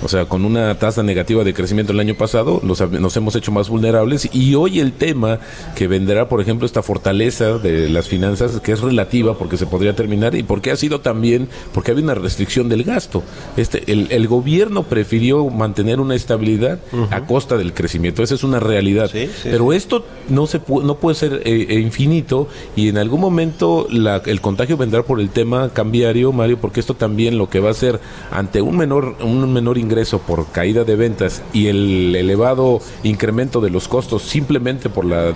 O 0.01 0.07
sea, 0.07 0.25
con 0.25 0.45
una 0.45 0.77
tasa 0.79 1.03
negativa 1.03 1.43
de 1.43 1.53
crecimiento 1.53 1.91
el 1.91 1.99
año 1.99 2.15
pasado, 2.15 2.61
nos, 2.63 2.79
nos 2.89 3.17
hemos 3.17 3.35
hecho 3.35 3.51
más 3.51 3.67
vulnerables 3.69 4.29
y 4.31 4.55
hoy 4.55 4.79
el 4.79 4.93
tema 4.93 5.39
que 5.75 5.87
vendrá, 5.87 6.29
por 6.29 6.41
ejemplo, 6.41 6.65
esta 6.65 6.81
fortaleza 6.81 7.57
de 7.57 7.89
las 7.89 8.07
finanzas, 8.07 8.61
que 8.61 8.71
es 8.71 8.81
relativa 8.81 9.37
porque 9.37 9.57
se 9.57 9.65
podría 9.65 9.95
terminar 9.95 10.35
y 10.35 10.43
porque 10.43 10.71
ha 10.71 10.75
sido 10.75 11.01
también, 11.01 11.49
porque 11.73 11.91
había 11.91 12.03
una 12.03 12.15
restricción 12.15 12.69
del 12.69 12.83
gasto. 12.83 13.23
Este, 13.57 13.91
el, 13.91 14.07
el 14.11 14.27
gobierno 14.27 14.83
prefirió 14.83 15.49
mantener 15.49 15.99
una 15.99 16.15
estabilidad 16.15 16.79
a 17.11 17.25
costa 17.25 17.57
del 17.57 17.73
crecimiento. 17.73 18.23
Esa 18.23 18.35
es 18.35 18.43
una 18.43 18.59
realidad. 18.59 19.09
Sí, 19.11 19.27
sí, 19.27 19.49
Pero 19.51 19.73
esto 19.73 20.05
no 20.29 20.47
se 20.47 20.61
pu- 20.61 20.83
no 20.83 20.95
puede 20.95 21.15
ser 21.15 21.41
eh, 21.45 21.67
eh, 21.69 21.79
infinito 21.79 22.47
y 22.75 22.87
en 22.89 22.97
algún 22.97 23.19
momento 23.21 23.87
la- 23.89 24.21
el 24.25 24.41
contagio 24.41 24.77
vendrá 24.77 25.03
por 25.03 25.19
el 25.19 25.29
tema 25.29 25.69
cambiario, 25.69 26.31
Mario, 26.31 26.57
porque 26.59 26.79
esto 26.79 26.93
también 26.93 27.37
lo 27.37 27.49
que 27.49 27.59
va 27.59 27.69
a 27.69 27.71
hacer 27.71 27.99
ante 28.31 28.61
un 28.61 28.77
menor 28.77 29.15
un 29.23 29.51
menor 29.51 29.77
ingreso 29.77 30.19
por 30.19 30.47
caída 30.51 30.83
de 30.83 30.95
ventas 30.95 31.41
y 31.53 31.67
el 31.67 32.15
elevado 32.15 32.79
incremento 33.03 33.61
de 33.61 33.69
los 33.69 33.87
costos 33.87 34.23
simplemente 34.23 34.89
por 34.89 35.05
la 35.05 35.33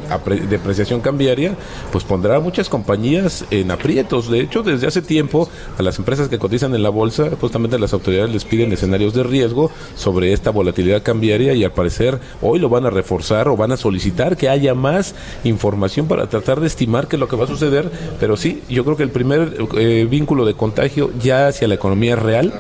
depreciación 0.50 1.02
cambiaria, 1.02 1.56
pues 1.92 2.04
pondrá 2.04 2.38
a 2.38 2.40
muchas 2.40 2.70
compañías 2.70 3.46
en 3.52 3.72
aprietos. 3.72 4.30
De 4.30 4.40
hecho, 4.42 4.64
desde 4.64 4.88
hace 4.88 5.02
tiempo 5.02 5.50
a 5.78 5.82
las 5.84 5.98
empresas 6.00 6.30
que 6.30 6.38
cotizan 6.40 6.74
en 6.76 6.84
la 6.84 6.90
bolsa, 6.90 7.30
justamente 7.40 7.78
las 7.84 7.94
autoridades 7.94 8.32
les 8.32 8.46
piden 8.46 8.72
escenarios 8.74 9.14
de 9.14 9.24
riesgo 9.24 9.72
sobre 9.96 10.34
esta 10.34 10.50
volatilidad 10.50 11.04
cambiaria 11.04 11.54
y 11.54 11.64
al 11.64 11.72
parecer 11.72 12.20
hoy 12.42 12.60
lo 12.60 12.70
van 12.70 12.86
a 12.86 12.90
reforzar 12.90 13.48
o 13.48 13.56
van 13.56 13.72
a 13.72 13.78
solicitar 13.78 14.38
que 14.38 14.50
haya 14.50 14.74
más 14.74 15.16
información 15.44 16.08
para 16.08 16.28
tratar 16.28 16.60
de 16.60 16.68
estimar 16.68 17.08
qué 17.08 17.16
es 17.16 17.20
lo 17.20 17.28
que 17.28 17.36
va 17.36 17.46
a 17.46 17.48
suceder. 17.48 17.92
Pero 18.20 18.38
sí, 18.38 18.64
yo 18.70 18.84
creo 18.84 18.98
que 18.98 19.04
el 19.04 19.12
primer 19.12 19.56
eh, 19.78 20.08
vínculo 20.10 20.46
de 20.46 20.54
contagio 20.56 21.12
ya 21.22 21.48
hacia 21.48 21.68
la 21.68 21.76
economía 21.76 22.16
real, 22.16 22.54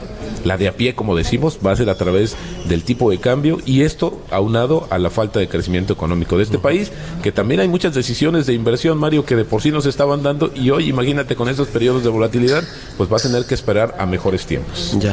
la 0.43 0.57
de 0.57 0.67
a 0.67 0.74
pie, 0.74 0.95
como 0.95 1.15
decimos, 1.15 1.59
va 1.65 1.71
a 1.71 1.76
ser 1.76 1.89
a 1.89 1.95
través 1.95 2.36
del 2.67 2.84
tipo 2.84 3.09
de 3.09 3.17
cambio 3.17 3.59
y 3.65 3.82
esto 3.82 4.21
aunado 4.30 4.88
a 4.89 4.97
la 4.97 5.09
falta 5.09 5.39
de 5.39 5.47
crecimiento 5.47 5.93
económico 5.93 6.38
de 6.38 6.43
este 6.43 6.59
país, 6.59 6.91
que 7.21 7.32
también 7.32 7.61
hay 7.61 7.67
muchas 7.67 7.93
decisiones 7.93 8.45
de 8.45 8.53
inversión, 8.53 8.97
Mario, 8.97 9.26
que 9.26 9.36
de 9.36 9.45
por 9.45 9.61
sí 9.61 9.71
no 9.71 9.82
se 9.82 9.89
estaban 9.89 10.24
dando 10.24 10.51
y 10.55 10.69
hoy, 10.69 10.89
imagínate, 10.89 11.36
con 11.36 11.49
estos 11.49 11.67
periodos 11.67 12.03
de 12.03 12.09
volatilidad, 12.09 12.63
pues 12.97 13.11
va 13.11 13.17
a 13.17 13.19
tener 13.19 13.45
que 13.45 13.53
esperar 13.53 13.95
a 13.97 14.05
mejores 14.05 14.45
tiempos. 14.45 14.95
Ya. 14.99 15.12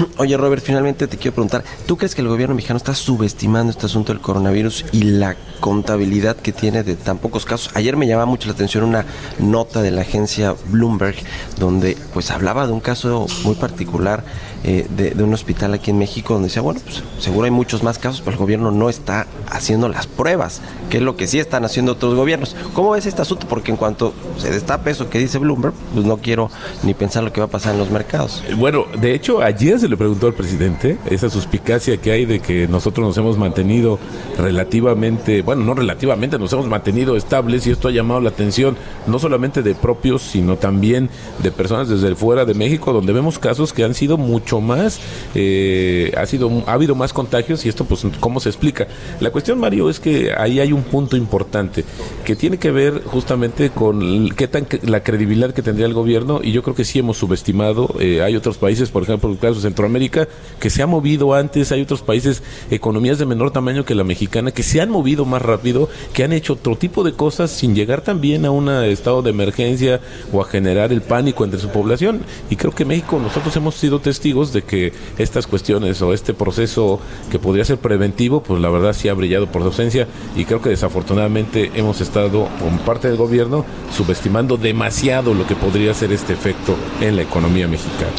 Oye, 0.18 0.36
Robert, 0.36 0.62
finalmente 0.64 1.06
te 1.06 1.16
quiero 1.16 1.34
preguntar, 1.34 1.64
¿tú 1.86 1.96
crees 1.96 2.14
que 2.14 2.20
el 2.20 2.28
gobierno 2.28 2.54
mexicano 2.54 2.76
está 2.76 2.94
subestimando 2.94 3.70
este 3.70 3.86
asunto 3.86 4.12
del 4.12 4.20
coronavirus 4.20 4.84
y 4.92 5.02
la 5.02 5.36
contabilidad 5.60 6.36
que 6.36 6.52
tiene 6.52 6.82
de 6.82 6.96
tan 6.96 7.18
pocos 7.18 7.44
casos? 7.44 7.70
Ayer 7.74 7.96
me 7.96 8.06
llamaba 8.06 8.26
mucho 8.26 8.48
la 8.48 8.54
atención 8.54 8.84
una 8.84 9.04
nota 9.38 9.82
de 9.82 9.90
la 9.90 10.02
agencia 10.02 10.54
Bloomberg 10.66 11.16
donde 11.58 11.96
pues 12.12 12.30
hablaba 12.30 12.66
de 12.66 12.72
un 12.72 12.80
caso 12.80 13.26
muy 13.44 13.54
particular 13.54 14.24
eh, 14.62 14.86
de, 14.90 15.22
un 15.22 15.32
hospital 15.32 15.72
aquí 15.72 15.90
en 15.90 15.98
México 15.98 16.34
donde 16.34 16.48
decía, 16.48 16.60
bueno, 16.60 16.80
pues 16.84 17.02
seguro 17.18 17.46
hay 17.46 17.50
muchos 17.50 17.82
más 17.82 17.98
casos, 17.98 18.20
pero 18.20 18.32
el 18.32 18.38
gobierno 18.38 18.70
no 18.70 18.90
está 18.90 19.26
haciendo 19.48 19.88
las 19.88 20.06
pruebas, 20.06 20.60
que 20.90 20.98
es 20.98 21.02
lo 21.02 21.16
que 21.16 21.26
sí 21.26 21.38
están 21.38 21.64
haciendo 21.64 21.92
otros 21.92 22.14
gobiernos. 22.14 22.54
¿Cómo 22.74 22.90
ves 22.90 23.06
este 23.06 23.22
asunto? 23.22 23.46
Porque 23.48 23.70
en 23.70 23.78
cuanto 23.78 24.12
se 24.36 24.50
destape 24.50 24.90
eso 24.90 25.08
que 25.08 25.18
dice 25.18 25.38
Bloomberg, 25.38 25.74
pues 25.94 26.04
no 26.04 26.18
quiero 26.18 26.50
ni 26.82 26.92
pensar 26.92 27.24
lo 27.24 27.32
que 27.32 27.40
va 27.40 27.46
a 27.46 27.50
pasar 27.50 27.72
en 27.72 27.78
los 27.78 27.90
mercados. 27.90 28.42
Bueno, 28.56 28.84
de 29.00 29.14
hecho, 29.14 29.40
ayer 29.40 29.80
se 29.80 29.88
le 29.90 29.96
preguntó 29.96 30.28
al 30.28 30.34
presidente 30.34 30.98
esa 31.10 31.28
suspicacia 31.28 31.96
que 31.96 32.12
hay 32.12 32.24
de 32.24 32.40
que 32.40 32.68
nosotros 32.68 33.06
nos 33.06 33.18
hemos 33.18 33.36
mantenido 33.36 33.98
relativamente, 34.38 35.42
bueno, 35.42 35.64
no 35.64 35.74
relativamente, 35.74 36.38
nos 36.38 36.52
hemos 36.52 36.68
mantenido 36.68 37.16
estables 37.16 37.66
y 37.66 37.70
esto 37.70 37.88
ha 37.88 37.90
llamado 37.90 38.20
la 38.20 38.30
atención 38.30 38.76
no 39.06 39.18
solamente 39.18 39.62
de 39.62 39.74
propios, 39.74 40.22
sino 40.22 40.56
también 40.56 41.10
de 41.42 41.50
personas 41.50 41.88
desde 41.88 42.14
fuera 42.14 42.44
de 42.44 42.54
México, 42.54 42.92
donde 42.92 43.12
vemos 43.12 43.38
casos 43.38 43.72
que 43.72 43.84
han 43.84 43.94
sido 43.94 44.16
mucho 44.16 44.60
más, 44.60 45.00
eh, 45.34 46.12
ha 46.16 46.26
sido, 46.26 46.62
ha 46.66 46.72
habido 46.72 46.94
más 46.94 47.12
contagios 47.12 47.66
y 47.66 47.68
esto, 47.68 47.84
pues, 47.84 48.06
¿cómo 48.20 48.40
se 48.40 48.48
explica? 48.48 48.86
La 49.20 49.30
cuestión, 49.30 49.58
Mario, 49.58 49.90
es 49.90 49.98
que 49.98 50.32
ahí 50.36 50.60
hay 50.60 50.72
un 50.72 50.82
punto 50.82 51.16
importante 51.16 51.84
que 52.24 52.36
tiene 52.36 52.58
que 52.58 52.70
ver 52.70 53.02
justamente 53.04 53.70
con 53.70 54.28
qué 54.30 54.46
tan 54.46 54.66
la 54.82 55.02
credibilidad 55.02 55.52
que 55.52 55.62
tendría 55.62 55.86
el 55.86 55.94
gobierno 55.94 56.40
y 56.42 56.52
yo 56.52 56.62
creo 56.62 56.76
que 56.76 56.84
sí 56.84 56.98
hemos 56.98 57.16
subestimado. 57.16 57.94
eh, 57.98 58.22
hay 58.22 58.36
otros 58.36 58.58
países, 58.58 58.90
por 58.90 59.02
ejemplo, 59.02 59.30
el 59.30 59.38
caso 59.38 59.54
de 59.54 59.60
Centroamérica, 59.70 60.28
que 60.58 60.68
se 60.68 60.82
ha 60.82 60.86
movido 60.86 61.34
antes, 61.34 61.72
hay 61.72 61.82
otros 61.82 62.02
países, 62.02 62.42
economías 62.70 63.18
de 63.18 63.26
menor 63.26 63.52
tamaño 63.52 63.84
que 63.84 63.94
la 63.94 64.04
mexicana, 64.04 64.50
que 64.50 64.62
se 64.62 64.80
han 64.80 64.90
movido 64.90 65.24
más 65.24 65.42
rápido, 65.42 65.88
que 66.12 66.24
han 66.24 66.32
hecho 66.32 66.54
otro 66.54 66.76
tipo 66.76 67.04
de 67.04 67.12
cosas 67.12 67.50
sin 67.50 67.74
llegar 67.74 68.00
también 68.02 68.44
a 68.44 68.50
un 68.50 68.68
estado 68.68 69.22
de 69.22 69.30
emergencia 69.30 70.00
o 70.32 70.42
a 70.42 70.44
generar 70.44 70.92
el 70.92 71.02
pánico 71.02 71.44
entre 71.44 71.60
su 71.60 71.68
población. 71.68 72.22
Y 72.50 72.56
creo 72.56 72.74
que 72.74 72.84
México, 72.84 73.18
nosotros 73.18 73.54
hemos 73.56 73.76
sido 73.76 74.00
testigos 74.00 74.52
de 74.52 74.62
que 74.62 74.92
estas 75.18 75.46
cuestiones 75.46 76.02
o 76.02 76.12
este 76.12 76.34
proceso 76.34 77.00
que 77.30 77.38
podría 77.38 77.64
ser 77.64 77.78
preventivo, 77.78 78.42
pues 78.42 78.60
la 78.60 78.70
verdad 78.70 78.92
sí 78.92 79.08
ha 79.08 79.14
brillado 79.14 79.46
por 79.46 79.62
su 79.62 79.68
ausencia 79.68 80.08
y 80.36 80.44
creo 80.44 80.60
que 80.60 80.70
desafortunadamente 80.70 81.70
hemos 81.74 82.00
estado, 82.00 82.48
con 82.58 82.78
parte 82.78 83.08
del 83.08 83.16
gobierno, 83.16 83.64
subestimando 83.96 84.56
demasiado 84.56 85.32
lo 85.32 85.46
que 85.46 85.54
podría 85.54 85.94
ser 85.94 86.12
este 86.12 86.32
efecto 86.32 86.74
en 87.00 87.16
la 87.16 87.22
economía 87.22 87.68
mexicana. 87.68 88.10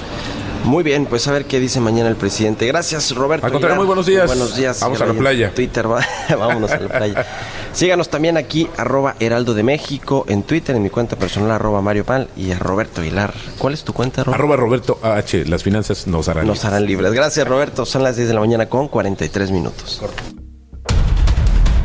Muy 0.64 0.84
bien, 0.84 1.06
pues 1.08 1.28
a 1.28 1.32
ver 1.32 1.46
qué 1.46 1.60
dice 1.60 1.80
mañana 1.80 2.08
el 2.08 2.16
presidente. 2.16 2.66
Gracias, 2.68 3.14
Roberto. 3.16 3.46
Al 3.46 3.52
contrario, 3.52 3.78
muy 3.78 3.86
buenos 3.88 4.06
días. 4.06 4.28
Buenos 4.28 4.56
días. 4.56 4.80
Vamos 4.80 5.02
a 5.02 5.06
la 5.08 5.14
playa. 5.14 5.52
Twitter, 5.54 5.90
va- 5.92 6.06
vámonos 6.38 6.72
a 6.72 6.80
la 6.80 6.88
playa. 6.88 7.26
Síganos 7.74 8.10
también 8.10 8.38
aquí, 8.38 8.70
arroba 8.78 9.16
Heraldo 9.20 9.54
de 9.54 9.64
México, 9.64 10.26
en 10.28 10.44
Twitter, 10.44 10.76
en 10.76 10.84
mi 10.84 10.90
cuenta 10.90 11.16
personal, 11.16 11.52
arroba 11.52 11.82
Mario 11.82 12.06
Pal 12.06 12.28
y 12.38 12.52
a 12.52 12.60
Roberto 12.60 13.02
Aguilar. 13.02 13.34
¿Cuál 13.58 13.74
es 13.74 13.84
tu 13.84 13.94
cuenta, 13.94 14.24
Roberto? 14.24 14.36
Arroba 14.36 14.56
Roberto 14.58 15.00
AH, 15.02 15.46
las 15.48 15.64
finanzas 15.64 16.06
nos 16.08 16.28
harán. 16.28 16.46
Nos 16.46 16.64
harán 16.64 16.86
libres. 16.86 17.12
Gracias, 17.14 17.48
Roberto. 17.48 17.86
Son 17.86 18.04
las 18.04 18.16
10 18.16 18.28
de 18.28 18.34
la 18.34 18.40
mañana 18.42 18.68
con 18.68 18.88
43 18.88 19.52
minutos. 19.52 20.02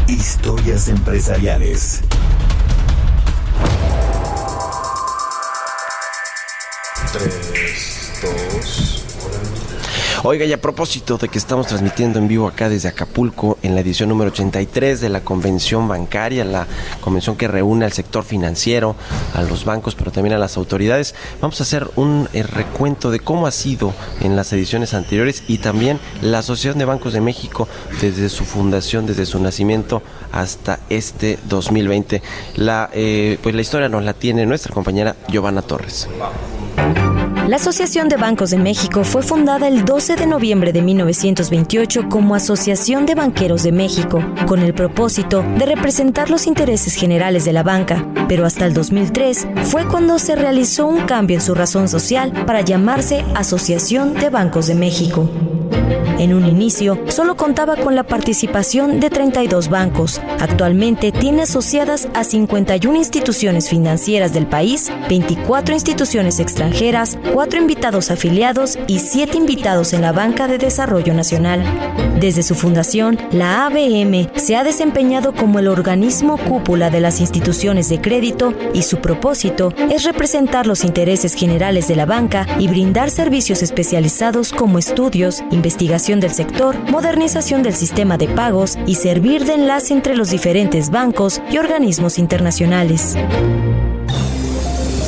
Historias 0.09 0.89
empresariales. 0.89 2.03
Oiga, 10.29 10.45
y 10.45 10.53
a 10.53 10.61
propósito 10.61 11.18
de 11.18 11.29
que 11.29 11.39
estamos 11.39 11.68
transmitiendo 11.68 12.18
en 12.18 12.27
vivo 12.27 12.49
acá 12.49 12.68
desde 12.68 12.89
Acapulco 12.89 13.59
en 13.62 13.77
la 13.77 13.83
edición 13.83 14.09
número 14.09 14.33
83 14.33 15.01
de 15.01 15.09
la 15.09 15.20
convención 15.20 15.87
bancaria, 15.87 16.45
la 16.45 16.66
convención 17.01 17.37
que 17.37 17.47
reúne 17.47 17.85
al 17.85 17.93
sector 17.93 18.24
financiero, 18.24 18.97
a 19.35 19.43
los 19.43 19.64
bancos, 19.64 19.95
pero 19.95 20.11
también 20.11 20.35
a 20.35 20.39
las 20.39 20.57
autoridades, 20.57 21.14
vamos 21.41 21.61
a 21.61 21.62
hacer 21.62 21.89
un 21.95 22.29
eh, 22.33 22.43
recuento 22.43 23.12
de 23.12 23.20
cómo 23.20 23.47
ha 23.47 23.53
sido 23.53 23.95
en 24.20 24.35
las 24.35 24.53
ediciones 24.53 24.95
anteriores 24.95 25.45
y 25.47 25.59
también 25.59 26.01
la 26.22 26.39
Asociación 26.39 26.79
de 26.79 26.87
Bancos 26.87 27.12
de 27.12 27.20
México 27.20 27.68
desde 28.01 28.29
su 28.29 28.45
fundación, 28.45 29.07
desde 29.07 29.27
su 29.27 29.39
nacimiento 29.39 30.03
hasta 30.33 30.81
este 30.89 31.39
2020. 31.49 32.20
La, 32.57 32.91
eh, 32.93 33.39
pues 33.45 33.55
la 33.55 33.61
historia 33.61 33.89
nos 33.89 34.03
la 34.03 34.12
tiene 34.12 34.45
nuestra 34.45 34.74
compañera 34.74 35.14
Giovanna 35.29 35.62
Torres. 35.62 36.09
La 37.47 37.57
Asociación 37.57 38.09
de 38.09 38.17
Bancos 38.17 38.51
de 38.51 38.59
México 38.59 39.05
fue 39.05 39.23
fundada 39.23 39.69
el 39.69 39.85
12 39.85 40.17
de 40.17 40.27
noviembre 40.27 40.73
de 40.73 40.83
1928 40.83 42.09
como 42.09 42.35
Asociación 42.35 43.07
de 43.07 43.15
Banqueros 43.15 43.63
de 43.63 43.71
México, 43.71 44.21
con 44.49 44.63
el 44.63 44.75
propósito 44.75 45.45
de 45.57 45.65
representar 45.65 46.29
los 46.29 46.49
intereses 46.49 46.97
generales 46.97 47.45
de 47.45 47.53
la 47.53 47.63
banca, 47.63 48.05
pero 48.27 48.47
hasta 48.47 48.67
el 48.67 48.75
2003 48.75 49.47
fue 49.63 49.87
cuando 49.87 50.19
se 50.19 50.35
realizó 50.35 50.89
un 50.89 51.07
cambio 51.07 51.37
en 51.37 51.43
su 51.43 51.55
razón 51.55 51.89
social 51.89 52.33
para 52.47 52.63
llamarse 52.63 53.25
Asociación 53.37 54.15
de 54.15 54.29
Bancos 54.29 54.67
de 54.67 54.75
México. 54.75 55.31
En 56.19 56.33
un 56.33 56.47
inicio, 56.47 56.99
solo 57.09 57.37
contaba 57.37 57.77
con 57.77 57.95
la 57.95 58.03
participación 58.03 59.01
de 59.01 59.11
32 59.11 59.69
bancos. 59.69 60.21
Actualmente 60.41 61.13
tiene 61.13 61.43
asociadas 61.43 62.09
a 62.15 62.25
51 62.25 62.97
instituciones 62.97 63.69
financieras 63.69 64.33
del 64.33 64.47
país, 64.47 64.91
24 65.11 65.75
instituciones 65.75 66.41
extranjeras, 66.41 67.19
4 67.37 67.61
invitados 67.61 68.11
afiliados 68.11 68.78
y 68.87 69.01
7 69.01 69.37
invitados 69.37 69.93
en 69.93 70.01
la 70.01 70.12
Banca 70.12 70.49
de 70.49 70.57
Desarrollo 70.57 71.12
Nacional. 71.12 71.62
Desde 72.18 72.43
su 72.43 72.55
fundación, 72.55 73.18
la 73.30 73.66
ABM 73.66 74.30
se 74.37 74.57
ha 74.57 74.64
desempeñado 74.64 75.34
como 75.34 75.59
el 75.59 75.68
organismo 75.68 76.39
cúpula 76.39 76.89
de 76.89 77.01
las 77.01 77.20
instituciones 77.20 77.91
de 77.91 78.01
crédito 78.01 78.55
y 78.72 78.84
su 78.84 79.03
propósito 79.03 79.74
es 79.91 80.05
representar 80.05 80.66
los 80.66 80.82
intereses 80.82 81.34
generales 81.34 81.89
de 81.89 81.97
la 81.97 82.07
banca 82.07 82.47
y 82.59 82.68
brindar 82.68 83.11
servicios 83.11 83.62
especializados 83.62 84.51
como 84.51 84.78
estudios, 84.78 85.45
investigación 85.51 86.20
del 86.20 86.32
sector, 86.32 86.74
modernización 86.91 87.62
del 87.62 87.74
sistema 87.74 88.16
de 88.16 88.28
pagos 88.28 88.78
y 88.87 88.95
servir 88.95 89.45
de 89.45 89.57
enlace 89.57 89.93
entre 89.93 90.16
los 90.16 90.30
diferentes 90.30 90.89
bancos 90.89 91.43
y 91.51 91.59
organismos 91.59 92.18
internacionales. 92.18 93.14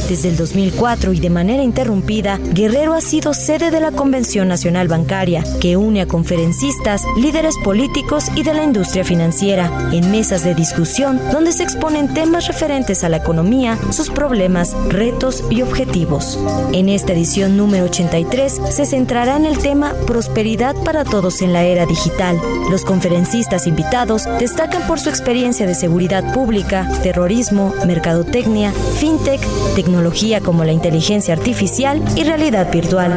Desde 0.08 0.30
el 0.30 0.38
2004 0.38 1.12
y 1.12 1.20
de 1.20 1.28
manera 1.28 1.62
interrumpida, 1.62 2.38
Guerrero 2.38 2.94
ha 2.94 3.02
sido 3.02 3.34
sede 3.34 3.70
de 3.70 3.78
la 3.78 3.92
Convención 3.92 4.48
Nacional 4.48 4.88
Bancaria, 4.88 5.44
que 5.60 5.76
une 5.76 6.00
a 6.00 6.06
conferencistas, 6.06 7.02
líderes 7.18 7.54
políticos 7.62 8.24
y 8.34 8.42
de 8.42 8.54
la 8.54 8.64
industria 8.64 9.04
financiera, 9.04 9.70
en 9.92 10.10
mesas 10.10 10.44
de 10.44 10.54
discusión 10.54 11.20
donde 11.30 11.52
se 11.52 11.62
exponen 11.62 12.14
temas 12.14 12.48
referentes 12.48 13.04
a 13.04 13.10
la 13.10 13.18
economía, 13.18 13.78
sus 13.90 14.08
problemas, 14.08 14.74
retos 14.88 15.44
y 15.50 15.60
objetivos. 15.60 16.38
En 16.72 16.88
esta 16.88 17.12
edición 17.12 17.58
número 17.58 17.84
83 17.84 18.62
se 18.70 18.86
centrará 18.86 19.36
en 19.36 19.44
el 19.44 19.58
tema 19.58 19.92
Prosperidad 20.06 20.74
para 20.84 21.04
todos 21.04 21.42
en 21.42 21.52
la 21.52 21.64
era 21.64 21.84
digital. 21.84 22.40
Los 22.70 22.82
conferencistas 22.82 23.66
invitados 23.66 24.24
destacan 24.40 24.86
por 24.86 25.00
su 25.00 25.10
experiencia 25.10 25.66
de 25.66 25.74
seguridad 25.74 26.32
pública, 26.32 26.88
terrorismo, 27.02 27.74
mercadotecnia, 27.86 28.72
fintech, 28.72 29.42
tecnología, 29.74 29.97
como 30.42 30.64
la 30.64 30.72
inteligencia 30.72 31.34
artificial 31.34 32.02
y 32.16 32.24
realidad 32.24 32.70
virtual. 32.72 33.12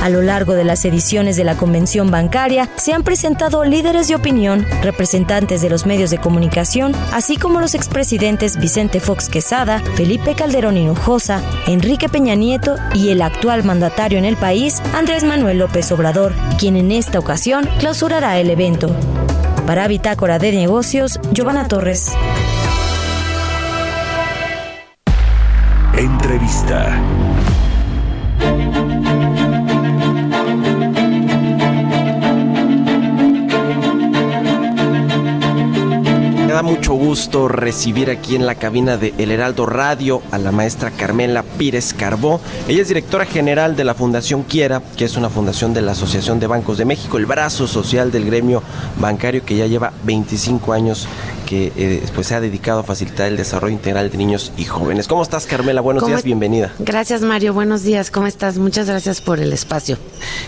A 0.00 0.08
lo 0.08 0.22
largo 0.22 0.54
de 0.54 0.64
las 0.64 0.84
ediciones 0.84 1.36
de 1.36 1.44
la 1.44 1.56
convención 1.56 2.10
bancaria 2.10 2.68
se 2.76 2.92
han 2.92 3.02
presentado 3.02 3.64
líderes 3.64 4.06
de 4.08 4.14
opinión, 4.14 4.66
representantes 4.82 5.62
de 5.62 5.70
los 5.70 5.86
medios 5.86 6.10
de 6.10 6.18
comunicación, 6.18 6.92
así 7.12 7.36
como 7.36 7.60
los 7.60 7.74
expresidentes 7.74 8.58
Vicente 8.58 9.00
Fox 9.00 9.28
Quesada, 9.28 9.80
Felipe 9.94 10.34
Calderón 10.34 10.76
Hinojosa, 10.76 11.42
Enrique 11.66 12.08
Peña 12.08 12.34
Nieto 12.34 12.76
y 12.94 13.10
el 13.10 13.22
actual 13.22 13.64
mandatario 13.64 14.18
en 14.18 14.26
el 14.26 14.36
país, 14.36 14.82
Andrés 14.94 15.24
Manuel 15.24 15.58
López 15.58 15.90
Obrador, 15.92 16.34
quien 16.58 16.76
en 16.76 16.92
esta 16.92 17.18
ocasión 17.18 17.68
clausurará 17.78 18.38
el 18.38 18.50
evento. 18.50 18.94
Para 19.66 19.88
Bitácora 19.88 20.38
de 20.38 20.52
Negocios, 20.52 21.18
Giovanna 21.32 21.66
Torres. 21.66 22.12
Entrevista. 25.96 27.00
Me 36.46 36.52
da 36.52 36.62
mucho 36.62 36.94
gusto 36.94 37.46
recibir 37.46 38.10
aquí 38.10 38.34
en 38.34 38.44
la 38.44 38.56
cabina 38.56 38.96
de 38.96 39.14
El 39.18 39.30
Heraldo 39.30 39.66
Radio 39.66 40.20
a 40.32 40.38
la 40.38 40.50
maestra 40.50 40.90
Carmela 40.90 41.44
Pírez 41.44 41.94
Carbó. 41.94 42.40
Ella 42.66 42.82
es 42.82 42.88
directora 42.88 43.24
general 43.24 43.76
de 43.76 43.84
la 43.84 43.94
Fundación 43.94 44.42
Quiera, 44.42 44.82
que 44.96 45.04
es 45.04 45.16
una 45.16 45.30
fundación 45.30 45.74
de 45.74 45.82
la 45.82 45.92
Asociación 45.92 46.40
de 46.40 46.48
Bancos 46.48 46.78
de 46.78 46.84
México, 46.84 47.18
el 47.18 47.26
brazo 47.26 47.68
social 47.68 48.10
del 48.10 48.24
gremio 48.24 48.64
bancario 48.98 49.44
que 49.44 49.56
ya 49.56 49.66
lleva 49.66 49.92
25 50.04 50.72
años 50.72 51.06
que 51.46 51.72
eh, 51.76 52.02
pues 52.14 52.26
se 52.28 52.34
ha 52.34 52.40
dedicado 52.40 52.80
a 52.80 52.82
facilitar 52.84 53.28
el 53.28 53.36
desarrollo 53.36 53.72
integral 53.74 54.10
de 54.10 54.16
niños 54.18 54.52
y 54.56 54.64
jóvenes. 54.64 55.08
¿Cómo 55.08 55.22
estás, 55.22 55.46
Carmela? 55.46 55.80
Buenos 55.80 56.02
¿Cómo 56.02 56.14
días, 56.14 56.24
bienvenida. 56.24 56.72
Gracias, 56.78 57.22
Mario. 57.22 57.52
Buenos 57.54 57.82
días. 57.82 58.10
¿Cómo 58.10 58.26
estás? 58.26 58.56
Muchas 58.58 58.86
gracias 58.88 59.20
por 59.20 59.40
el 59.40 59.52
espacio. 59.52 59.98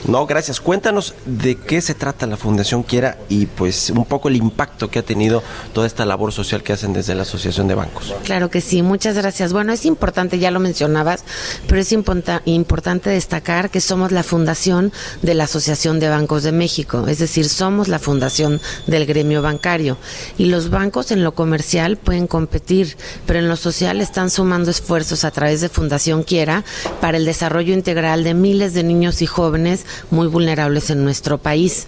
No, 0.06 0.26
gracias. 0.26 0.60
Cuéntanos 0.60 1.14
de 1.26 1.56
qué 1.56 1.80
se 1.80 1.94
trata 1.94 2.26
la 2.26 2.36
Fundación 2.36 2.82
Quiera 2.82 3.18
y 3.28 3.46
pues 3.46 3.90
un 3.90 4.04
poco 4.04 4.28
el 4.28 4.36
impacto 4.36 4.88
que 4.90 4.98
ha 5.00 5.02
tenido 5.02 5.42
toda 5.72 5.86
esta 5.86 6.04
labor 6.04 6.32
social 6.32 6.62
que 6.62 6.72
hacen 6.72 6.92
desde 6.92 7.14
la 7.14 7.22
Asociación 7.22 7.68
de 7.68 7.74
Bancos. 7.74 8.14
Claro 8.24 8.50
que 8.50 8.60
sí, 8.60 8.82
muchas 8.82 9.16
gracias. 9.16 9.52
Bueno, 9.52 9.72
es 9.72 9.84
importante, 9.84 10.38
ya 10.38 10.50
lo 10.50 10.60
mencionabas, 10.60 11.24
pero 11.68 11.80
es 11.80 11.92
importa- 11.92 12.42
importante 12.44 13.10
destacar 13.10 13.70
que 13.70 13.80
somos 13.80 14.12
la 14.12 14.22
fundación 14.22 14.92
de 15.22 15.34
la 15.34 15.44
Asociación 15.44 16.00
de 16.00 16.08
Bancos 16.08 16.42
de 16.42 16.52
México, 16.52 17.06
es 17.08 17.18
decir, 17.18 17.48
somos 17.48 17.88
la 17.88 17.98
fundación 17.98 18.60
del 18.86 19.06
gremio 19.06 19.42
bancario. 19.42 19.96
Y 20.38 20.46
los 20.46 20.70
bancos 20.70 20.85
en 20.86 21.24
lo 21.24 21.34
comercial 21.34 21.96
pueden 21.96 22.26
competir, 22.26 22.96
pero 23.26 23.40
en 23.40 23.48
lo 23.48 23.56
social 23.56 24.00
están 24.00 24.30
sumando 24.30 24.70
esfuerzos 24.70 25.24
a 25.24 25.30
través 25.30 25.60
de 25.60 25.68
Fundación 25.68 26.22
Quiera 26.22 26.64
para 27.00 27.16
el 27.16 27.24
desarrollo 27.24 27.74
integral 27.74 28.22
de 28.22 28.34
miles 28.34 28.72
de 28.72 28.84
niños 28.84 29.20
y 29.20 29.26
jóvenes 29.26 29.84
muy 30.10 30.28
vulnerables 30.28 30.90
en 30.90 31.02
nuestro 31.04 31.38
país. 31.38 31.86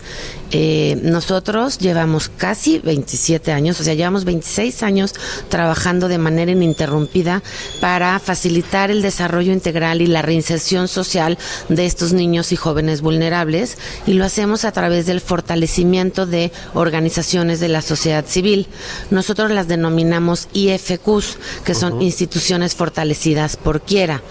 Eh, 0.50 0.98
nosotros 1.02 1.78
llevamos 1.78 2.28
casi 2.28 2.80
27 2.80 3.52
años, 3.52 3.80
o 3.80 3.84
sea, 3.84 3.94
llevamos 3.94 4.24
26 4.24 4.82
años 4.82 5.14
trabajando 5.48 6.08
de 6.08 6.18
manera 6.18 6.50
ininterrumpida 6.50 7.42
para 7.80 8.18
facilitar 8.18 8.90
el 8.90 9.00
desarrollo 9.00 9.52
integral 9.52 10.02
y 10.02 10.06
la 10.06 10.22
reinserción 10.22 10.88
social 10.88 11.38
de 11.68 11.86
estos 11.86 12.12
niños 12.12 12.52
y 12.52 12.56
jóvenes 12.56 13.00
vulnerables 13.00 13.78
y 14.06 14.14
lo 14.14 14.24
hacemos 14.24 14.64
a 14.64 14.72
través 14.72 15.06
del 15.06 15.20
fortalecimiento 15.20 16.26
de 16.26 16.50
organizaciones 16.74 17.60
de 17.60 17.68
la 17.68 17.82
sociedad 17.82 18.24
civil. 18.26 18.66
Nosotros 19.10 19.50
las 19.50 19.68
denominamos 19.68 20.48
IFQs, 20.52 21.38
que 21.64 21.74
son 21.74 22.02
instituciones 22.02 22.74
fortalecidas 22.74 23.56
por 23.56 23.80
quiera. 23.80 24.22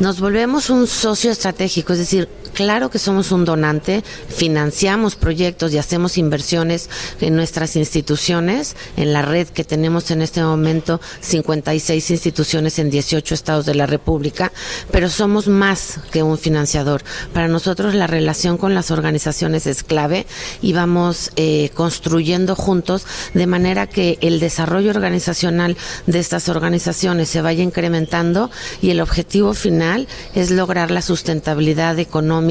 Nos 0.00 0.20
volvemos 0.20 0.70
un 0.70 0.86
socio 0.86 1.30
estratégico, 1.30 1.92
es 1.92 1.98
decir, 1.98 2.28
claro 2.58 2.90
que 2.90 2.98
somos 2.98 3.30
un 3.30 3.44
donante, 3.44 4.02
financiamos 4.26 5.14
proyectos 5.14 5.72
y 5.72 5.78
hacemos 5.78 6.18
inversiones 6.18 6.90
en 7.20 7.36
nuestras 7.36 7.76
instituciones, 7.76 8.74
en 8.96 9.12
la 9.12 9.22
red 9.22 9.46
que 9.46 9.62
tenemos 9.62 10.10
en 10.10 10.22
este 10.22 10.42
momento 10.42 11.00
56 11.20 12.10
instituciones 12.10 12.80
en 12.80 12.90
18 12.90 13.32
estados 13.32 13.64
de 13.64 13.76
la 13.76 13.86
República, 13.86 14.50
pero 14.90 15.08
somos 15.08 15.46
más 15.46 16.00
que 16.10 16.24
un 16.24 16.36
financiador. 16.36 17.04
Para 17.32 17.46
nosotros 17.46 17.94
la 17.94 18.08
relación 18.08 18.58
con 18.58 18.74
las 18.74 18.90
organizaciones 18.90 19.68
es 19.68 19.84
clave 19.84 20.26
y 20.60 20.72
vamos 20.72 21.30
eh, 21.36 21.70
construyendo 21.74 22.56
juntos 22.56 23.06
de 23.34 23.46
manera 23.46 23.86
que 23.86 24.18
el 24.20 24.40
desarrollo 24.40 24.90
organizacional 24.90 25.76
de 26.08 26.18
estas 26.18 26.48
organizaciones 26.48 27.28
se 27.28 27.40
vaya 27.40 27.62
incrementando 27.62 28.50
y 28.82 28.90
el 28.90 29.00
objetivo 29.00 29.54
final 29.54 30.08
es 30.34 30.50
lograr 30.50 30.90
la 30.90 31.02
sustentabilidad 31.02 32.00
económica 32.00 32.47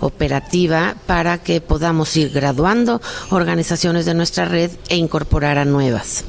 operativa 0.00 0.94
para 1.06 1.38
que 1.38 1.60
podamos 1.60 2.16
ir 2.16 2.30
graduando 2.30 3.00
organizaciones 3.30 4.04
de 4.06 4.14
nuestra 4.14 4.44
red 4.44 4.70
e 4.88 4.96
incorporar 4.96 5.58
a 5.58 5.64
nuevas. 5.64 6.24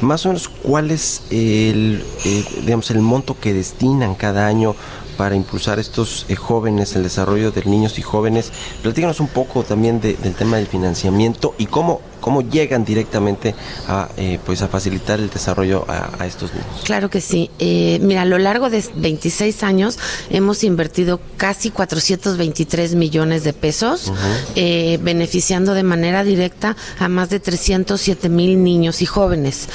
Más 0.00 0.24
o 0.24 0.28
menos, 0.28 0.48
¿cuál 0.48 0.90
es 0.92 1.22
el, 1.30 2.04
eh, 2.24 2.44
digamos, 2.64 2.90
el 2.92 3.00
monto 3.00 3.36
que 3.40 3.52
destinan 3.52 4.14
cada 4.14 4.46
año 4.46 4.74
para 5.16 5.34
impulsar 5.34 5.78
estos 5.78 6.24
eh, 6.28 6.36
jóvenes, 6.36 6.94
el 6.96 7.02
desarrollo 7.02 7.50
de 7.50 7.64
niños 7.64 7.98
y 7.98 8.02
jóvenes? 8.02 8.52
Platícanos 8.82 9.18
un 9.20 9.26
poco 9.28 9.64
también 9.64 10.00
de- 10.00 10.14
del 10.14 10.34
tema 10.34 10.58
del 10.58 10.68
financiamiento 10.68 11.54
y 11.58 11.66
cómo, 11.66 12.00
cómo 12.20 12.42
llegan 12.42 12.84
directamente 12.84 13.54
a, 13.88 14.08
eh, 14.16 14.38
pues 14.44 14.62
a 14.62 14.68
facilitar 14.68 15.20
el 15.20 15.30
desarrollo 15.30 15.84
a, 15.88 16.22
a 16.22 16.26
estos 16.26 16.52
niños. 16.52 16.68
Claro 16.84 17.10
que 17.10 17.20
sí. 17.20 17.50
Eh, 17.58 17.98
mira, 18.02 18.22
a 18.22 18.24
lo 18.24 18.38
largo 18.38 18.70
de 18.70 18.84
26 18.96 19.62
años 19.62 19.98
hemos 20.30 20.64
invertido 20.64 21.20
casi 21.36 21.70
423 21.70 22.94
millones 22.94 23.44
de 23.44 23.52
pesos, 23.52 24.12
eh, 24.54 24.98
beneficiando 25.02 25.74
de 25.74 25.82
manera 25.82 26.24
directa 26.24 26.76
a 26.98 27.08
más 27.08 27.30
de 27.30 27.40
307 27.40 28.28
mil 28.28 28.62
niños 28.62 29.02
y 29.02 29.06
jóvenes. 29.06 29.68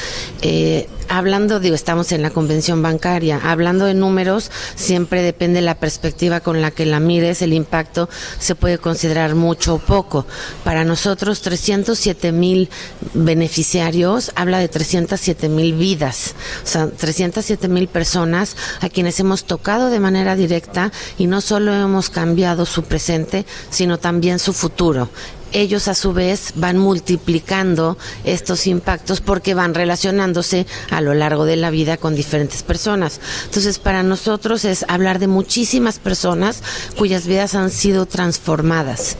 Hablando, 1.08 1.60
digo, 1.60 1.76
estamos 1.76 2.12
en 2.12 2.24
la 2.24 2.32
convención 2.32 2.82
bancaria, 2.82 3.40
hablando 3.44 3.86
de 3.86 3.94
números, 3.94 4.50
siempre 4.76 5.22
depende 5.22 5.62
la 5.62 5.76
perspectiva 5.76 6.40
con 6.40 6.62
la 6.62 6.72
que 6.72 6.86
la 6.86 7.00
mires, 7.00 7.44
el 7.44 7.54
impacto 7.54 8.10
se 8.40 8.56
puede 8.56 8.80
considerar 8.80 9.36
mucho 9.36 9.76
o 9.76 9.80
poco. 9.80 10.26
Para 10.64 10.84
nosotros, 10.84 11.42
307 11.42 12.32
mil 12.36 12.70
beneficiarios 13.14 14.32
habla 14.36 14.60
de 14.60 14.68
307 14.68 15.50
mil 15.50 15.74
vidas, 15.74 16.36
o 16.64 16.68
sea, 16.68 16.90
307 16.90 17.68
mil 17.68 17.88
personas 17.88 18.56
a 18.82 18.90
quienes 18.90 19.20
hemos 19.20 19.46
tocado 19.46 19.90
de 19.90 20.00
manera 20.00 20.36
directa 20.36 20.92
y 21.18 21.28
no 21.28 21.42
solo 21.42 21.74
hemos 21.74 22.10
cambiado 22.10 22.66
su 22.66 22.84
presente, 22.84 23.46
sino 23.70 23.98
también 23.98 24.40
su 24.40 24.54
futuro 24.54 25.10
ellos 25.56 25.88
a 25.88 25.96
su 25.96 26.14
vez 26.14 26.52
van 26.56 26.78
multiplicando 26.78 27.98
estos 28.26 28.68
impactos 28.68 29.22
porque 29.22 29.54
van 29.54 29.74
relacionándose 29.74 30.68
a 30.92 31.00
lo 31.00 31.14
largo 31.14 31.46
de 31.46 31.56
la 31.56 31.70
vida 31.70 31.98
con 31.98 32.14
diferentes 32.14 32.62
personas. 32.62 33.22
Entonces, 33.46 33.80
para 33.80 34.04
nosotros 34.04 34.66
es 34.66 34.86
hablar 34.90 35.18
de 35.20 35.28
muchísimas 35.28 36.00
personas 36.00 36.62
cuyas 36.98 37.26
vidas 37.26 37.56
han 37.56 37.72
sido 37.72 38.06
transformadas. 38.06 39.16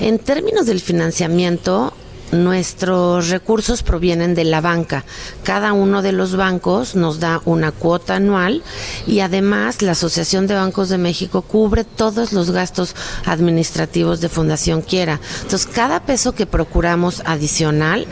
En 0.00 0.18
términos 0.18 0.66
del 0.66 0.80
financiamiento, 0.80 1.92
Nuestros 2.32 3.28
recursos 3.28 3.82
provienen 3.82 4.34
de 4.34 4.44
la 4.44 4.60
banca. 4.60 5.04
Cada 5.42 5.72
uno 5.72 6.02
de 6.02 6.12
los 6.12 6.36
bancos 6.36 6.94
nos 6.94 7.18
da 7.18 7.40
una 7.44 7.72
cuota 7.72 8.16
anual 8.16 8.62
y 9.06 9.20
además 9.20 9.82
la 9.82 9.92
Asociación 9.92 10.46
de 10.46 10.54
Bancos 10.54 10.88
de 10.88 10.98
México 10.98 11.42
cubre 11.42 11.84
todos 11.84 12.32
los 12.32 12.50
gastos 12.50 12.94
administrativos 13.24 14.20
de 14.20 14.28
Fundación 14.28 14.82
Quiera. 14.82 15.20
Entonces, 15.42 15.66
cada 15.66 16.04
peso 16.04 16.32
que 16.32 16.46
procuramos 16.46 17.22
adicional 17.24 18.06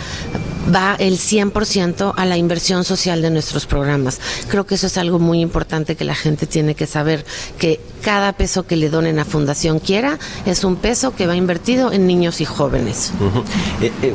va 0.74 0.96
el 0.98 1.18
100% 1.18 2.12
a 2.16 2.26
la 2.26 2.36
inversión 2.36 2.84
social 2.84 3.22
de 3.22 3.30
nuestros 3.30 3.66
programas. 3.66 4.20
Creo 4.48 4.66
que 4.66 4.74
eso 4.74 4.86
es 4.86 4.98
algo 4.98 5.18
muy 5.18 5.40
importante 5.40 5.96
que 5.96 6.04
la 6.04 6.14
gente 6.14 6.46
tiene 6.46 6.74
que 6.74 6.86
saber, 6.86 7.24
que 7.58 7.80
cada 8.02 8.32
peso 8.32 8.66
que 8.66 8.76
le 8.76 8.90
donen 8.90 9.18
a 9.18 9.24
Fundación 9.24 9.80
Quiera 9.80 10.18
es 10.46 10.64
un 10.64 10.76
peso 10.76 11.14
que 11.14 11.26
va 11.26 11.36
invertido 11.36 11.92
en 11.92 12.06
niños 12.06 12.40
y 12.40 12.44
jóvenes. 12.44 13.12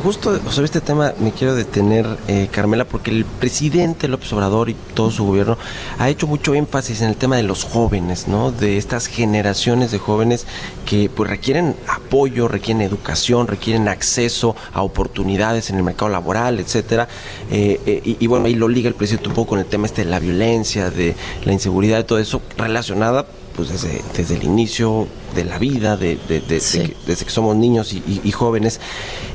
Justo 0.02 0.40
sobre 0.50 0.66
este 0.66 0.82
tema 0.82 1.14
me 1.20 1.32
quiero 1.32 1.56
detener, 1.56 2.06
eh, 2.28 2.48
Carmela, 2.52 2.86
porque 2.86 3.12
el 3.12 3.26
presidente 3.26 4.08
López 4.08 4.32
Obrador 4.34 4.70
y 4.70 4.76
todo 4.94 5.12
su 5.12 5.26
gobierno 5.26 5.58
ha 6.00 6.10
hecho 6.10 6.28
mucho 6.28 6.54
énfasis 6.54 7.02
en 7.02 7.10
el 7.10 7.16
tema 7.16 7.36
de 7.36 7.44
los 7.44 7.64
jóvenes, 7.64 8.28
¿no? 8.28 8.52
De 8.52 8.78
estas 8.78 9.08
generaciones 9.08 9.92
de 9.92 10.00
jóvenes 10.00 10.46
que 10.86 11.10
pues 11.10 11.30
requieren 11.30 11.76
apoyo, 11.88 12.48
requieren 12.48 12.82
educación, 12.82 13.48
requieren 13.48 13.88
acceso 13.88 14.56
a 14.74 14.84
oportunidades 14.84 15.70
en 15.70 15.78
el 15.78 15.84
mercado 15.84 16.10
laboral, 16.10 16.60
etcétera. 16.60 17.08
Eh, 17.52 17.80
eh, 17.86 18.02
y, 18.04 18.18
y 18.20 18.28
bueno, 18.28 18.46
ahí 18.46 18.56
lo 18.56 18.68
liga 18.68 18.88
el 18.88 18.96
presidente 18.96 19.30
un 19.30 19.36
poco 19.36 19.50
con 19.50 19.60
el 19.60 19.66
tema 19.66 19.86
este 19.86 20.06
de 20.06 20.12
la 20.12 20.20
violencia, 20.20 20.90
de 20.90 21.16
la 21.46 21.54
inseguridad, 21.54 21.98
de 21.98 22.04
todo 22.04 22.20
eso 22.20 22.42
relacionada 22.58 23.26
pues 23.56 23.70
desde, 23.70 24.02
desde 24.16 24.36
el 24.36 24.44
inicio 24.44 25.08
de 25.36 25.46
la 25.46 25.58
vida, 25.58 25.96
de, 25.98 26.18
de- 26.28 26.42
de- 26.42 26.60
Sí. 26.60 26.80
de 26.80 26.86
que- 26.90 26.96
desde 27.08 27.26
que 27.26 27.32
somos 27.32 27.56
niños 27.56 27.94
y, 27.94 27.98
y- 28.08 28.22
y 28.24 28.32
jóvenes. 28.32 28.80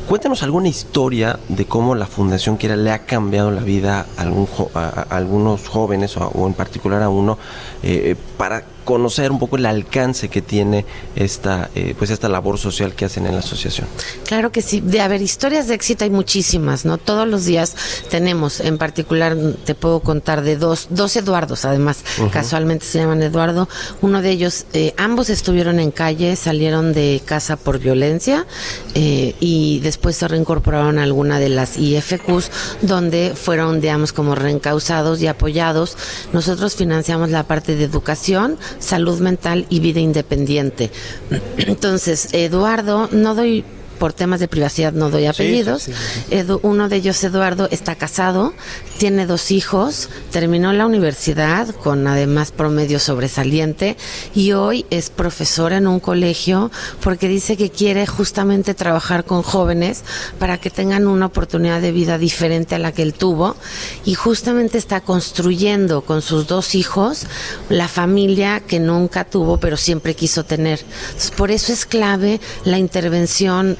Cuéntanos 0.08 0.42
alguna 0.42 0.68
historia 0.68 1.38
de 1.48 1.66
cómo 1.66 1.94
la 1.94 2.06
Fundación 2.06 2.56
Quiera 2.56 2.76
le 2.76 2.90
ha 2.90 3.00
cambiado 3.04 3.50
la 3.50 3.60
vida 3.62 4.06
a, 4.16 4.22
algún 4.22 4.46
jo- 4.46 4.70
a, 4.74 5.06
a 5.10 5.16
algunos 5.16 5.68
jóvenes 5.68 6.16
o, 6.16 6.46
en 6.46 6.54
particular 6.54 7.02
a 7.02 7.08
uno 7.10 7.38
eh, 7.82 8.16
para 8.36 8.64
conocer 8.88 9.30
un 9.30 9.38
poco 9.38 9.56
el 9.56 9.66
alcance 9.66 10.30
que 10.30 10.40
tiene 10.40 10.86
esta 11.14 11.68
eh, 11.74 11.94
pues 11.98 12.08
esta 12.08 12.26
labor 12.30 12.56
social 12.56 12.94
que 12.94 13.04
hacen 13.04 13.26
en 13.26 13.32
la 13.32 13.40
asociación. 13.40 13.86
Claro 14.24 14.50
que 14.50 14.62
sí. 14.62 14.80
De 14.80 15.02
haber 15.02 15.20
historias 15.20 15.68
de 15.68 15.74
éxito 15.74 16.04
hay 16.04 16.10
muchísimas, 16.10 16.86
¿no? 16.86 16.96
Todos 16.96 17.28
los 17.28 17.44
días 17.44 17.76
tenemos, 18.08 18.60
en 18.60 18.78
particular, 18.78 19.36
te 19.66 19.74
puedo 19.74 20.00
contar 20.00 20.40
de 20.40 20.56
dos, 20.56 20.86
dos 20.88 21.16
Eduardos, 21.16 21.66
además, 21.66 21.98
casualmente 22.32 22.86
se 22.86 23.00
llaman 23.00 23.20
Eduardo. 23.20 23.68
Uno 24.00 24.22
de 24.22 24.30
ellos, 24.30 24.64
eh, 24.72 24.94
ambos 24.96 25.28
estuvieron 25.28 25.80
en 25.80 25.90
calle, 25.90 26.34
salieron 26.36 26.94
de 26.94 27.20
casa 27.26 27.56
por 27.56 27.80
violencia 27.80 28.46
eh, 28.94 29.34
y 29.38 29.80
después 29.80 30.16
se 30.16 30.28
reincorporaron 30.28 30.98
a 30.98 31.02
alguna 31.02 31.38
de 31.38 31.50
las 31.50 31.76
IFQs, 31.76 32.50
donde 32.80 33.34
fueron, 33.34 33.82
digamos, 33.82 34.14
como 34.14 34.34
reencausados 34.34 35.20
y 35.20 35.26
apoyados. 35.26 35.98
Nosotros 36.32 36.74
financiamos 36.74 37.28
la 37.28 37.42
parte 37.42 37.76
de 37.76 37.84
educación, 37.84 38.56
salud 38.78 39.20
mental 39.20 39.66
y 39.68 39.80
vida 39.80 40.00
independiente. 40.00 40.90
Entonces, 41.58 42.28
Eduardo, 42.32 43.08
no 43.12 43.34
doy 43.34 43.64
por 43.98 44.12
temas 44.12 44.40
de 44.40 44.48
privacidad 44.48 44.92
no 44.92 45.10
doy 45.10 45.26
apellidos. 45.26 45.82
sí, 45.84 45.92
sí, 45.92 46.34
Edu- 46.34 46.60
uno 46.62 46.88
de 46.88 46.96
ellos, 46.96 47.22
Eduardo, 47.24 47.68
está 47.70 47.94
casado, 47.96 48.54
tiene 48.98 49.26
dos 49.26 49.50
hijos, 49.50 50.08
terminó 50.32 50.72
la 50.72 50.86
universidad 50.86 51.68
con 51.74 52.06
además 52.06 52.50
promedio 52.52 52.98
sobresaliente 52.98 53.96
y 54.34 54.52
hoy 54.52 54.86
es 54.90 55.10
profesor 55.10 55.72
en 55.72 55.86
un 55.86 56.00
colegio 56.00 56.70
porque 57.02 57.28
dice 57.28 57.56
que 57.56 57.70
quiere 57.70 58.06
justamente 58.06 58.74
trabajar 58.74 59.24
con 59.24 59.42
jóvenes 59.42 60.02
para 60.38 60.58
que 60.58 60.70
tengan 60.70 61.06
una 61.06 61.26
oportunidad 61.26 61.80
de 61.80 61.92
vida 61.92 62.18
diferente 62.18 62.74
a 62.74 62.78
la 62.78 62.92
que 62.92 63.02
él 63.02 63.14
tuvo 63.14 63.56
y 64.04 64.14
justamente 64.14 64.78
está 64.78 65.00
construyendo 65.00 66.02
con 66.02 66.22
sus 66.22 66.46
dos 66.46 66.74
hijos 66.74 67.26
la 67.68 67.88
familia 67.88 68.60
que 68.60 68.78
nunca 68.80 69.24
tuvo 69.24 69.58
pero 69.58 69.76
siempre 69.76 70.14
quiso 70.14 70.44
tener. 70.44 70.80
Entonces, 71.08 71.30
por 71.30 71.50
eso 71.50 71.72
es 71.72 71.86
clave 71.86 72.40
la 72.64 72.78
intervención 72.78 73.76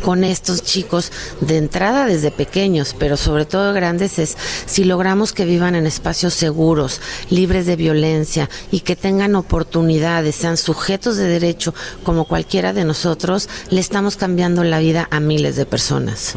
con 0.00 0.24
estos 0.24 0.62
chicos 0.62 1.12
de 1.40 1.58
entrada 1.58 2.06
desde 2.06 2.30
pequeños, 2.30 2.94
pero 2.98 3.16
sobre 3.16 3.44
todo 3.44 3.72
grandes, 3.72 4.18
es 4.18 4.36
si 4.66 4.84
logramos 4.84 5.32
que 5.32 5.44
vivan 5.44 5.74
en 5.74 5.86
espacios 5.86 6.34
seguros, 6.34 7.00
libres 7.28 7.66
de 7.66 7.76
violencia 7.76 8.48
y 8.70 8.80
que 8.80 8.96
tengan 8.96 9.34
oportunidades, 9.34 10.34
sean 10.36 10.56
sujetos 10.56 11.16
de 11.16 11.26
derecho 11.26 11.74
como 12.02 12.24
cualquiera 12.24 12.72
de 12.72 12.84
nosotros, 12.84 13.48
le 13.70 13.80
estamos 13.80 14.16
cambiando 14.16 14.64
la 14.64 14.78
vida 14.78 15.08
a 15.10 15.20
miles 15.20 15.56
de 15.56 15.66
personas. 15.66 16.34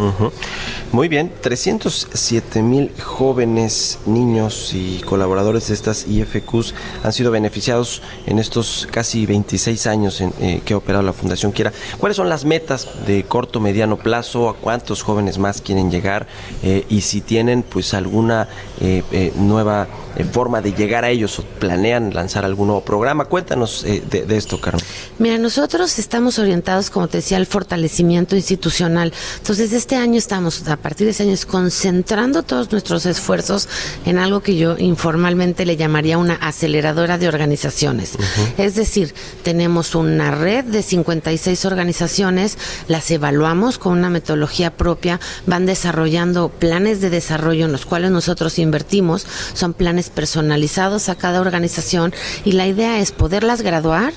Muy 0.92 1.08
bien, 1.08 1.32
307 1.42 2.62
mil 2.62 2.92
jóvenes, 3.02 4.00
niños 4.06 4.72
y 4.74 5.00
colaboradores 5.06 5.68
de 5.70 5.74
estas 5.74 6.06
IFQs 6.08 6.74
han 7.04 7.14
sido 7.14 7.32
beneficiados 7.32 8.02
en 8.26 8.40
estos 8.40 8.88
casi 8.92 9.26
26 9.26 9.88
años 9.88 10.22
en, 10.22 10.34
eh, 10.40 10.62
que 10.66 10.74
ha 10.74 10.78
operado 10.78 11.04
la 11.04 11.14
Fundación 11.14 11.52
Quiera. 11.52 11.72
¿Cuáles 11.98 12.18
son 12.18 12.30
las 12.30 12.46
metas 12.46 12.88
de 13.06 13.13
corto, 13.22 13.60
mediano 13.60 13.98
plazo? 13.98 14.50
¿A 14.50 14.56
cuántos 14.56 15.04
jóvenes 15.04 15.38
más 15.38 15.62
quieren 15.62 15.92
llegar? 15.92 16.26
Eh, 16.64 16.86
y 16.90 17.02
si 17.02 17.22
tienen 17.22 17.62
pues 17.62 17.94
alguna 17.94 18.48
eh, 18.82 19.04
eh, 19.12 19.32
nueva 19.36 19.88
forma 20.32 20.62
de 20.62 20.74
llegar 20.74 21.04
a 21.06 21.10
ellos 21.10 21.40
o 21.40 21.44
planean 21.44 22.14
lanzar 22.14 22.46
algún 22.46 22.68
nuevo 22.68 22.84
programa. 22.84 23.26
Cuéntanos 23.26 23.84
de, 23.84 24.26
de 24.26 24.38
esto, 24.38 24.62
Carmen. 24.62 24.84
Mira, 25.18 25.38
nosotros 25.38 25.98
estamos 25.98 26.38
orientados, 26.38 26.90
como 26.90 27.08
te 27.08 27.18
decía, 27.18 27.38
al 27.38 27.48
fortalecimiento 27.48 28.36
institucional. 28.36 29.12
Entonces, 29.38 29.74
este 29.74 29.96
año 29.96 30.18
estamos, 30.18 30.68
a 30.68 30.78
partir 30.78 31.06
de 31.06 31.12
este 31.12 31.24
año, 31.24 31.36
concentrando 31.48 32.44
todos 32.44 32.72
nuestros 32.72 33.06
esfuerzos 33.06 33.68
en 34.06 34.18
algo 34.18 34.42
que 34.42 34.56
yo 34.56 34.78
informalmente 34.78 35.66
le 35.66 35.78
llamaría 35.78 36.18
una 36.18 36.36
aceleradora 36.36 37.18
de 37.18 37.28
organizaciones. 37.28 38.14
Es 38.58 38.76
decir, 38.76 39.14
tenemos 39.44 39.96
una 39.96 40.32
red 40.32 40.66
de 40.66 40.82
56 40.82 41.66
organizaciones, 41.66 42.58
las 42.88 43.03
evaluamos 43.12 43.78
con 43.78 43.94
una 43.94 44.10
metodología 44.10 44.76
propia, 44.76 45.20
van 45.46 45.66
desarrollando 45.66 46.50
planes 46.50 47.02
de 47.02 47.10
desarrollo 47.10 47.66
en 47.66 47.72
los 47.72 47.86
cuales 47.86 48.12
nosotros 48.12 48.60
invertimos, 48.60 49.26
son 49.54 49.74
planes 49.74 50.10
personalizados 50.10 51.10
a 51.10 51.16
cada 51.16 51.42
organización 51.42 52.14
y 52.46 52.54
la 52.54 52.68
idea 52.68 53.00
es 53.00 53.12
poderlas 53.12 53.62
graduar 53.62 54.14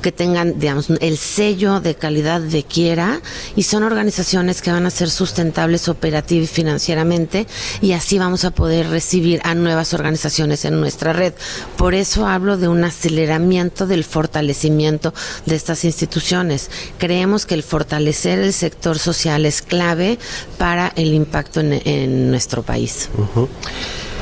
que 0.00 0.12
tengan, 0.12 0.58
digamos, 0.58 0.90
el 1.00 1.18
sello 1.18 1.80
de 1.80 1.94
calidad 1.94 2.40
de 2.40 2.62
quiera 2.62 3.20
y 3.56 3.64
son 3.64 3.82
organizaciones 3.82 4.62
que 4.62 4.70
van 4.70 4.86
a 4.86 4.90
ser 4.90 5.10
sustentables 5.10 5.88
operativa 5.88 6.44
y 6.44 6.46
financieramente 6.46 7.46
y 7.80 7.92
así 7.92 8.18
vamos 8.18 8.44
a 8.44 8.50
poder 8.50 8.88
recibir 8.88 9.40
a 9.44 9.54
nuevas 9.54 9.94
organizaciones 9.94 10.64
en 10.64 10.80
nuestra 10.80 11.12
red. 11.12 11.34
Por 11.76 11.94
eso 11.94 12.26
hablo 12.26 12.56
de 12.56 12.68
un 12.68 12.84
aceleramiento 12.84 13.86
del 13.86 14.04
fortalecimiento 14.04 15.14
de 15.46 15.56
estas 15.56 15.84
instituciones. 15.84 16.70
Creemos 16.98 17.46
que 17.46 17.54
el 17.54 17.62
fortalecer 17.62 18.38
el 18.38 18.52
sector 18.52 18.98
social 18.98 19.46
es 19.46 19.62
clave 19.62 20.18
para 20.58 20.92
el 20.96 21.14
impacto 21.14 21.60
en, 21.60 22.30
nuestro 22.30 22.62
país. 22.62 23.08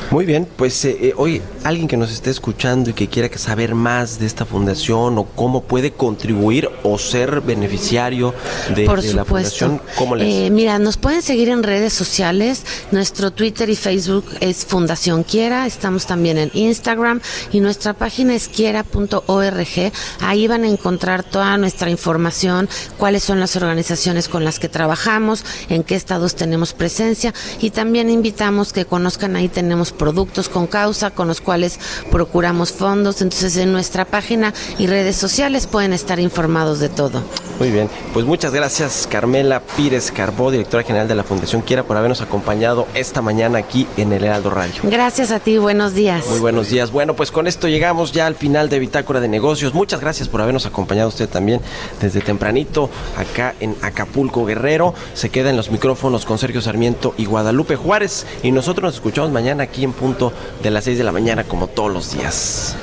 Muy 0.09 0.25
bien, 0.25 0.47
pues 0.55 0.85
eh, 0.85 0.97
eh, 1.01 1.13
hoy 1.17 1.41
alguien 1.65 1.89
que 1.89 1.97
nos 1.97 2.11
esté 2.11 2.29
escuchando 2.29 2.89
y 2.89 2.93
que 2.93 3.09
quiera 3.09 3.35
saber 3.37 3.75
más 3.75 4.19
de 4.19 4.25
esta 4.25 4.45
fundación 4.45 5.17
o 5.17 5.25
cómo 5.25 5.63
puede 5.63 5.91
contribuir 5.91 6.69
o 6.83 6.97
ser 6.97 7.41
beneficiario 7.41 8.33
de, 8.73 8.85
Por 8.85 9.01
de 9.01 9.13
la 9.13 9.25
fundación, 9.25 9.81
¿cómo 9.97 10.15
les? 10.15 10.27
Eh, 10.33 10.49
mira, 10.49 10.79
nos 10.79 10.95
pueden 10.95 11.21
seguir 11.21 11.49
en 11.49 11.61
redes 11.61 11.91
sociales. 11.91 12.63
Nuestro 12.91 13.31
Twitter 13.31 13.69
y 13.69 13.75
Facebook 13.75 14.23
es 14.39 14.65
Fundación 14.65 15.23
Quiera. 15.23 15.67
Estamos 15.67 16.05
también 16.05 16.37
en 16.37 16.51
Instagram 16.53 17.19
y 17.51 17.59
nuestra 17.59 17.93
página 17.93 18.33
es 18.33 18.47
quiera.org. 18.47 19.91
Ahí 20.21 20.47
van 20.47 20.63
a 20.63 20.69
encontrar 20.69 21.23
toda 21.23 21.57
nuestra 21.57 21.89
información, 21.89 22.69
cuáles 22.97 23.23
son 23.23 23.41
las 23.41 23.57
organizaciones 23.57 24.29
con 24.29 24.45
las 24.45 24.57
que 24.57 24.69
trabajamos, 24.69 25.43
en 25.67 25.83
qué 25.83 25.95
estados 25.95 26.35
tenemos 26.35 26.71
presencia 26.71 27.33
y 27.59 27.71
también 27.71 28.09
invitamos 28.09 28.71
que 28.71 28.85
conozcan 28.85 29.35
ahí 29.35 29.49
tenemos 29.49 29.91
productos 29.97 30.49
con 30.49 30.67
causa 30.67 31.11
con 31.11 31.27
los 31.27 31.41
cuales 31.41 31.79
procuramos 32.11 32.71
fondos. 32.71 33.21
Entonces 33.21 33.57
en 33.57 33.71
nuestra 33.71 34.05
página 34.05 34.53
y 34.77 34.87
redes 34.87 35.15
sociales 35.15 35.67
pueden 35.67 35.93
estar 35.93 36.19
informados 36.19 36.79
de 36.79 36.89
todo. 36.89 37.23
Muy 37.59 37.71
bien, 37.71 37.89
pues 38.13 38.25
muchas 38.25 38.53
gracias 38.53 39.07
Carmela 39.09 39.61
Pírez 39.75 40.11
Carbó, 40.11 40.51
directora 40.51 40.83
general 40.83 41.07
de 41.07 41.15
la 41.15 41.23
Fundación 41.23 41.63
Quiera, 41.63 41.83
por 41.83 41.97
habernos 41.97 42.21
acompañado 42.21 42.87
esta 42.93 43.23
mañana 43.23 43.57
aquí 43.57 43.87
en 43.97 44.13
el 44.13 44.23
Heraldo 44.23 44.51
Radio. 44.51 44.81
Gracias 44.83 45.31
a 45.31 45.39
ti, 45.39 45.57
buenos 45.57 45.95
días. 45.95 46.23
Muy 46.29 46.39
buenos 46.39 46.69
días. 46.69 46.91
Bueno, 46.91 47.15
pues 47.15 47.31
con 47.31 47.47
esto 47.47 47.67
llegamos 47.67 48.11
ya 48.11 48.27
al 48.27 48.35
final 48.35 48.69
de 48.69 48.77
Bitácora 48.77 49.19
de 49.19 49.27
Negocios. 49.27 49.73
Muchas 49.73 50.01
gracias 50.01 50.29
por 50.29 50.41
habernos 50.41 50.67
acompañado 50.67 51.09
usted 51.09 51.27
también 51.27 51.59
desde 51.99 52.21
tempranito 52.21 52.91
acá 53.17 53.55
en 53.59 53.75
Acapulco 53.81 54.45
Guerrero. 54.45 54.93
Se 55.15 55.29
queda 55.29 55.49
en 55.49 55.57
los 55.57 55.71
micrófonos 55.71 56.25
con 56.25 56.37
Sergio 56.37 56.61
Sarmiento 56.61 57.15
y 57.17 57.25
Guadalupe 57.25 57.75
Juárez. 57.75 58.27
Y 58.43 58.51
nosotros 58.51 58.83
nos 58.83 58.95
escuchamos 58.95 59.31
mañana 59.31 59.63
aquí 59.63 59.86
en 59.87 59.93
punto 59.93 60.31
de 60.61 60.69
las 60.71 60.83
6 60.83 60.97
de 60.97 61.03
la 61.03 61.11
mañana 61.11 61.43
como 61.43 61.67
todos 61.67 61.91
los 61.91 62.11
días. 62.11 62.75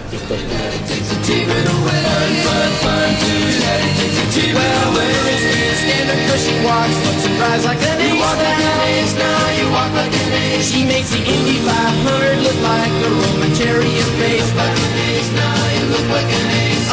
Well, 4.54 4.88
when 4.94 5.08
it's 5.30 5.78
standard 5.84 6.20
cushy 6.28 6.56
walks, 6.66 6.96
looks 7.06 7.24
and 7.26 7.36
drives 7.38 7.64
like 7.64 7.82
an 7.82 8.00
ace. 8.00 8.10
You 8.10 8.18
walk 8.20 8.38
like 8.38 8.58
an 8.58 8.80
ace 8.90 9.14
now, 9.14 9.50
you 9.58 9.66
walk 9.70 9.92
like 9.94 10.14
an 10.14 10.32
ace. 10.32 10.70
She 10.70 10.84
makes 10.84 11.10
the 11.10 11.18
Indy 11.18 11.58
500 11.62 12.42
look 12.42 12.58
like 12.62 12.94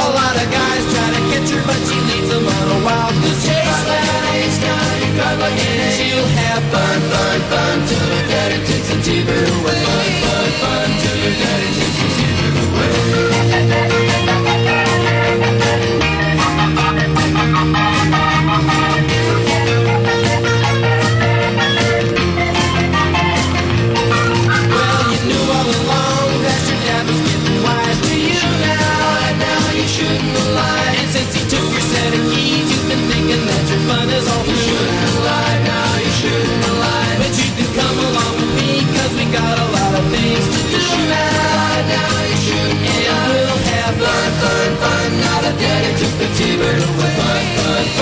a 0.01 0.09
lot 0.09 0.35
of 0.35 0.47
guys 0.51 0.83
try 0.93 1.07
to 1.15 1.21
catch 1.31 1.49
her, 1.51 1.63
but 1.65 1.79
she 1.87 1.97
chase. 3.45 4.20
Like 4.61 4.69
an 4.69 4.77
ace 4.77 5.01
now, 5.01 5.05
you 5.05 5.13
drive 5.15 5.39
like 5.39 5.59
an 5.59 5.79
ace. 5.81 5.97
She'll 5.97 6.27
have 6.27 6.63
fun, 6.71 6.99
fun, 7.09 7.39
fun 7.49 7.87
till 7.87 8.07
her 8.13 8.27
daddy 8.29 8.59
takes 8.67 8.89
a 8.89 9.01
T-bird 9.01 9.49
away. 9.49 9.81
Fun, 9.85 10.09
fun, 10.21 10.49
fun 10.61 10.89
till 11.01 11.17
her 11.17 11.35
daddy 11.41 11.80